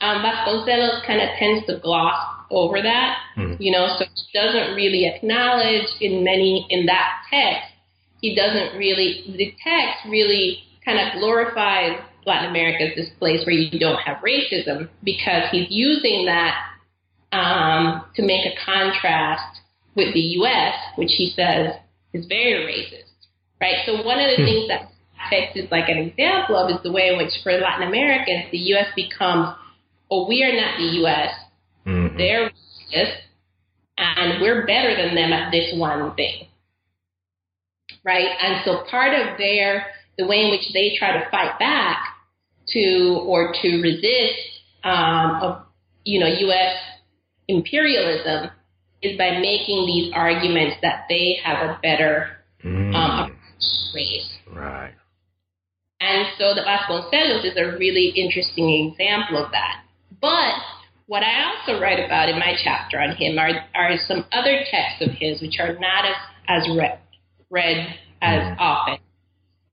Um, 0.00 0.22
Vasconcelos 0.22 1.06
kind 1.06 1.20
of 1.20 1.28
tends 1.38 1.66
to 1.66 1.78
gloss 1.78 2.16
over 2.50 2.80
that, 2.80 3.18
mm-hmm. 3.36 3.60
you 3.62 3.70
know, 3.70 3.94
so 3.98 4.06
he 4.06 4.38
doesn't 4.38 4.74
really 4.74 5.06
acknowledge 5.06 5.86
in 6.00 6.24
many 6.24 6.66
in 6.70 6.86
that 6.86 7.20
text 7.28 7.70
he 8.20 8.34
doesn't 8.34 8.78
really, 8.78 9.24
the 9.36 9.54
text 9.64 10.04
really 10.08 10.58
kind 10.84 10.98
of 10.98 11.18
glorifies 11.18 11.98
Latin 12.26 12.50
America 12.50 12.84
as 12.84 12.96
this 12.96 13.10
place 13.18 13.44
where 13.46 13.54
you 13.54 13.78
don't 13.78 13.98
have 13.98 14.18
racism 14.18 14.88
because 15.02 15.44
he's 15.50 15.66
using 15.70 16.26
that 16.26 16.54
um, 17.32 18.04
to 18.14 18.22
make 18.22 18.44
a 18.44 18.54
contrast 18.64 19.49
with 19.94 20.14
the 20.14 20.20
U.S., 20.40 20.74
which 20.96 21.12
he 21.16 21.32
says 21.34 21.74
is 22.12 22.26
very 22.26 22.64
racist, 22.64 23.10
right? 23.60 23.76
So 23.86 24.02
one 24.02 24.18
of 24.18 24.30
the 24.30 24.36
hmm. 24.36 24.44
things 24.44 24.68
that 24.68 24.92
text 25.30 25.56
is 25.56 25.70
like 25.70 25.88
an 25.88 25.98
example 25.98 26.56
of 26.56 26.70
is 26.70 26.82
the 26.82 26.92
way 26.92 27.08
in 27.08 27.18
which 27.18 27.32
for 27.42 27.52
Latin 27.52 27.86
Americans 27.88 28.50
the 28.50 28.58
U.S. 28.74 28.86
becomes, 28.96 29.54
oh, 30.10 30.26
we 30.28 30.42
are 30.42 30.54
not 30.54 30.78
the 30.78 30.96
U.S. 31.00 31.30
Mm-hmm. 31.86 32.16
They're 32.16 32.50
racist, 32.50 33.16
and 33.98 34.40
we're 34.40 34.66
better 34.66 34.96
than 34.96 35.14
them 35.14 35.32
at 35.32 35.50
this 35.50 35.72
one 35.74 36.14
thing 36.14 36.46
right? 38.04 38.28
And 38.40 38.62
so 38.64 38.84
part 38.90 39.14
of 39.14 39.38
their 39.38 39.86
the 40.18 40.26
way 40.26 40.44
in 40.44 40.50
which 40.50 40.72
they 40.72 40.96
try 40.98 41.12
to 41.12 41.30
fight 41.30 41.58
back 41.58 41.98
to 42.68 43.22
or 43.22 43.52
to 43.62 43.80
resist 43.80 44.38
um, 44.84 45.38
of 45.42 45.62
you 46.04 46.20
know 46.20 46.26
U.S. 46.26 46.76
imperialism 47.48 48.50
is 49.02 49.16
by 49.16 49.38
making 49.38 49.86
these 49.86 50.12
arguments 50.14 50.76
that 50.82 51.06
they 51.08 51.38
have 51.42 51.58
a 51.70 51.78
better 51.82 52.36
mm. 52.64 52.94
um, 52.94 53.36
race. 53.94 54.28
Right. 54.52 54.92
And 56.00 56.28
so 56.38 56.54
the 56.54 56.62
Vasconcelos 56.62 57.44
is 57.44 57.56
a 57.56 57.76
really 57.78 58.12
interesting 58.16 58.90
example 58.90 59.44
of 59.44 59.52
that. 59.52 59.82
But 60.20 60.54
what 61.06 61.22
I 61.22 61.44
also 61.44 61.80
write 61.80 61.98
about 61.98 62.28
in 62.28 62.38
my 62.38 62.54
chapter 62.62 63.00
on 63.00 63.16
him 63.16 63.38
are, 63.38 63.50
are 63.74 63.96
some 64.06 64.24
other 64.32 64.64
texts 64.70 65.02
of 65.02 65.10
his 65.18 65.40
which 65.40 65.58
are 65.58 65.74
not 65.78 66.04
as, 66.06 66.16
as 66.48 66.68
read 66.76 66.98
read 67.50 67.94
as 68.22 68.42
mm-hmm. 68.42 68.60
often, 68.60 68.98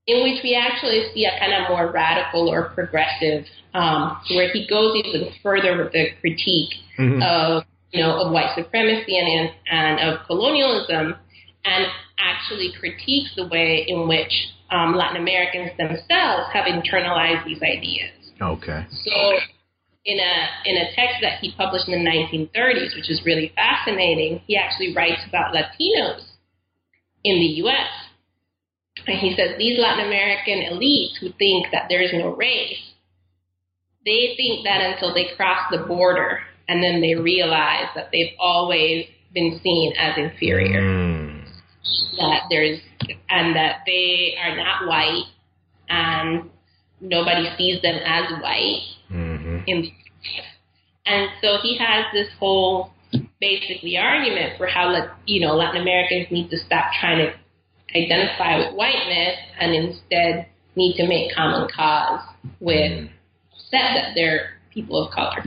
in 0.08 0.24
which 0.24 0.42
we 0.44 0.56
actually 0.56 1.04
see 1.14 1.26
a 1.26 1.40
kind 1.40 1.54
of 1.54 1.70
more 1.70 1.92
radical 1.92 2.50
or 2.50 2.70
progressive, 2.70 3.46
um, 3.74 4.20
where 4.32 4.52
he 4.52 4.68
goes 4.68 4.96
even 4.96 5.30
further 5.44 5.78
with 5.78 5.92
the 5.92 6.08
critique 6.20 6.74
mm-hmm. 6.98 7.22
of 7.22 7.64
you 7.92 8.02
know 8.02 8.22
of 8.22 8.32
white 8.32 8.54
supremacy 8.56 9.18
and 9.18 9.50
and 9.72 10.00
of 10.00 10.26
colonialism, 10.28 11.16
and 11.66 11.86
actually 12.20 12.74
critiques 12.80 13.32
the 13.36 13.48
way 13.48 13.86
in 13.88 14.08
which 14.08 14.32
um, 14.72 14.96
Latin 14.96 15.22
Americans 15.22 15.72
themselves 15.78 16.50
have 16.54 16.66
internalized 16.66 17.46
these 17.46 17.62
ideas. 17.62 18.12
Okay. 18.42 18.86
So 19.04 19.38
in 20.06 20.20
a 20.20 20.70
in 20.70 20.78
a 20.78 20.96
text 20.96 21.18
that 21.22 21.40
he 21.40 21.54
published 21.56 21.88
in 21.88 22.04
the 22.04 22.10
1930s, 22.10 22.96
which 22.96 23.10
is 23.10 23.22
really 23.26 23.52
fascinating, 23.56 24.42
he 24.48 24.56
actually 24.58 24.96
writes 24.96 25.22
about 25.28 25.54
Latinos 25.54 26.24
in 27.24 27.40
the 27.40 27.62
U.S. 27.64 27.92
And 29.06 29.20
he 29.20 29.36
says 29.36 29.58
these 29.58 29.80
Latin 29.80 30.06
American 30.06 30.74
elites 30.74 31.20
who 31.20 31.30
think 31.38 31.68
that 31.72 31.86
there 31.90 32.02
is 32.02 32.12
no 32.14 32.36
race, 32.36 32.80
they 34.06 34.34
think 34.36 34.64
that 34.66 34.82
until 34.82 35.14
they 35.14 35.28
cross 35.36 35.60
the 35.72 35.86
border 35.86 36.40
and 36.68 36.84
then 36.84 37.02
they 37.02 37.16
realize 37.16 37.88
that 37.96 38.10
they've 38.12 38.34
always 38.40 39.06
been 39.34 39.60
seen 39.64 39.94
as 39.98 40.18
inferior. 40.18 40.82
Mm. 40.82 41.44
That 42.18 42.42
there's 42.50 42.80
and 43.30 43.56
that 43.56 43.82
they 43.86 44.36
are 44.44 44.56
not 44.56 44.88
white 44.88 45.24
and 45.90 46.50
nobody 47.00 47.50
sees 47.58 47.82
them 47.82 47.96
as 48.04 48.42
white 48.42 48.82
mm-hmm. 49.12 49.60
in 49.68 49.92
and 51.06 51.30
so 51.42 51.58
he 51.62 51.78
has 51.78 52.06
this 52.14 52.28
whole 52.40 52.92
basically 53.40 53.98
argument 53.98 54.58
for 54.58 54.68
how 54.68 54.94
you 55.26 55.40
know 55.40 55.56
Latin 55.56 55.82
Americans 55.82 56.28
need 56.32 56.50
to 56.50 56.58
stop 56.58 56.92
trying 57.00 57.20
to 57.20 57.98
identify 57.98 58.58
with 58.58 58.76
whiteness 58.76 59.38
and 59.60 59.74
instead 59.74 60.48
need 60.76 60.96
to 60.98 61.08
make 61.08 61.34
common 61.34 61.68
cause 61.74 62.22
with 62.60 62.92
mm. 62.92 63.10
that 63.72 64.12
they're 64.16 64.60
people 64.72 65.06
of 65.06 65.14
color. 65.14 65.44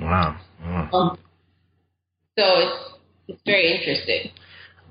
Wow. 0.00 0.38
Wow. 0.92 1.10
Um, 1.10 1.18
so 2.38 2.44
it's 2.44 2.94
it's 3.28 3.42
very 3.44 3.72
interesting. 3.72 4.32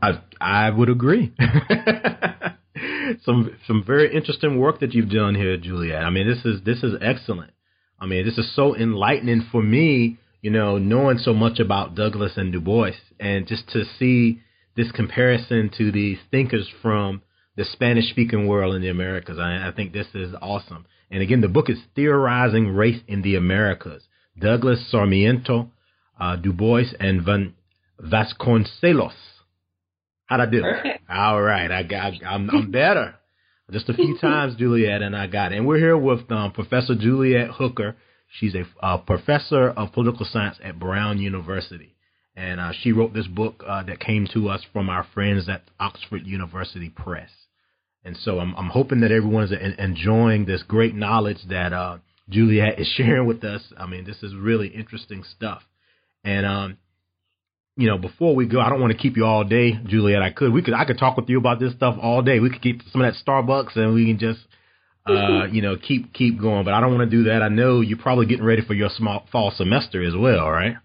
I 0.02 0.22
I 0.40 0.70
would 0.70 0.90
agree. 0.90 1.34
some 3.24 3.56
some 3.66 3.84
very 3.86 4.16
interesting 4.16 4.60
work 4.60 4.80
that 4.82 4.94
you've 4.94 5.10
done 5.10 5.36
here, 5.36 5.58
Juliet. 5.58 6.04
I 6.04 6.10
mean, 6.10 6.28
this 6.28 6.46
is 6.46 6.64
this 6.64 6.84
is 6.84 6.94
excellent. 7.02 7.52
I 8.00 8.06
mean, 8.06 8.26
this 8.26 8.38
is 8.38 8.56
so 8.56 8.76
enlightening 8.76 9.48
for 9.52 9.64
me 9.64 10.20
you 10.42 10.52
know, 10.52 10.78
knowing 10.78 11.18
so 11.18 11.34
much 11.34 11.60
about 11.60 11.96
Douglass 11.96 12.38
and 12.38 12.52
Du 12.52 12.62
Bois, 12.62 12.92
and 13.20 13.48
just 13.48 13.68
to 13.70 13.84
see 14.00 14.42
this 14.76 14.92
comparison 14.92 15.72
to 15.78 15.92
these 15.92 16.20
thinkers 16.30 16.70
from 16.82 17.22
the 17.56 17.66
Spanish 17.66 18.10
speaking 18.10 18.48
world 18.48 18.76
in 18.76 18.82
the 18.82 18.90
Americas. 18.90 19.40
I, 19.40 19.68
I 19.68 19.72
think 19.76 19.92
this 19.92 20.08
is 20.14 20.36
awesome. 20.42 20.86
And 21.10 21.24
again, 21.24 21.42
the 21.42 21.48
book 21.48 21.70
is 21.70 21.80
Theorizing 21.96 22.68
Race 22.68 23.02
in 23.08 23.24
the 23.24 23.36
Americas. 23.36 24.04
Douglass 24.40 24.92
Sarmiento, 24.92 25.72
uh, 26.20 26.36
Du 26.36 26.53
Bois, 26.53 26.93
and 26.99 27.24
Van 27.24 27.53
Vasconcelos. 28.01 29.13
How'd 30.28 30.41
I 30.41 30.45
do? 30.45 30.61
Perfect. 30.61 31.09
All 31.09 31.41
right. 31.41 31.72
I 31.72 31.84
got, 31.84 32.13
I'm, 32.26 32.49
I'm 32.49 32.72
better. 32.72 33.15
Just 33.72 33.89
a 33.89 33.93
few 33.93 34.18
times, 34.22 34.55
Juliet, 34.57 35.01
and 35.01 35.15
I 35.15 35.28
got 35.28 35.51
it. 35.51 35.57
And 35.57 35.68
we're 35.68 35.78
here 35.78 35.97
with 35.97 36.30
um, 36.32 36.51
Professor 36.51 36.95
Juliet 36.95 37.49
Hooker. 37.51 37.95
She's 38.39 38.55
a 38.55 38.63
uh, 38.86 38.97
professor 38.97 39.70
of 39.70 39.93
political 39.93 40.26
science 40.30 40.57
at 40.63 40.80
Brown 40.80 41.20
University. 41.20 41.95
And 42.36 42.59
uh, 42.59 42.72
she 42.82 42.91
wrote 42.91 43.13
this 43.13 43.28
book 43.28 43.63
uh, 43.65 43.84
that 43.84 43.99
came 43.99 44.28
to 44.34 44.49
us 44.49 44.63
from 44.72 44.89
our 44.89 45.07
friends 45.13 45.49
at 45.49 45.63
Oxford 45.80 46.26
University 46.26 46.89
Press. 46.89 47.30
And 48.03 48.15
so 48.15 48.39
I'm, 48.39 48.53
I'm 48.55 48.70
hoping 48.70 49.01
that 49.01 49.11
everyone 49.11 49.45
is 49.45 49.53
enjoying 49.80 50.45
this 50.45 50.63
great 50.63 50.93
knowledge 50.93 51.39
that 51.49 51.74
uh, 51.74 51.97
Juliet 52.30 52.80
is 52.80 52.88
sharing 52.95 53.26
with 53.26 53.43
us. 53.43 53.61
I 53.78 53.88
mean, 53.88 54.05
this 54.05 54.22
is 54.22 54.36
really 54.36 54.68
interesting 54.68 55.24
stuff. 55.24 55.63
And 56.24 56.45
um, 56.45 56.78
you 57.78 57.88
know, 57.88 57.97
before 57.97 58.36
we 58.36 58.47
go, 58.47 58.59
I 58.59 58.70
don't 58.70 58.82
want 58.82 58.91
to 58.91 58.97
keep 58.97 59.15
you 59.15 59.26
all 59.26 59.43
day, 59.43 59.80
Juliet. 59.86 60.22
I 60.22 60.32
could, 60.32 60.51
we 60.51 60.63
could, 60.63 60.74
I 60.74 60.84
could 60.84 60.97
talk 60.97 61.15
with 61.15 61.30
you 61.30 61.38
about 61.38 61.59
this 61.59 61.74
stuff 61.74 61.95
all 62.01 62.24
day. 62.24 62.39
We 62.39 62.49
could 62.49 62.61
keep 62.61 62.82
some 62.91 63.01
of 63.01 63.13
that 63.13 63.24
Starbucks, 63.26 63.76
and 63.76 63.93
we 63.93 64.07
can 64.07 64.18
just, 64.18 64.39
uh, 65.05 65.45
you 65.51 65.61
know, 65.61 65.78
keep 65.78 66.11
keep 66.13 66.41
going. 66.41 66.65
But 66.65 66.74
I 66.74 66.82
don't 66.82 66.95
want 66.97 67.09
to 67.09 67.18
do 67.18 67.26
that. 67.26 67.43
I 67.43 67.49
know 67.49 67.82
you're 67.82 67.99
probably 67.99 68.26
getting 68.26 68.45
ready 68.45 68.63
for 68.65 68.74
your 68.74 68.89
small 68.89 69.28
fall 69.32 69.53
semester 69.55 70.03
as 70.03 70.15
well, 70.15 70.49
right? 70.49 70.76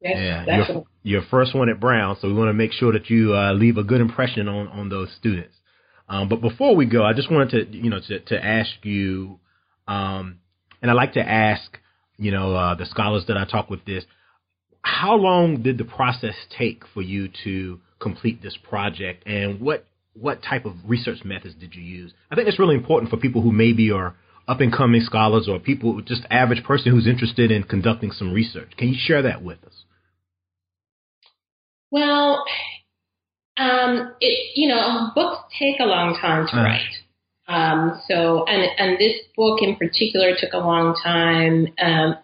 Yes, 0.00 0.16
yeah, 0.16 0.44
definitely. 0.44 0.84
your, 1.04 1.20
your 1.20 1.28
first 1.30 1.54
one 1.54 1.68
at 1.68 1.78
Brown, 1.78 2.16
so 2.20 2.26
we 2.26 2.34
want 2.34 2.48
to 2.48 2.54
make 2.54 2.72
sure 2.72 2.92
that 2.92 3.08
you 3.08 3.34
uh, 3.34 3.52
leave 3.52 3.76
a 3.76 3.84
good 3.84 4.00
impression 4.00 4.48
on 4.48 4.66
on 4.68 4.88
those 4.88 5.08
students. 5.16 5.54
Um, 6.08 6.28
but 6.28 6.40
before 6.40 6.74
we 6.74 6.86
go, 6.86 7.04
I 7.04 7.12
just 7.12 7.30
wanted 7.30 7.50
to, 7.72 7.76
you 7.76 7.88
know, 7.88 8.00
to, 8.08 8.18
to 8.18 8.44
ask 8.44 8.70
you, 8.82 9.38
um, 9.86 10.40
and 10.82 10.90
I 10.90 10.94
like 10.94 11.12
to 11.12 11.26
ask, 11.26 11.78
you 12.18 12.32
know, 12.32 12.54
uh, 12.54 12.74
the 12.74 12.86
scholars 12.86 13.24
that 13.28 13.36
I 13.36 13.44
talk 13.44 13.70
with 13.70 13.84
this, 13.84 14.04
how 14.82 15.14
long 15.14 15.62
did 15.62 15.78
the 15.78 15.84
process 15.84 16.34
take 16.56 16.84
for 16.92 17.02
you 17.02 17.28
to 17.44 17.80
complete 18.00 18.42
this 18.42 18.56
project, 18.56 19.26
and 19.26 19.60
what 19.60 19.86
what 20.14 20.42
type 20.42 20.66
of 20.66 20.74
research 20.86 21.24
methods 21.24 21.54
did 21.54 21.74
you 21.74 21.82
use? 21.82 22.12
I 22.30 22.34
think 22.34 22.48
it's 22.48 22.58
really 22.58 22.74
important 22.74 23.10
for 23.10 23.16
people 23.16 23.40
who 23.42 23.52
maybe 23.52 23.90
are 23.90 24.14
up 24.48 24.60
and 24.60 24.72
coming 24.72 25.00
scholars 25.00 25.48
or 25.48 25.58
people 25.58 26.00
just 26.02 26.22
average 26.30 26.64
person 26.64 26.92
who's 26.92 27.06
interested 27.06 27.50
in 27.50 27.62
conducting 27.62 28.10
some 28.10 28.32
research. 28.32 28.72
Can 28.76 28.88
you 28.88 28.96
share 28.98 29.22
that 29.22 29.42
with 29.42 29.62
us? 29.64 29.84
Well, 31.90 32.44
um, 33.56 34.14
it 34.20 34.52
you 34.56 34.68
know 34.68 35.10
books 35.14 35.54
take 35.58 35.78
a 35.80 35.84
long 35.84 36.18
time 36.20 36.46
to 36.48 36.56
uh, 36.56 36.62
write. 36.62 36.94
Um, 37.48 38.00
so 38.08 38.44
and 38.46 38.66
and 38.78 38.98
this 38.98 39.20
book 39.36 39.60
in 39.62 39.76
particular 39.76 40.32
took 40.38 40.52
a 40.52 40.58
long 40.58 40.96
time. 41.02 41.68
Um, 41.80 42.16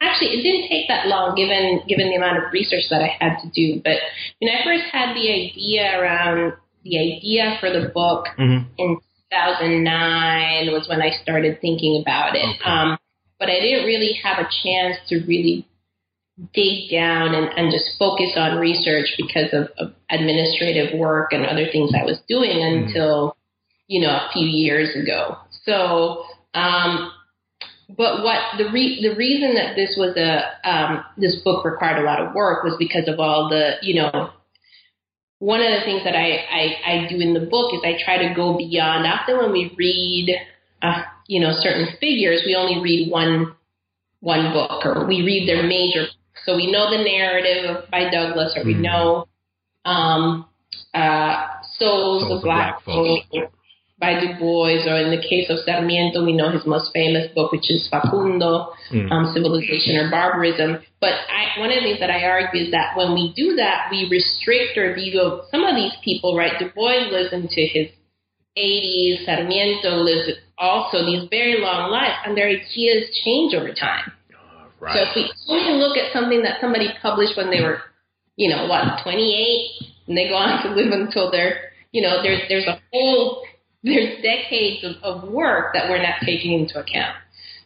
actually, 0.00 0.38
it 0.38 0.42
didn't 0.42 0.68
take 0.68 0.88
that 0.88 1.06
long 1.06 1.34
given 1.34 1.82
given 1.88 2.08
the 2.08 2.16
amount 2.16 2.38
of 2.38 2.52
research 2.52 2.84
that 2.90 3.02
I 3.02 3.16
had 3.18 3.38
to 3.42 3.50
do. 3.50 3.80
But 3.82 3.98
when 4.40 4.54
I 4.54 4.64
first 4.64 4.84
had 4.92 5.14
the 5.14 5.30
idea 5.30 6.00
around 6.00 6.54
the 6.84 6.98
idea 6.98 7.56
for 7.60 7.70
the 7.70 7.88
book 7.88 8.26
mm-hmm. 8.38 8.68
in 8.78 9.00
2009 9.30 10.72
was 10.72 10.88
when 10.88 11.00
I 11.00 11.10
started 11.22 11.60
thinking 11.60 12.02
about 12.02 12.36
it. 12.36 12.44
Okay. 12.44 12.64
Um, 12.64 12.98
but 13.38 13.48
I 13.48 13.58
didn't 13.60 13.86
really 13.86 14.18
have 14.22 14.38
a 14.38 14.48
chance 14.62 14.96
to 15.08 15.24
really 15.26 15.66
dig 16.52 16.90
down 16.90 17.34
and, 17.34 17.46
and 17.56 17.72
just 17.72 17.98
focus 17.98 18.32
on 18.36 18.58
research 18.58 19.14
because 19.16 19.52
of, 19.52 19.68
of 19.78 19.94
administrative 20.10 20.98
work 20.98 21.32
and 21.32 21.46
other 21.46 21.66
things 21.70 21.92
I 21.94 22.04
was 22.04 22.20
doing 22.28 22.58
mm-hmm. 22.58 22.86
until, 22.86 23.36
you 23.86 24.00
know, 24.00 24.10
a 24.10 24.30
few 24.32 24.46
years 24.46 24.94
ago. 24.96 25.38
So, 25.64 26.24
um, 26.54 27.10
but 27.88 28.22
what 28.22 28.38
the 28.58 28.70
re- 28.72 29.00
the 29.02 29.14
reason 29.16 29.54
that 29.54 29.76
this 29.76 29.94
was 29.96 30.16
a 30.16 30.68
um, 30.68 31.04
this 31.16 31.36
book 31.44 31.64
required 31.64 32.02
a 32.02 32.06
lot 32.06 32.20
of 32.20 32.34
work 32.34 32.64
was 32.64 32.76
because 32.78 33.08
of 33.08 33.20
all 33.20 33.48
the 33.48 33.74
you 33.82 34.00
know 34.00 34.30
one 35.38 35.60
of 35.60 35.70
the 35.72 35.84
things 35.84 36.04
that 36.04 36.16
I, 36.16 36.38
I, 36.48 36.64
I 36.86 37.08
do 37.08 37.20
in 37.20 37.34
the 37.34 37.40
book 37.40 37.74
is 37.74 37.80
I 37.84 38.02
try 38.02 38.28
to 38.28 38.34
go 38.34 38.56
beyond 38.56 39.06
often 39.06 39.36
when 39.38 39.52
we 39.52 39.74
read 39.76 40.34
uh, 40.82 41.02
you 41.26 41.40
know 41.40 41.52
certain 41.52 41.88
figures 42.00 42.42
we 42.46 42.54
only 42.54 42.80
read 42.80 43.10
one 43.10 43.54
one 44.20 44.52
book 44.52 44.86
or 44.86 45.06
we 45.06 45.22
read 45.22 45.48
their 45.48 45.62
major 45.62 46.06
so 46.44 46.56
we 46.56 46.70
know 46.70 46.90
the 46.90 47.02
narrative 47.02 47.88
by 47.90 48.10
Douglass, 48.10 48.54
or 48.56 48.64
we 48.64 48.74
mm. 48.74 48.80
know 48.80 49.26
um, 49.84 50.46
uh, 50.92 51.46
Souls, 51.78 52.22
Souls 52.22 52.38
of 52.38 52.42
Black, 52.42 52.84
Black 52.84 53.22
Folk 53.32 53.50
by 54.04 54.20
Du 54.20 54.36
Bois, 54.36 54.84
or 54.84 55.00
in 55.00 55.08
the 55.08 55.24
case 55.24 55.48
of 55.48 55.64
Sarmiento, 55.64 56.20
we 56.20 56.36
know 56.36 56.52
his 56.52 56.66
most 56.66 56.92
famous 56.92 57.32
book, 57.32 57.52
which 57.52 57.70
is 57.72 57.88
Facundo, 57.88 58.76
mm. 58.92 59.08
um, 59.10 59.32
Civilization 59.32 59.96
or 59.96 60.10
Barbarism. 60.10 60.84
But 61.00 61.16
I, 61.32 61.58
one 61.58 61.72
of 61.72 61.80
the 61.80 61.88
things 61.88 62.00
that 62.04 62.12
I 62.12 62.20
argue 62.28 62.68
is 62.68 62.70
that 62.72 62.92
when 62.96 63.16
we 63.16 63.32
do 63.32 63.56
that, 63.56 63.88
we 63.90 64.04
restrict 64.12 64.76
our 64.76 64.92
view 64.92 65.16
of 65.20 65.48
some 65.48 65.64
of 65.64 65.74
these 65.74 65.96
people, 66.04 66.36
right? 66.36 66.52
Du 66.60 66.68
Bois 66.76 67.08
lives 67.08 67.32
into 67.32 67.64
his 67.64 67.88
80s, 68.60 69.24
Sarmiento 69.24 69.96
lives 70.04 70.36
also 70.58 71.00
these 71.08 71.24
very 71.30 71.56
long 71.58 71.90
lives, 71.90 72.14
and 72.26 72.36
their 72.36 72.52
ideas 72.52 73.08
change 73.24 73.54
over 73.54 73.72
time. 73.72 74.12
Right. 74.80 74.92
So 74.92 75.00
if 75.00 75.10
we 75.16 75.32
only 75.48 75.80
look 75.80 75.96
at 75.96 76.12
something 76.12 76.42
that 76.42 76.60
somebody 76.60 76.92
published 77.00 77.38
when 77.38 77.48
they 77.48 77.62
were, 77.62 77.80
you 78.36 78.52
know, 78.52 78.68
what, 78.68 79.00
28, 79.02 79.16
and 80.08 80.16
they 80.16 80.28
go 80.28 80.36
on 80.36 80.60
to 80.62 80.76
live 80.76 80.92
until 80.92 81.30
they're, 81.30 81.72
you 81.90 82.02
know, 82.02 82.22
there's 82.22 82.42
there's 82.50 82.66
a 82.66 82.78
whole 82.92 83.42
there's 83.84 84.22
decades 84.22 84.82
of, 84.82 84.96
of 85.04 85.30
work 85.30 85.74
that 85.74 85.88
we're 85.88 86.02
not 86.02 86.16
taking 86.24 86.58
into 86.58 86.80
account. 86.80 87.16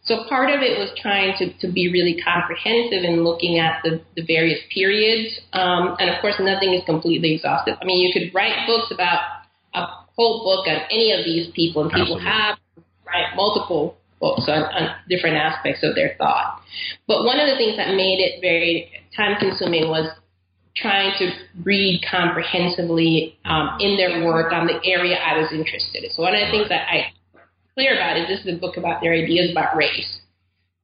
So 0.04 0.24
part 0.28 0.50
of 0.50 0.62
it 0.62 0.78
was 0.78 0.90
trying 0.96 1.36
to, 1.38 1.52
to 1.60 1.72
be 1.72 1.92
really 1.92 2.20
comprehensive 2.20 3.04
in 3.04 3.22
looking 3.24 3.58
at 3.58 3.80
the, 3.84 4.00
the 4.16 4.24
various 4.24 4.58
periods. 4.72 5.38
Um, 5.52 5.96
and 6.00 6.08
of 6.10 6.20
course, 6.20 6.34
nothing 6.40 6.72
is 6.72 6.82
completely 6.86 7.34
exhaustive. 7.34 7.76
I 7.80 7.84
mean, 7.84 8.00
you 8.00 8.12
could 8.12 8.34
write 8.34 8.66
books 8.66 8.90
about 8.90 9.20
a 9.74 9.84
whole 10.16 10.42
book 10.44 10.66
on 10.66 10.80
any 10.90 11.12
of 11.12 11.24
these 11.24 11.52
people, 11.54 11.82
and 11.82 11.90
people 11.90 12.18
Absolutely. 12.18 12.24
have 12.24 12.58
right 13.06 13.36
multiple 13.36 13.98
books 14.18 14.48
on, 14.48 14.64
on 14.64 14.96
different 15.08 15.36
aspects 15.36 15.84
of 15.84 15.94
their 15.94 16.16
thought. 16.18 16.60
But 17.06 17.24
one 17.24 17.38
of 17.38 17.46
the 17.46 17.56
things 17.56 17.76
that 17.76 17.94
made 17.94 18.18
it 18.18 18.40
very 18.40 18.90
time 19.14 19.36
consuming 19.38 19.88
was 19.88 20.10
trying 20.80 21.12
to 21.18 21.30
read 21.64 22.04
comprehensively 22.10 23.36
um, 23.44 23.78
in 23.80 23.96
their 23.96 24.24
work 24.24 24.52
on 24.52 24.66
the 24.66 24.78
area 24.84 25.16
I 25.16 25.38
was 25.38 25.52
interested 25.52 26.04
in. 26.04 26.10
So 26.10 26.22
one 26.22 26.34
of 26.34 26.40
the 26.40 26.50
things 26.50 26.68
that 26.68 26.88
I 26.88 27.12
clear 27.74 27.94
about 27.94 28.16
is 28.16 28.28
this 28.28 28.46
is 28.46 28.56
a 28.56 28.60
book 28.60 28.76
about 28.76 29.00
their 29.00 29.12
ideas 29.12 29.50
about 29.50 29.76
race, 29.76 30.20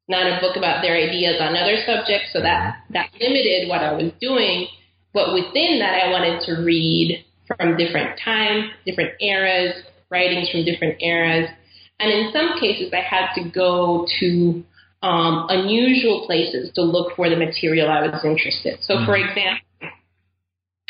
not 0.08 0.26
a 0.26 0.40
book 0.40 0.56
about 0.56 0.82
their 0.82 0.96
ideas 0.96 1.36
on 1.40 1.56
other 1.56 1.76
subjects. 1.86 2.30
So 2.32 2.40
that 2.40 2.82
that 2.90 3.10
limited 3.20 3.68
what 3.68 3.82
I 3.82 3.92
was 3.92 4.12
doing. 4.20 4.68
But 5.12 5.32
within 5.32 5.78
that, 5.78 6.02
I 6.02 6.10
wanted 6.10 6.42
to 6.46 6.62
read 6.62 7.24
from 7.46 7.76
different 7.76 8.18
times, 8.18 8.70
different 8.84 9.12
eras, 9.20 9.74
writings 10.10 10.50
from 10.50 10.64
different 10.64 11.00
eras, 11.00 11.48
and 12.00 12.10
in 12.10 12.32
some 12.32 12.58
cases, 12.58 12.92
I 12.92 13.00
had 13.00 13.32
to 13.34 13.48
go 13.50 14.06
to 14.20 14.64
um, 15.02 15.46
unusual 15.48 16.26
places 16.26 16.72
to 16.74 16.82
look 16.82 17.14
for 17.14 17.28
the 17.28 17.36
material 17.36 17.88
I 17.88 18.08
was 18.08 18.24
interested. 18.24 18.78
So, 18.82 18.94
mm-hmm. 18.94 19.06
for 19.06 19.16
example, 19.16 19.63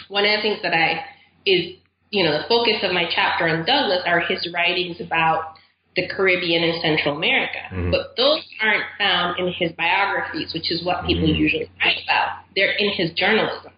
one 0.09 0.25
of 0.25 0.31
the 0.37 0.43
things 0.43 0.59
that 0.63 0.75
I 0.75 1.05
is 1.47 1.77
you 2.11 2.25
know 2.25 2.33
the 2.33 2.45
focus 2.49 2.83
of 2.83 2.93
my 2.93 3.05
chapter 3.15 3.49
on 3.49 3.65
Douglass 3.65 4.03
are 4.07 4.21
his 4.21 4.49
writings 4.53 5.01
about 5.01 5.55
the 5.97 6.09
Caribbean 6.09 6.65
and 6.65 6.83
Central 6.83 7.17
America, 7.17 7.59
mm-hmm. 7.71 7.91
but 7.91 8.17
those 8.17 8.43
aren't 8.61 8.85
found 8.99 9.39
in 9.39 9.53
his 9.53 9.73
biographies, 9.73 10.53
which 10.53 10.71
is 10.71 10.85
what 10.85 11.07
people 11.07 11.29
mm-hmm. 11.29 11.41
usually 11.41 11.71
write 11.81 11.99
about. 12.05 12.43
They're 12.57 12.75
in 12.77 12.91
his 12.95 13.13
journalism. 13.15 13.73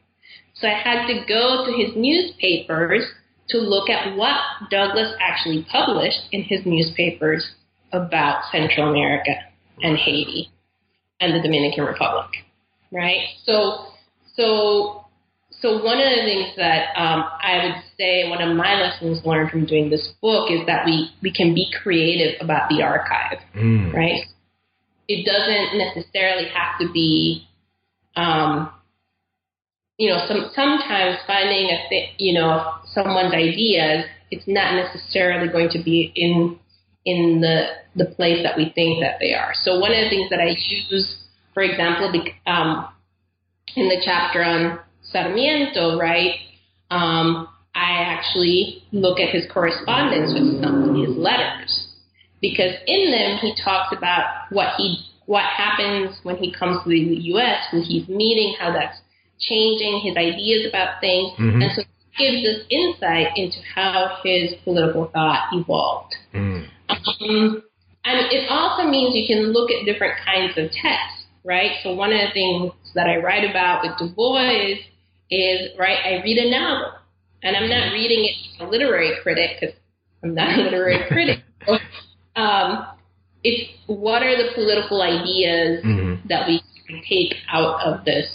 So 0.54 0.66
I 0.66 0.72
had 0.72 1.06
to 1.08 1.24
go 1.28 1.66
to 1.66 1.72
his 1.72 1.94
newspapers 1.94 3.04
to 3.50 3.58
look 3.58 3.90
at 3.90 4.16
what 4.16 4.40
Douglass 4.70 5.14
actually 5.20 5.66
published 5.70 6.28
in 6.32 6.42
his 6.42 6.60
newspapers 6.64 7.46
about 7.92 8.42
Central 8.50 8.88
America 8.90 9.32
and 9.82 9.96
Haiti 9.96 10.50
and 11.20 11.34
the 11.34 11.42
Dominican 11.42 11.84
Republic, 11.84 12.30
right? 12.92 13.20
So, 13.44 13.86
so, 14.34 15.05
so 15.62 15.82
one 15.82 15.98
of 15.98 16.10
the 16.10 16.22
things 16.24 16.56
that 16.56 16.94
um, 16.96 17.24
I 17.40 17.64
would 17.64 17.82
say, 17.96 18.28
one 18.28 18.42
of 18.42 18.56
my 18.56 18.74
lessons 18.74 19.24
learned 19.24 19.50
from 19.50 19.66
doing 19.66 19.90
this 19.90 20.08
book 20.20 20.50
is 20.50 20.66
that 20.66 20.84
we 20.84 21.10
we 21.22 21.32
can 21.32 21.54
be 21.54 21.70
creative 21.82 22.40
about 22.40 22.68
the 22.68 22.82
archive, 22.82 23.38
mm. 23.54 23.92
right? 23.92 24.22
It 25.08 25.24
doesn't 25.24 25.78
necessarily 25.78 26.48
have 26.48 26.78
to 26.80 26.92
be 26.92 27.46
um, 28.16 28.70
you 29.98 30.10
know, 30.10 30.18
some 30.28 30.50
sometimes 30.54 31.18
finding 31.26 31.70
a 31.70 31.88
th- 31.88 32.10
you 32.18 32.34
know 32.34 32.74
someone's 32.92 33.32
ideas, 33.32 34.04
it's 34.30 34.46
not 34.46 34.74
necessarily 34.74 35.48
going 35.50 35.70
to 35.70 35.82
be 35.82 36.12
in 36.14 36.58
in 37.04 37.40
the 37.40 37.68
the 37.94 38.06
place 38.14 38.42
that 38.42 38.56
we 38.56 38.72
think 38.74 39.00
that 39.00 39.16
they 39.20 39.32
are. 39.32 39.52
So 39.62 39.78
one 39.78 39.92
of 39.92 40.04
the 40.04 40.10
things 40.10 40.28
that 40.30 40.40
I 40.40 40.48
use, 40.48 41.16
for 41.54 41.62
example, 41.62 42.12
um, 42.46 42.88
in 43.74 43.88
the 43.88 44.02
chapter 44.04 44.44
on 44.44 44.80
Sarmiento, 45.12 45.98
right? 45.98 46.34
Um, 46.90 47.48
I 47.74 48.02
actually 48.02 48.82
look 48.92 49.20
at 49.20 49.30
his 49.30 49.44
correspondence 49.52 50.32
with 50.32 50.62
some 50.62 50.88
of 50.88 50.96
his 50.96 51.16
letters 51.16 51.88
because 52.40 52.72
in 52.86 53.10
them 53.10 53.38
he 53.38 53.54
talks 53.62 53.94
about 53.96 54.24
what 54.50 54.74
he 54.76 55.04
what 55.26 55.44
happens 55.44 56.16
when 56.22 56.36
he 56.36 56.52
comes 56.52 56.82
to 56.84 56.88
the 56.88 56.96
U.S., 56.96 57.58
who 57.72 57.82
he's 57.82 58.08
meeting, 58.08 58.54
how 58.58 58.72
that's 58.72 58.96
changing 59.40 60.00
his 60.04 60.16
ideas 60.16 60.66
about 60.68 61.00
things, 61.00 61.32
mm-hmm. 61.32 61.62
and 61.62 61.72
so 61.74 61.82
it 61.82 61.88
gives 62.16 62.46
us 62.46 62.66
insight 62.70 63.36
into 63.36 63.58
how 63.74 64.18
his 64.22 64.54
political 64.62 65.10
thought 65.12 65.48
evolved. 65.52 66.14
Mm. 66.32 66.68
Um, 66.88 67.62
and 68.04 68.32
it 68.32 68.48
also 68.48 68.84
means 68.84 69.16
you 69.16 69.26
can 69.26 69.52
look 69.52 69.70
at 69.70 69.84
different 69.84 70.14
kinds 70.24 70.56
of 70.56 70.70
texts, 70.70 71.26
right? 71.44 71.72
So 71.82 71.92
one 71.92 72.12
of 72.12 72.20
the 72.20 72.32
things 72.32 72.72
that 72.94 73.08
I 73.08 73.16
write 73.16 73.48
about 73.48 73.82
with 73.82 73.98
Du 73.98 74.14
Bois 74.14 74.76
is, 75.30 75.70
right, 75.78 75.98
I 76.04 76.22
read 76.22 76.38
a 76.38 76.50
novel. 76.50 76.92
And 77.42 77.56
I'm 77.56 77.68
not 77.68 77.92
reading 77.92 78.24
it 78.24 78.62
as 78.62 78.66
a 78.66 78.70
literary 78.70 79.12
critic 79.22 79.58
because 79.60 79.76
I'm 80.22 80.34
not 80.34 80.58
a 80.58 80.62
literary 80.62 81.04
critic. 81.08 81.40
um, 82.34 82.86
it's 83.44 83.70
what 83.86 84.22
are 84.22 84.36
the 84.36 84.52
political 84.54 85.02
ideas 85.02 85.84
mm-hmm. 85.84 86.26
that 86.28 86.48
we 86.48 86.62
can 86.86 87.02
take 87.08 87.34
out 87.52 87.80
of 87.82 88.04
this 88.04 88.26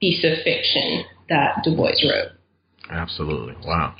piece 0.00 0.24
of 0.24 0.42
fiction 0.44 1.04
that 1.28 1.62
Du 1.64 1.76
Bois 1.76 1.92
wrote. 2.04 2.32
Absolutely. 2.90 3.54
Wow. 3.64 3.94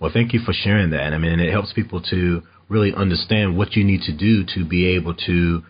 Well, 0.00 0.10
thank 0.12 0.32
you 0.32 0.40
for 0.40 0.52
sharing 0.52 0.90
that. 0.90 1.12
I 1.12 1.18
mean, 1.18 1.38
it 1.40 1.50
helps 1.50 1.72
people 1.72 2.00
to 2.10 2.42
really 2.68 2.94
understand 2.94 3.56
what 3.56 3.74
you 3.74 3.84
need 3.84 4.00
to 4.02 4.16
do 4.16 4.44
to 4.54 4.64
be 4.64 4.96
able 4.96 5.14
to, 5.14 5.62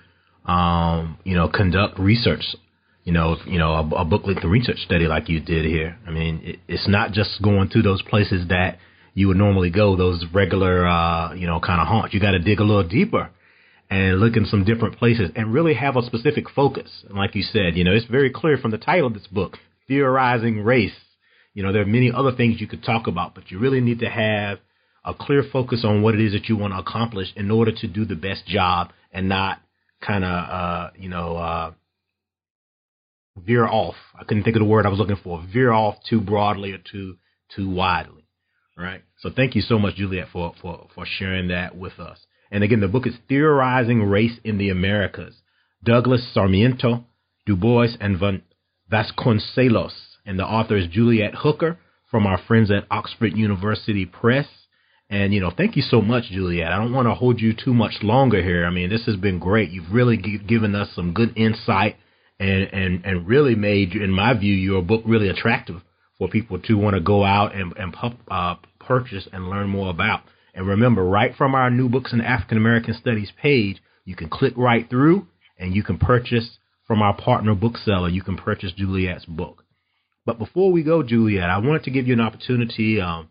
um, 0.50 1.18
you 1.24 1.34
know, 1.34 1.48
conduct 1.48 1.98
research. 1.98 2.42
You 3.10 3.14
know, 3.14 3.36
you 3.44 3.58
know, 3.58 3.72
a, 3.72 4.02
a 4.02 4.04
book 4.04 4.24
length 4.24 4.44
research 4.44 4.78
study 4.84 5.08
like 5.08 5.28
you 5.28 5.40
did 5.40 5.64
here. 5.64 5.98
I 6.06 6.12
mean, 6.12 6.42
it, 6.44 6.60
it's 6.68 6.86
not 6.86 7.10
just 7.10 7.42
going 7.42 7.68
to 7.70 7.82
those 7.82 8.02
places 8.02 8.46
that 8.50 8.78
you 9.14 9.26
would 9.26 9.36
normally 9.36 9.68
go, 9.70 9.96
those 9.96 10.24
regular, 10.32 10.86
uh, 10.86 11.34
you 11.34 11.48
know, 11.48 11.58
kind 11.58 11.80
of 11.80 11.88
haunts. 11.88 12.14
You 12.14 12.20
got 12.20 12.30
to 12.30 12.38
dig 12.38 12.60
a 12.60 12.62
little 12.62 12.86
deeper 12.86 13.28
and 13.90 14.20
look 14.20 14.36
in 14.36 14.46
some 14.46 14.64
different 14.64 14.96
places 14.96 15.32
and 15.34 15.52
really 15.52 15.74
have 15.74 15.96
a 15.96 16.02
specific 16.02 16.48
focus. 16.50 16.88
And 17.08 17.18
like 17.18 17.34
you 17.34 17.42
said, 17.42 17.76
you 17.76 17.82
know, 17.82 17.90
it's 17.92 18.06
very 18.06 18.30
clear 18.30 18.56
from 18.58 18.70
the 18.70 18.78
title 18.78 19.08
of 19.08 19.14
this 19.14 19.26
book, 19.26 19.56
Theorizing 19.88 20.62
Race. 20.62 20.92
You 21.52 21.64
know, 21.64 21.72
there 21.72 21.82
are 21.82 21.86
many 21.86 22.12
other 22.14 22.30
things 22.30 22.60
you 22.60 22.68
could 22.68 22.84
talk 22.84 23.08
about, 23.08 23.34
but 23.34 23.50
you 23.50 23.58
really 23.58 23.80
need 23.80 23.98
to 23.98 24.08
have 24.08 24.60
a 25.04 25.14
clear 25.14 25.42
focus 25.52 25.84
on 25.84 26.02
what 26.02 26.14
it 26.14 26.24
is 26.24 26.32
that 26.34 26.48
you 26.48 26.56
want 26.56 26.74
to 26.74 26.78
accomplish 26.78 27.26
in 27.34 27.50
order 27.50 27.72
to 27.72 27.88
do 27.88 28.04
the 28.04 28.14
best 28.14 28.46
job 28.46 28.92
and 29.12 29.28
not 29.28 29.58
kind 30.00 30.22
of, 30.22 30.30
uh, 30.30 30.90
you 30.96 31.08
know, 31.08 31.36
uh, 31.36 31.72
veer 33.44 33.66
off. 33.66 33.96
I 34.18 34.24
couldn't 34.24 34.44
think 34.44 34.56
of 34.56 34.60
the 34.60 34.68
word 34.68 34.86
I 34.86 34.90
was 34.90 34.98
looking 34.98 35.16
for. 35.22 35.44
Veer 35.52 35.72
off 35.72 35.96
too 36.08 36.20
broadly 36.20 36.72
or 36.72 36.78
too 36.78 37.16
too 37.54 37.68
widely, 37.68 38.26
right? 38.76 39.02
So 39.18 39.30
thank 39.34 39.54
you 39.54 39.62
so 39.62 39.78
much, 39.78 39.96
Juliet, 39.96 40.28
for 40.32 40.54
for 40.60 40.88
for 40.94 41.04
sharing 41.06 41.48
that 41.48 41.76
with 41.76 41.98
us. 41.98 42.18
And 42.50 42.64
again, 42.64 42.80
the 42.80 42.88
book 42.88 43.06
is 43.06 43.14
Theorizing 43.28 44.02
Race 44.04 44.38
in 44.44 44.58
the 44.58 44.70
Americas. 44.70 45.34
Douglass 45.82 46.28
Sarmiento, 46.34 47.06
Du 47.46 47.56
Bois, 47.56 47.96
and 48.00 48.18
Van 48.18 48.42
Vasconcelos. 48.90 49.92
And 50.26 50.38
the 50.38 50.44
author 50.44 50.76
is 50.76 50.88
Juliet 50.88 51.34
Hooker 51.36 51.78
from 52.10 52.26
our 52.26 52.38
friends 52.38 52.70
at 52.70 52.86
Oxford 52.90 53.36
University 53.36 54.04
Press. 54.04 54.46
And, 55.08 55.32
you 55.32 55.40
know, 55.40 55.50
thank 55.56 55.76
you 55.76 55.82
so 55.82 56.00
much, 56.00 56.24
Juliet. 56.30 56.70
I 56.70 56.76
don't 56.76 56.92
want 56.92 57.08
to 57.08 57.14
hold 57.14 57.40
you 57.40 57.52
too 57.52 57.74
much 57.74 57.94
longer 58.02 58.42
here. 58.42 58.64
I 58.64 58.70
mean, 58.70 58.90
this 58.90 59.06
has 59.06 59.16
been 59.16 59.38
great. 59.38 59.70
You've 59.70 59.92
really 59.92 60.16
g- 60.16 60.38
given 60.38 60.74
us 60.74 60.88
some 60.94 61.12
good 61.12 61.36
insight 61.36 61.96
and, 62.40 62.72
and, 62.72 63.04
and 63.04 63.28
really 63.28 63.54
made, 63.54 63.92
in 63.92 64.10
my 64.10 64.32
view, 64.34 64.54
your 64.54 64.82
book 64.82 65.02
really 65.04 65.28
attractive 65.28 65.82
for 66.18 66.28
people 66.28 66.58
to 66.58 66.74
want 66.74 66.94
to 66.94 67.00
go 67.00 67.22
out 67.22 67.54
and, 67.54 67.74
and 67.76 67.94
uh, 68.30 68.56
purchase 68.80 69.28
and 69.32 69.48
learn 69.48 69.68
more 69.68 69.90
about. 69.90 70.22
And 70.54 70.66
remember, 70.66 71.04
right 71.04 71.34
from 71.36 71.54
our 71.54 71.70
New 71.70 71.88
Books 71.88 72.12
in 72.12 72.20
African 72.20 72.56
American 72.56 72.94
Studies 72.94 73.30
page, 73.40 73.80
you 74.04 74.16
can 74.16 74.28
click 74.28 74.54
right 74.56 74.88
through 74.88 75.26
and 75.58 75.74
you 75.74 75.84
can 75.84 75.98
purchase 75.98 76.58
from 76.86 77.02
our 77.02 77.16
partner 77.16 77.54
bookseller. 77.54 78.08
You 78.08 78.22
can 78.22 78.36
purchase 78.36 78.72
Juliet's 78.72 79.26
book. 79.26 79.64
But 80.26 80.38
before 80.38 80.72
we 80.72 80.82
go, 80.82 81.02
Juliet, 81.02 81.48
I 81.48 81.58
wanted 81.58 81.84
to 81.84 81.90
give 81.90 82.06
you 82.06 82.14
an 82.14 82.20
opportunity. 82.20 83.00
Um, 83.00 83.28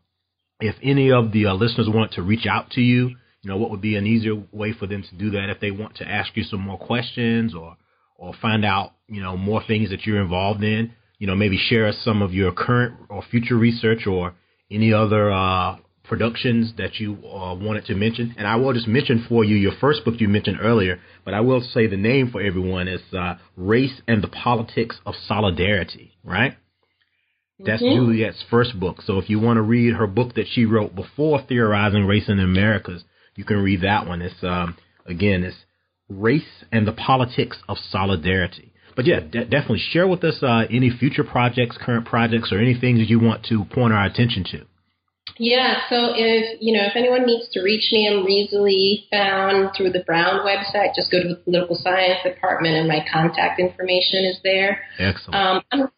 if 0.59 0.75
any 0.83 1.11
of 1.11 1.31
the 1.31 1.47
uh, 1.47 1.53
listeners 1.53 1.89
want 1.89 2.13
to 2.13 2.21
reach 2.21 2.45
out 2.45 2.71
to 2.71 2.81
you, 2.81 3.09
you 3.41 3.49
know, 3.49 3.57
what 3.57 3.71
would 3.71 3.81
be 3.81 3.95
an 3.95 4.05
easier 4.05 4.35
way 4.51 4.73
for 4.73 4.85
them 4.85 5.03
to 5.03 5.15
do 5.15 5.31
that 5.31 5.49
if 5.49 5.59
they 5.59 5.71
want 5.71 5.95
to 5.97 6.07
ask 6.07 6.35
you 6.35 6.43
some 6.43 6.61
more 6.61 6.77
questions 6.77 7.55
or 7.55 7.75
or 8.19 8.33
find 8.41 8.65
out, 8.65 8.91
you 9.07 9.21
know, 9.21 9.37
more 9.37 9.63
things 9.65 9.89
that 9.89 10.05
you're 10.05 10.21
involved 10.21 10.63
in, 10.63 10.91
you 11.17 11.27
know, 11.27 11.35
maybe 11.35 11.57
share 11.57 11.91
some 11.91 12.21
of 12.21 12.33
your 12.33 12.51
current 12.51 12.95
or 13.09 13.23
future 13.31 13.55
research 13.55 14.05
or 14.05 14.33
any 14.69 14.93
other 14.93 15.31
uh, 15.31 15.77
productions 16.03 16.73
that 16.77 16.99
you 16.99 17.13
uh, 17.25 17.55
wanted 17.55 17.85
to 17.85 17.95
mention. 17.95 18.35
And 18.37 18.45
I 18.45 18.57
will 18.57 18.73
just 18.73 18.87
mention 18.87 19.25
for 19.29 19.43
you 19.43 19.55
your 19.55 19.73
first 19.79 20.03
book 20.03 20.15
you 20.19 20.27
mentioned 20.27 20.57
earlier, 20.61 20.99
but 21.23 21.33
I 21.33 21.39
will 21.41 21.61
say 21.61 21.87
the 21.87 21.97
name 21.97 22.29
for 22.31 22.41
everyone 22.41 22.87
is 22.87 23.01
uh, 23.17 23.35
Race 23.55 24.01
and 24.07 24.21
the 24.21 24.27
Politics 24.27 24.97
of 25.05 25.13
Solidarity, 25.27 26.11
right? 26.23 26.57
That's 27.59 27.83
mm-hmm. 27.83 28.05
Juliet's 28.05 28.43
first 28.49 28.79
book. 28.79 29.01
So 29.01 29.17
if 29.17 29.29
you 29.29 29.39
want 29.39 29.57
to 29.57 29.61
read 29.61 29.93
her 29.95 30.07
book 30.07 30.35
that 30.35 30.45
she 30.49 30.65
wrote 30.65 30.95
before 30.95 31.41
Theorizing 31.47 32.05
Race 32.05 32.29
in 32.29 32.37
the 32.37 32.43
Americas, 32.43 33.03
you 33.35 33.43
can 33.43 33.57
read 33.57 33.81
that 33.81 34.07
one. 34.07 34.21
It's 34.21 34.43
um, 34.43 34.77
again, 35.05 35.43
it's 35.43 35.57
Race 36.09 36.65
and 36.71 36.87
the 36.87 36.91
Politics 36.91 37.57
of 37.67 37.77
Solidarity. 37.77 38.73
But 38.95 39.05
yeah, 39.05 39.21
de- 39.21 39.45
definitely 39.45 39.79
share 39.91 40.07
with 40.07 40.23
us 40.23 40.43
uh, 40.43 40.63
any 40.69 40.89
future 40.89 41.23
projects, 41.23 41.77
current 41.79 42.05
projects, 42.05 42.51
or 42.51 42.59
anything 42.59 42.97
that 42.97 43.07
you 43.07 43.19
want 43.19 43.45
to 43.45 43.63
point 43.65 43.93
our 43.93 44.05
attention 44.05 44.43
to. 44.51 44.65
Yeah, 45.37 45.81
so 45.89 46.13
if 46.15 46.57
you 46.59 46.75
know 46.75 46.85
if 46.85 46.95
anyone 46.95 47.25
needs 47.25 47.47
to 47.53 47.61
reach 47.61 47.91
me, 47.93 48.09
I'm 48.09 48.27
easily 48.27 49.07
found 49.09 49.71
through 49.77 49.91
the 49.91 50.03
Brown 50.05 50.45
website. 50.45 50.95
Just 50.95 51.11
go 51.11 51.21
to 51.21 51.29
the 51.29 51.35
political 51.35 51.77
science 51.81 52.19
department, 52.25 52.75
and 52.75 52.87
my 52.87 53.05
contact 53.11 53.59
information 53.59 54.25
is 54.25 54.37
there. 54.43 54.81
Excellent. 54.97 55.63
Um, 55.71 55.91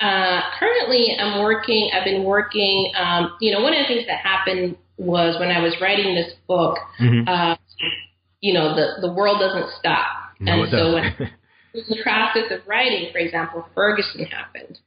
uh, 0.00 0.40
currently, 0.58 1.16
I'm 1.18 1.42
working. 1.42 1.90
I've 1.92 2.04
been 2.04 2.24
working. 2.24 2.92
Um, 2.96 3.36
you 3.40 3.52
know, 3.52 3.62
one 3.62 3.72
of 3.72 3.78
the 3.80 3.94
things 3.94 4.06
that 4.08 4.18
happened 4.18 4.76
was 4.96 5.38
when 5.38 5.50
I 5.50 5.60
was 5.60 5.76
writing 5.80 6.14
this 6.14 6.32
book. 6.48 6.78
Mm-hmm. 7.00 7.28
Uh, 7.28 7.56
you 8.40 8.54
know, 8.54 8.74
the 8.74 9.00
the 9.06 9.12
world 9.12 9.40
doesn't 9.40 9.70
stop, 9.78 10.06
no, 10.40 10.62
and 10.62 10.70
so 10.70 10.94
when 10.94 11.04
in 11.74 11.84
the 11.88 12.02
process 12.02 12.50
of 12.50 12.66
writing, 12.66 13.10
for 13.12 13.18
example, 13.18 13.66
Ferguson 13.74 14.24
happened. 14.24 14.78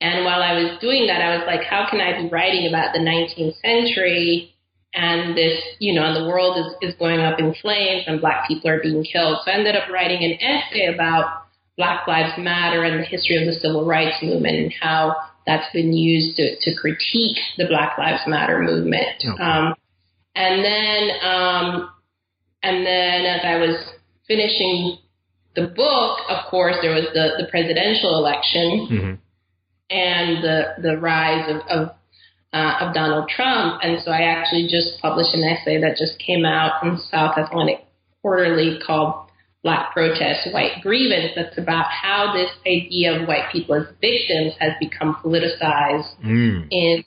And 0.00 0.24
while 0.24 0.42
I 0.42 0.52
was 0.52 0.78
doing 0.80 1.06
that, 1.06 1.22
I 1.22 1.36
was 1.36 1.46
like, 1.46 1.62
how 1.62 1.88
can 1.88 2.00
I 2.00 2.20
be 2.20 2.28
writing 2.28 2.68
about 2.68 2.92
the 2.92 3.00
19th 3.00 3.56
century 3.62 4.54
and 4.92 5.36
this, 5.36 5.60
you 5.78 5.94
know, 5.94 6.04
and 6.04 6.16
the 6.16 6.28
world 6.28 6.56
is, 6.56 6.90
is 6.90 6.98
going 6.98 7.20
up 7.20 7.38
in 7.38 7.54
flames 7.60 8.04
and 8.06 8.20
black 8.20 8.48
people 8.48 8.70
are 8.70 8.80
being 8.80 9.04
killed. 9.04 9.38
So 9.44 9.50
I 9.50 9.54
ended 9.54 9.76
up 9.76 9.88
writing 9.90 10.24
an 10.24 10.38
essay 10.40 10.92
about 10.92 11.44
Black 11.76 12.06
Lives 12.06 12.38
Matter 12.38 12.82
and 12.82 13.00
the 13.00 13.04
history 13.04 13.36
of 13.36 13.46
the 13.46 13.60
civil 13.60 13.84
rights 13.84 14.16
movement 14.22 14.56
and 14.56 14.72
how 14.80 15.16
that's 15.46 15.70
been 15.72 15.92
used 15.92 16.36
to, 16.36 16.56
to 16.60 16.74
critique 16.74 17.36
the 17.58 17.66
Black 17.68 17.98
Lives 17.98 18.22
Matter 18.26 18.62
movement. 18.62 19.22
Okay. 19.24 19.42
Um, 19.42 19.74
and 20.34 20.64
then, 20.64 21.10
um, 21.22 21.90
and 22.62 22.86
then 22.86 23.24
as 23.24 23.40
I 23.44 23.56
was 23.58 23.76
finishing 24.26 24.98
the 25.54 25.68
book, 25.68 26.18
of 26.28 26.50
course, 26.50 26.76
there 26.82 26.94
was 26.94 27.06
the, 27.14 27.42
the 27.42 27.48
presidential 27.50 28.16
election 28.16 28.88
mm-hmm. 28.90 29.14
and 29.90 30.44
the, 30.44 30.74
the 30.82 30.98
rise 30.98 31.48
of, 31.48 31.56
of, 31.68 31.88
uh, 32.52 32.74
of 32.80 32.94
Donald 32.94 33.28
Trump. 33.28 33.80
And 33.82 34.02
so 34.04 34.10
I 34.10 34.22
actually 34.22 34.68
just 34.68 35.00
published 35.00 35.34
an 35.34 35.44
essay 35.44 35.80
that 35.80 35.96
just 35.96 36.18
came 36.18 36.44
out 36.44 36.84
in 36.84 36.98
South 37.10 37.36
Atlantic 37.38 37.84
Quarterly 38.22 38.80
called 38.84 39.30
black 39.62 39.92
protest, 39.92 40.52
white 40.52 40.80
grievance, 40.82 41.32
that's 41.34 41.58
about 41.58 41.86
how 41.90 42.32
this 42.32 42.50
idea 42.66 43.20
of 43.20 43.26
white 43.26 43.50
people 43.50 43.74
as 43.74 43.86
victims 44.00 44.54
has 44.60 44.72
become 44.78 45.16
politicized 45.24 46.14
mm. 46.24 46.66
in 46.70 47.04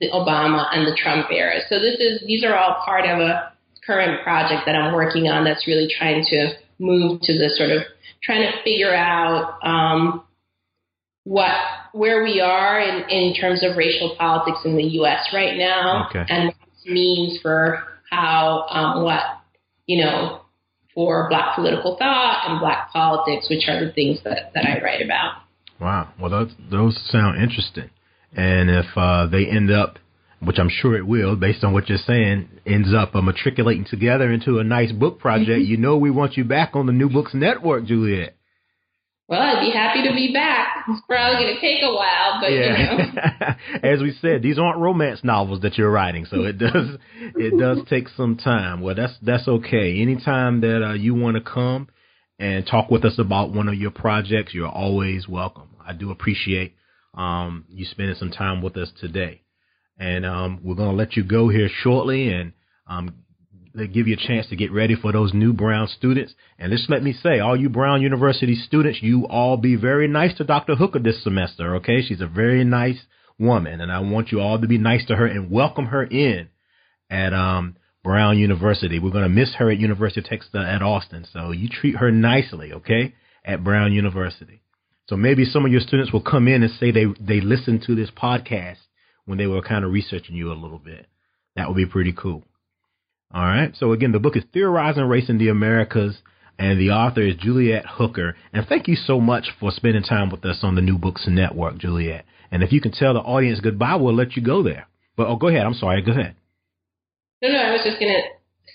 the 0.00 0.10
Obama 0.10 0.66
and 0.72 0.86
the 0.86 0.96
Trump 0.96 1.28
era. 1.30 1.60
So 1.68 1.78
this 1.78 1.96
is 1.98 2.22
these 2.26 2.44
are 2.44 2.54
all 2.56 2.76
part 2.84 3.06
of 3.06 3.20
a 3.20 3.53
current 3.86 4.22
project 4.22 4.62
that 4.66 4.74
I'm 4.74 4.94
working 4.94 5.28
on 5.28 5.44
that's 5.44 5.66
really 5.66 5.88
trying 5.98 6.24
to 6.30 6.52
move 6.78 7.20
to 7.22 7.32
the 7.32 7.50
sort 7.56 7.70
of 7.70 7.82
trying 8.22 8.42
to 8.42 8.62
figure 8.62 8.94
out 8.94 9.58
um, 9.62 10.22
what 11.24 11.54
where 11.92 12.22
we 12.24 12.40
are 12.40 12.80
in, 12.80 13.08
in 13.08 13.34
terms 13.34 13.62
of 13.62 13.76
racial 13.76 14.16
politics 14.18 14.58
in 14.64 14.76
the 14.76 14.82
U.S. 14.82 15.28
right 15.32 15.56
now, 15.56 16.08
okay. 16.08 16.24
and 16.28 16.48
what 16.48 16.68
it 16.84 16.92
means 16.92 17.38
for 17.40 17.82
how 18.10 18.66
um, 18.70 19.04
what 19.04 19.22
you 19.86 20.04
know 20.04 20.40
for 20.94 21.28
black 21.28 21.56
political 21.56 21.96
thought 21.98 22.44
and 22.48 22.60
black 22.60 22.92
politics, 22.92 23.48
which 23.50 23.64
are 23.68 23.84
the 23.84 23.92
things 23.92 24.20
that, 24.24 24.52
that 24.54 24.64
I 24.64 24.80
write 24.82 25.02
about. 25.02 25.42
Wow. 25.80 26.12
Well, 26.20 26.30
those, 26.30 26.52
those 26.70 27.10
sound 27.10 27.42
interesting. 27.42 27.90
And 28.32 28.70
if 28.70 28.86
uh, 28.96 29.26
they 29.26 29.46
end 29.46 29.70
up, 29.70 29.98
which 30.46 30.58
I'm 30.58 30.70
sure 30.70 30.96
it 30.96 31.06
will, 31.06 31.36
based 31.36 31.64
on 31.64 31.72
what 31.72 31.88
you're 31.88 31.98
saying, 31.98 32.48
ends 32.66 32.94
up 32.94 33.14
uh, 33.14 33.22
matriculating 33.22 33.84
together 33.84 34.30
into 34.30 34.58
a 34.58 34.64
nice 34.64 34.92
book 34.92 35.18
project, 35.18 35.50
mm-hmm. 35.50 35.70
you 35.70 35.76
know 35.76 35.96
we 35.96 36.10
want 36.10 36.36
you 36.36 36.44
back 36.44 36.70
on 36.74 36.86
the 36.86 36.92
New 36.92 37.08
Books 37.08 37.32
Network, 37.34 37.86
Juliet. 37.86 38.36
Well, 39.26 39.40
I'd 39.40 39.60
be 39.60 39.70
happy 39.70 40.06
to 40.06 40.14
be 40.14 40.34
back. 40.34 40.84
It's 40.86 41.00
probably 41.06 41.42
going 41.42 41.54
to 41.54 41.60
take 41.60 41.82
a 41.82 41.94
while, 41.94 42.40
but 42.42 42.52
yeah. 42.52 42.92
you 42.92 43.12
know. 43.12 43.82
As 43.94 44.02
we 44.02 44.12
said, 44.20 44.42
these 44.42 44.58
aren't 44.58 44.78
romance 44.78 45.24
novels 45.24 45.62
that 45.62 45.78
you're 45.78 45.90
writing, 45.90 46.26
so 46.26 46.42
it 46.42 46.58
does 46.58 46.98
it 47.34 47.58
does 47.58 47.78
take 47.88 48.08
some 48.10 48.36
time. 48.36 48.82
Well, 48.82 48.94
that's 48.94 49.14
that's 49.22 49.48
okay. 49.48 50.02
Anytime 50.02 50.60
that 50.60 50.84
uh, 50.86 50.92
you 50.92 51.14
want 51.14 51.36
to 51.36 51.42
come 51.42 51.88
and 52.38 52.66
talk 52.66 52.90
with 52.90 53.06
us 53.06 53.18
about 53.18 53.50
one 53.50 53.68
of 53.68 53.74
your 53.74 53.92
projects, 53.92 54.52
you're 54.52 54.68
always 54.68 55.26
welcome. 55.26 55.70
I 55.86 55.94
do 55.94 56.10
appreciate 56.10 56.74
um, 57.14 57.64
you 57.70 57.86
spending 57.86 58.16
some 58.16 58.30
time 58.30 58.60
with 58.60 58.76
us 58.76 58.92
today, 59.00 59.42
and 59.98 60.26
um, 60.26 60.60
we're 60.62 60.74
going 60.74 60.90
to 60.90 60.96
let 60.96 61.16
you 61.16 61.24
go 61.24 61.48
here 61.48 61.68
shortly 61.82 62.32
and 62.32 62.52
um, 62.86 63.14
give 63.74 64.06
you 64.06 64.14
a 64.14 64.28
chance 64.28 64.48
to 64.48 64.56
get 64.56 64.72
ready 64.72 64.94
for 64.94 65.12
those 65.12 65.34
new 65.34 65.52
Brown 65.52 65.88
students. 65.88 66.34
And 66.58 66.72
just 66.72 66.90
let 66.90 67.02
me 67.02 67.12
say, 67.12 67.40
all 67.40 67.58
you 67.58 67.68
Brown 67.68 68.02
University 68.02 68.54
students, 68.54 69.00
you 69.02 69.26
all 69.26 69.56
be 69.56 69.76
very 69.76 70.08
nice 70.08 70.36
to 70.36 70.44
Dr. 70.44 70.76
Hooker 70.76 70.98
this 70.98 71.22
semester, 71.22 71.76
okay? 71.76 72.02
She's 72.02 72.20
a 72.20 72.26
very 72.26 72.64
nice 72.64 73.00
woman, 73.38 73.80
and 73.80 73.90
I 73.90 74.00
want 74.00 74.30
you 74.30 74.40
all 74.40 74.60
to 74.60 74.68
be 74.68 74.78
nice 74.78 75.04
to 75.06 75.16
her 75.16 75.26
and 75.26 75.50
welcome 75.50 75.86
her 75.86 76.04
in 76.04 76.48
at 77.10 77.32
um, 77.32 77.76
Brown 78.02 78.38
University. 78.38 78.98
We're 78.98 79.10
going 79.10 79.24
to 79.24 79.28
miss 79.28 79.54
her 79.54 79.70
at 79.70 79.78
University 79.78 80.20
of 80.20 80.26
Texas 80.26 80.50
at 80.54 80.82
Austin, 80.82 81.26
so 81.32 81.50
you 81.50 81.68
treat 81.68 81.96
her 81.96 82.10
nicely, 82.10 82.72
okay, 82.72 83.14
at 83.44 83.64
Brown 83.64 83.92
University. 83.92 84.62
So 85.08 85.16
maybe 85.16 85.44
some 85.44 85.66
of 85.66 85.72
your 85.72 85.80
students 85.80 86.12
will 86.12 86.22
come 86.22 86.48
in 86.48 86.62
and 86.62 86.72
say 86.80 86.90
they 86.90 87.04
they 87.20 87.40
listened 87.40 87.82
to 87.86 87.94
this 87.94 88.10
podcast 88.10 88.78
when 89.26 89.38
they 89.38 89.46
were 89.46 89.62
kind 89.62 89.84
of 89.84 89.92
researching 89.92 90.36
you 90.36 90.52
a 90.52 90.54
little 90.54 90.78
bit. 90.78 91.06
That 91.56 91.68
would 91.68 91.76
be 91.76 91.86
pretty 91.86 92.12
cool. 92.12 92.42
All 93.32 93.44
right. 93.44 93.74
So 93.76 93.92
again, 93.92 94.12
the 94.12 94.20
book 94.20 94.36
is 94.36 94.44
Theorizing 94.52 95.04
Race 95.04 95.28
in 95.28 95.38
the 95.38 95.48
Americas, 95.48 96.16
and 96.58 96.78
the 96.78 96.90
author 96.90 97.22
is 97.22 97.36
Juliet 97.36 97.84
Hooker. 97.86 98.36
And 98.52 98.66
thank 98.66 98.86
you 98.86 98.96
so 98.96 99.20
much 99.20 99.48
for 99.58 99.70
spending 99.72 100.02
time 100.02 100.30
with 100.30 100.44
us 100.44 100.60
on 100.62 100.74
the 100.74 100.82
New 100.82 100.98
Books 100.98 101.24
Network, 101.26 101.78
Juliet. 101.78 102.24
And 102.50 102.62
if 102.62 102.72
you 102.72 102.80
can 102.80 102.92
tell 102.92 103.14
the 103.14 103.20
audience 103.20 103.60
goodbye, 103.60 103.96
we'll 103.96 104.14
let 104.14 104.36
you 104.36 104.42
go 104.42 104.62
there. 104.62 104.86
But 105.16 105.26
oh, 105.26 105.36
go 105.36 105.48
ahead. 105.48 105.66
I'm 105.66 105.74
sorry. 105.74 106.02
Go 106.02 106.12
ahead. 106.12 106.36
No, 107.42 107.48
no. 107.50 107.58
I 107.58 107.72
was 107.72 107.82
just 107.84 107.98
gonna 107.98 108.22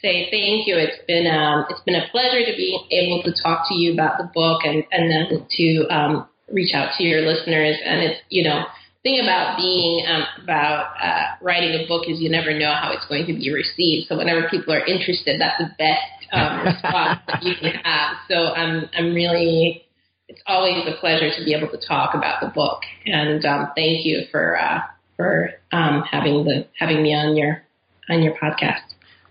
say 0.01 0.29
thank 0.29 0.67
you. 0.67 0.75
It's 0.75 1.03
been 1.07 1.27
um, 1.27 1.65
it's 1.69 1.81
been 1.81 1.95
a 1.95 2.07
pleasure 2.11 2.43
to 2.45 2.55
be 2.57 2.79
able 2.91 3.23
to 3.23 3.31
talk 3.41 3.67
to 3.69 3.75
you 3.75 3.93
about 3.93 4.17
the 4.17 4.29
book 4.33 4.61
and 4.65 4.83
and 4.91 5.09
then 5.09 5.45
to 5.49 5.87
um, 5.87 6.27
reach 6.51 6.73
out 6.73 6.91
to 6.97 7.03
your 7.03 7.21
listeners. 7.21 7.77
And 7.85 8.01
it's 8.01 8.19
you 8.29 8.43
know 8.43 8.65
thing 9.03 9.19
about 9.21 9.57
being 9.57 10.05
um, 10.07 10.23
about 10.43 10.93
uh, 11.01 11.35
writing 11.41 11.71
a 11.83 11.87
book 11.87 12.05
is 12.07 12.19
you 12.19 12.29
never 12.29 12.57
know 12.57 12.73
how 12.73 12.91
it's 12.91 13.05
going 13.07 13.25
to 13.27 13.33
be 13.33 13.51
received. 13.51 14.07
So 14.07 14.17
whenever 14.17 14.49
people 14.49 14.73
are 14.73 14.85
interested, 14.85 15.39
that's 15.39 15.57
the 15.57 15.71
best 15.77 16.33
um, 16.33 16.65
response 16.65 17.19
that 17.27 17.43
you 17.43 17.53
can 17.59 17.73
have. 17.83 18.17
So 18.27 18.35
I'm 18.53 18.89
I'm 18.97 19.13
really 19.13 19.85
it's 20.27 20.41
always 20.45 20.85
a 20.85 20.99
pleasure 20.99 21.29
to 21.35 21.45
be 21.45 21.53
able 21.53 21.69
to 21.69 21.87
talk 21.87 22.13
about 22.13 22.41
the 22.41 22.47
book, 22.47 22.81
and 23.05 23.43
um, 23.45 23.71
thank 23.75 24.05
you 24.05 24.23
for 24.31 24.59
uh, 24.59 24.81
for 25.15 25.51
um, 25.71 26.03
having 26.09 26.43
the 26.43 26.67
having 26.77 27.01
me 27.01 27.13
on 27.13 27.35
your 27.35 27.63
on 28.09 28.21
your 28.21 28.35
podcast. 28.35 28.83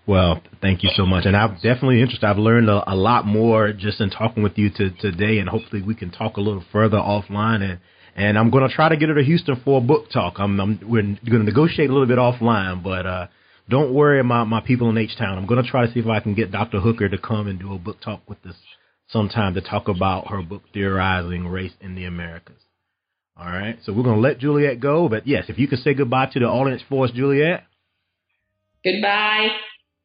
Well, 0.07 0.41
thank 0.63 0.83
you 0.83 0.89
so 0.95 1.05
much, 1.05 1.27
and 1.27 1.37
I'm 1.37 1.55
definitely 1.57 2.01
interested. 2.01 2.27
I've 2.27 2.39
learned 2.39 2.71
a, 2.71 2.91
a 2.91 2.97
lot 2.97 3.27
more 3.27 3.75
just 3.75 4.01
in 4.01 4.09
talking 4.09 4.43
with 4.43 4.57
you 4.57 4.71
to, 4.71 4.91
today, 4.93 5.39
and 5.39 5.51
hopefully 5.51 5.83
we 5.83 5.95
can 5.95 6.11
talk 6.11 6.39
a 6.39 6.41
little 6.41 6.65
further 6.73 6.97
offline 6.97 7.61
and 7.61 7.79
and 8.19 8.37
I'm 8.37 8.51
going 8.51 8.69
to 8.69 8.75
try 8.75 8.89
to 8.89 8.97
get 8.97 9.11
her 9.11 9.15
to 9.15 9.23
Houston 9.23 9.61
for 9.65 9.79
a 9.79 9.81
book 9.81 10.11
talk. 10.11 10.35
I'm, 10.39 10.59
I'm 10.59 10.81
we're 10.83 11.03
going 11.03 11.19
to 11.23 11.39
negotiate 11.45 11.89
a 11.89 11.93
little 11.93 12.09
bit 12.09 12.19
offline, 12.19 12.83
but 12.83 13.07
uh, 13.07 13.27
don't 13.71 13.95
worry 13.95 14.19
about 14.19 14.49
my 14.49 14.61
people 14.61 14.91
in 14.91 14.99
H 14.99 15.17
Town. 15.17 15.39
I'm 15.39 15.47
going 15.47 15.63
to 15.63 15.71
try 15.71 15.87
to 15.87 15.93
see 15.93 16.01
if 16.01 16.07
I 16.09 16.19
can 16.19 16.35
get 16.35 16.51
Dr. 16.51 16.81
Hooker 16.81 17.09
to 17.09 17.17
come 17.17 17.47
and 17.47 17.61
do 17.61 17.73
a 17.73 17.79
book 17.79 18.01
talk 18.01 18.29
with 18.29 18.45
us 18.45 18.57
sometime 19.07 19.55
to 19.55 19.61
talk 19.61 19.87
about 19.87 20.29
her 20.29 20.43
book 20.43 20.63
theorizing 20.75 21.47
race 21.47 21.73
in 21.81 21.95
the 21.95 22.07
Americas. 22.07 22.61
All 23.37 23.47
right, 23.47 23.79
so 23.85 23.93
we're 23.93 24.03
going 24.03 24.17
to 24.17 24.21
let 24.21 24.41
Juliet 24.41 24.81
go, 24.81 25.09
but 25.09 25.29
yes, 25.29 25.45
if 25.47 25.57
you 25.61 25.69
could 25.69 25.79
say 25.79 25.95
goodbye 25.95 26.27
to 26.33 26.41
the 26.41 26.47
audience 26.47 26.83
for 26.89 27.05
us, 27.05 27.13
Juliet. 27.13 27.63
Goodbye. 28.83 29.51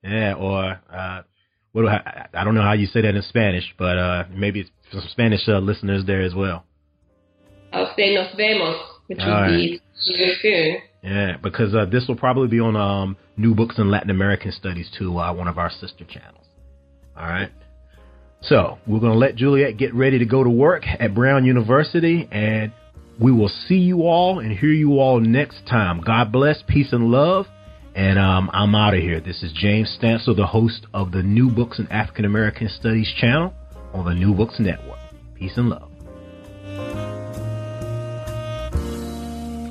Yeah, 0.03 0.34
or 0.34 0.80
uh, 0.93 1.22
what 1.72 1.82
do 1.82 1.88
I, 1.88 2.28
I 2.32 2.43
don't 2.43 2.53
know 2.53 2.61
how 2.61 2.74
you 2.74 2.86
say 2.86 3.01
that 3.01 3.16
in 3.16 3.24
Spanish, 3.24 3.74
but 3.80 3.97
uh, 3.97 4.24
maybe 4.32 4.59
it's 4.59 4.70
some 4.91 5.01
Spanish 5.09 5.41
uh, 5.47 5.57
listeners 5.57 6.05
there 6.05 6.22
as 6.22 6.36
well. 6.36 6.64
I'll 7.74 7.93
say 7.95 8.13
nos 8.13 8.34
vemos, 8.36 8.78
which 9.07 9.19
All 9.19 9.26
would 9.28 9.34
right. 9.34 9.49
be 9.49 9.82
see 9.99 10.13
you 10.13 10.34
soon. 10.41 10.78
Yeah, 11.01 11.38
because 11.41 11.76
uh, 11.76 11.86
this 11.86 12.07
will 12.07 12.15
probably 12.15 12.47
be 12.47 12.59
on 12.59 12.76
um, 12.76 13.17
New 13.36 13.55
Books 13.55 13.78
in 13.78 13.89
Latin 13.89 14.09
American 14.09 14.51
Studies 14.51 14.89
too, 14.97 15.17
uh, 15.17 15.34
one 15.34 15.47
of 15.47 15.57
our 15.57 15.69
sister 15.69 16.05
channels. 16.05 16.45
All 17.17 17.28
right. 17.28 17.51
So 18.41 18.78
we're 18.88 18.99
going 18.99 19.13
to 19.13 19.17
let 19.17 19.36
Juliet 19.36 19.78
get 19.78 19.93
ready 19.93 20.19
to 20.19 20.26
go 20.26 20.43
to 20.43 20.49
work 20.49 20.84
at 20.86 21.13
Brown 21.13 21.45
University, 21.45 22.28
and 22.32 22.71
we 23.19 23.32
will 23.32 23.51
see 23.67 23.76
you 23.78 24.03
all 24.03 24.39
and 24.39 24.51
hear 24.57 24.71
you 24.71 24.99
all 24.99 25.19
next 25.19 25.65
time. 25.67 26.01
God 26.01 26.32
bless, 26.32 26.61
peace, 26.67 26.91
and 26.91 27.05
love. 27.05 27.47
And 27.95 28.17
um, 28.17 28.49
I'm 28.53 28.74
out 28.74 28.95
of 28.95 29.01
here. 29.01 29.21
This 29.21 29.43
is 29.43 29.53
James 29.53 29.97
Stansel, 30.01 30.36
the 30.36 30.47
host 30.47 30.88
of 30.93 31.11
the 31.11 31.21
New 31.21 31.51
Books 31.51 31.80
in 31.80 31.88
African 31.88 32.26
American 32.26 32.67
Studies 32.67 33.11
channel 33.19 33.53
on 33.93 34.05
the 34.05 34.13
New 34.13 34.34
Books 34.34 34.55
Network. 34.59 34.99
Peace 35.36 35.53
and 35.57 35.69
love. 35.69 35.93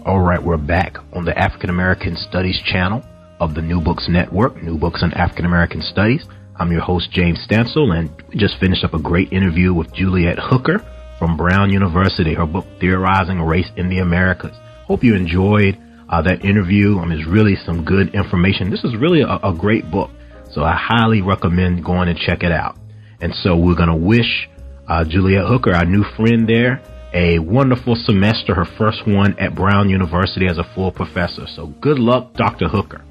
All 0.05 0.19
right, 0.19 0.43
we're 0.43 0.57
back 0.57 0.97
on 1.13 1.25
the 1.25 1.39
African 1.39 1.71
American 1.71 2.17
Studies 2.17 2.61
channel 2.67 3.05
of 3.39 3.55
the 3.55 3.63
New 3.63 3.81
Books 3.81 4.09
Network, 4.09 4.61
New 4.61 4.77
Books 4.77 5.01
on 5.01 5.15
African 5.15 5.45
American 5.45 5.81
Studies. 5.81 6.27
I'm 6.57 6.73
your 6.73 6.81
host, 6.81 7.13
James 7.13 7.39
Stansel, 7.49 7.97
and 7.97 8.11
we 8.29 8.37
just 8.37 8.59
finished 8.59 8.83
up 8.83 8.95
a 8.95 8.99
great 8.99 9.33
interview 9.33 9.73
with 9.73 9.95
Juliet 9.95 10.41
Hooker 10.41 10.85
from 11.21 11.37
Brown 11.37 11.71
University, 11.71 12.35
her 12.35 12.47
book, 12.47 12.67
Theorizing 12.81 13.41
Race 13.43 13.71
in 13.77 13.89
the 13.89 14.01
Americas. 14.01 14.57
Hope 14.89 15.05
you 15.05 15.15
enjoyed 15.15 15.79
uh, 16.09 16.21
that 16.23 16.45
interview. 16.45 16.99
Mean, 16.99 17.13
it's 17.13 17.29
really 17.29 17.55
some 17.65 17.85
good 17.85 18.13
information. 18.13 18.71
This 18.71 18.83
is 18.83 18.97
really 18.97 19.21
a, 19.21 19.39
a 19.45 19.55
great 19.57 19.89
book, 19.89 20.11
so 20.51 20.65
I 20.65 20.75
highly 20.77 21.23
recommend 21.23 21.85
going 21.85 22.09
and 22.09 22.19
check 22.19 22.43
it 22.43 22.51
out. 22.51 22.77
And 23.21 23.33
so 23.45 23.57
we're 23.57 23.77
going 23.77 23.89
to 23.89 23.95
wish 23.95 24.49
uh, 24.89 25.05
Juliet 25.05 25.45
Hooker, 25.47 25.73
our 25.73 25.85
new 25.85 26.03
friend 26.17 26.49
there, 26.49 26.83
a 27.13 27.39
wonderful 27.39 27.95
semester, 27.95 28.55
her 28.55 28.65
first 28.65 29.07
one 29.07 29.39
at 29.39 29.55
Brown 29.55 29.89
University 29.89 30.47
as 30.47 30.59
a 30.59 30.65
full 30.75 30.91
professor. 30.91 31.47
So 31.47 31.67
good 31.81 31.99
luck, 31.99 32.35
Dr. 32.35 32.69
Hooker. 32.69 33.03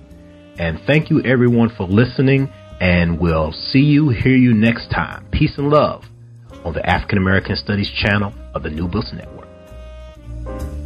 And 0.57 0.79
thank 0.85 1.09
you 1.09 1.21
everyone 1.23 1.69
for 1.69 1.87
listening 1.87 2.51
and 2.79 3.19
we'll 3.19 3.51
see 3.51 3.79
you, 3.79 4.09
hear 4.09 4.35
you 4.35 4.53
next 4.53 4.89
time. 4.89 5.27
Peace 5.31 5.57
and 5.57 5.69
love 5.69 6.03
on 6.65 6.73
the 6.73 6.87
African 6.87 7.19
American 7.19 7.55
Studies 7.55 7.89
channel 7.89 8.33
of 8.55 8.63
the 8.63 8.69
New 8.69 8.87
Books 8.87 9.13
Network. 9.13 10.80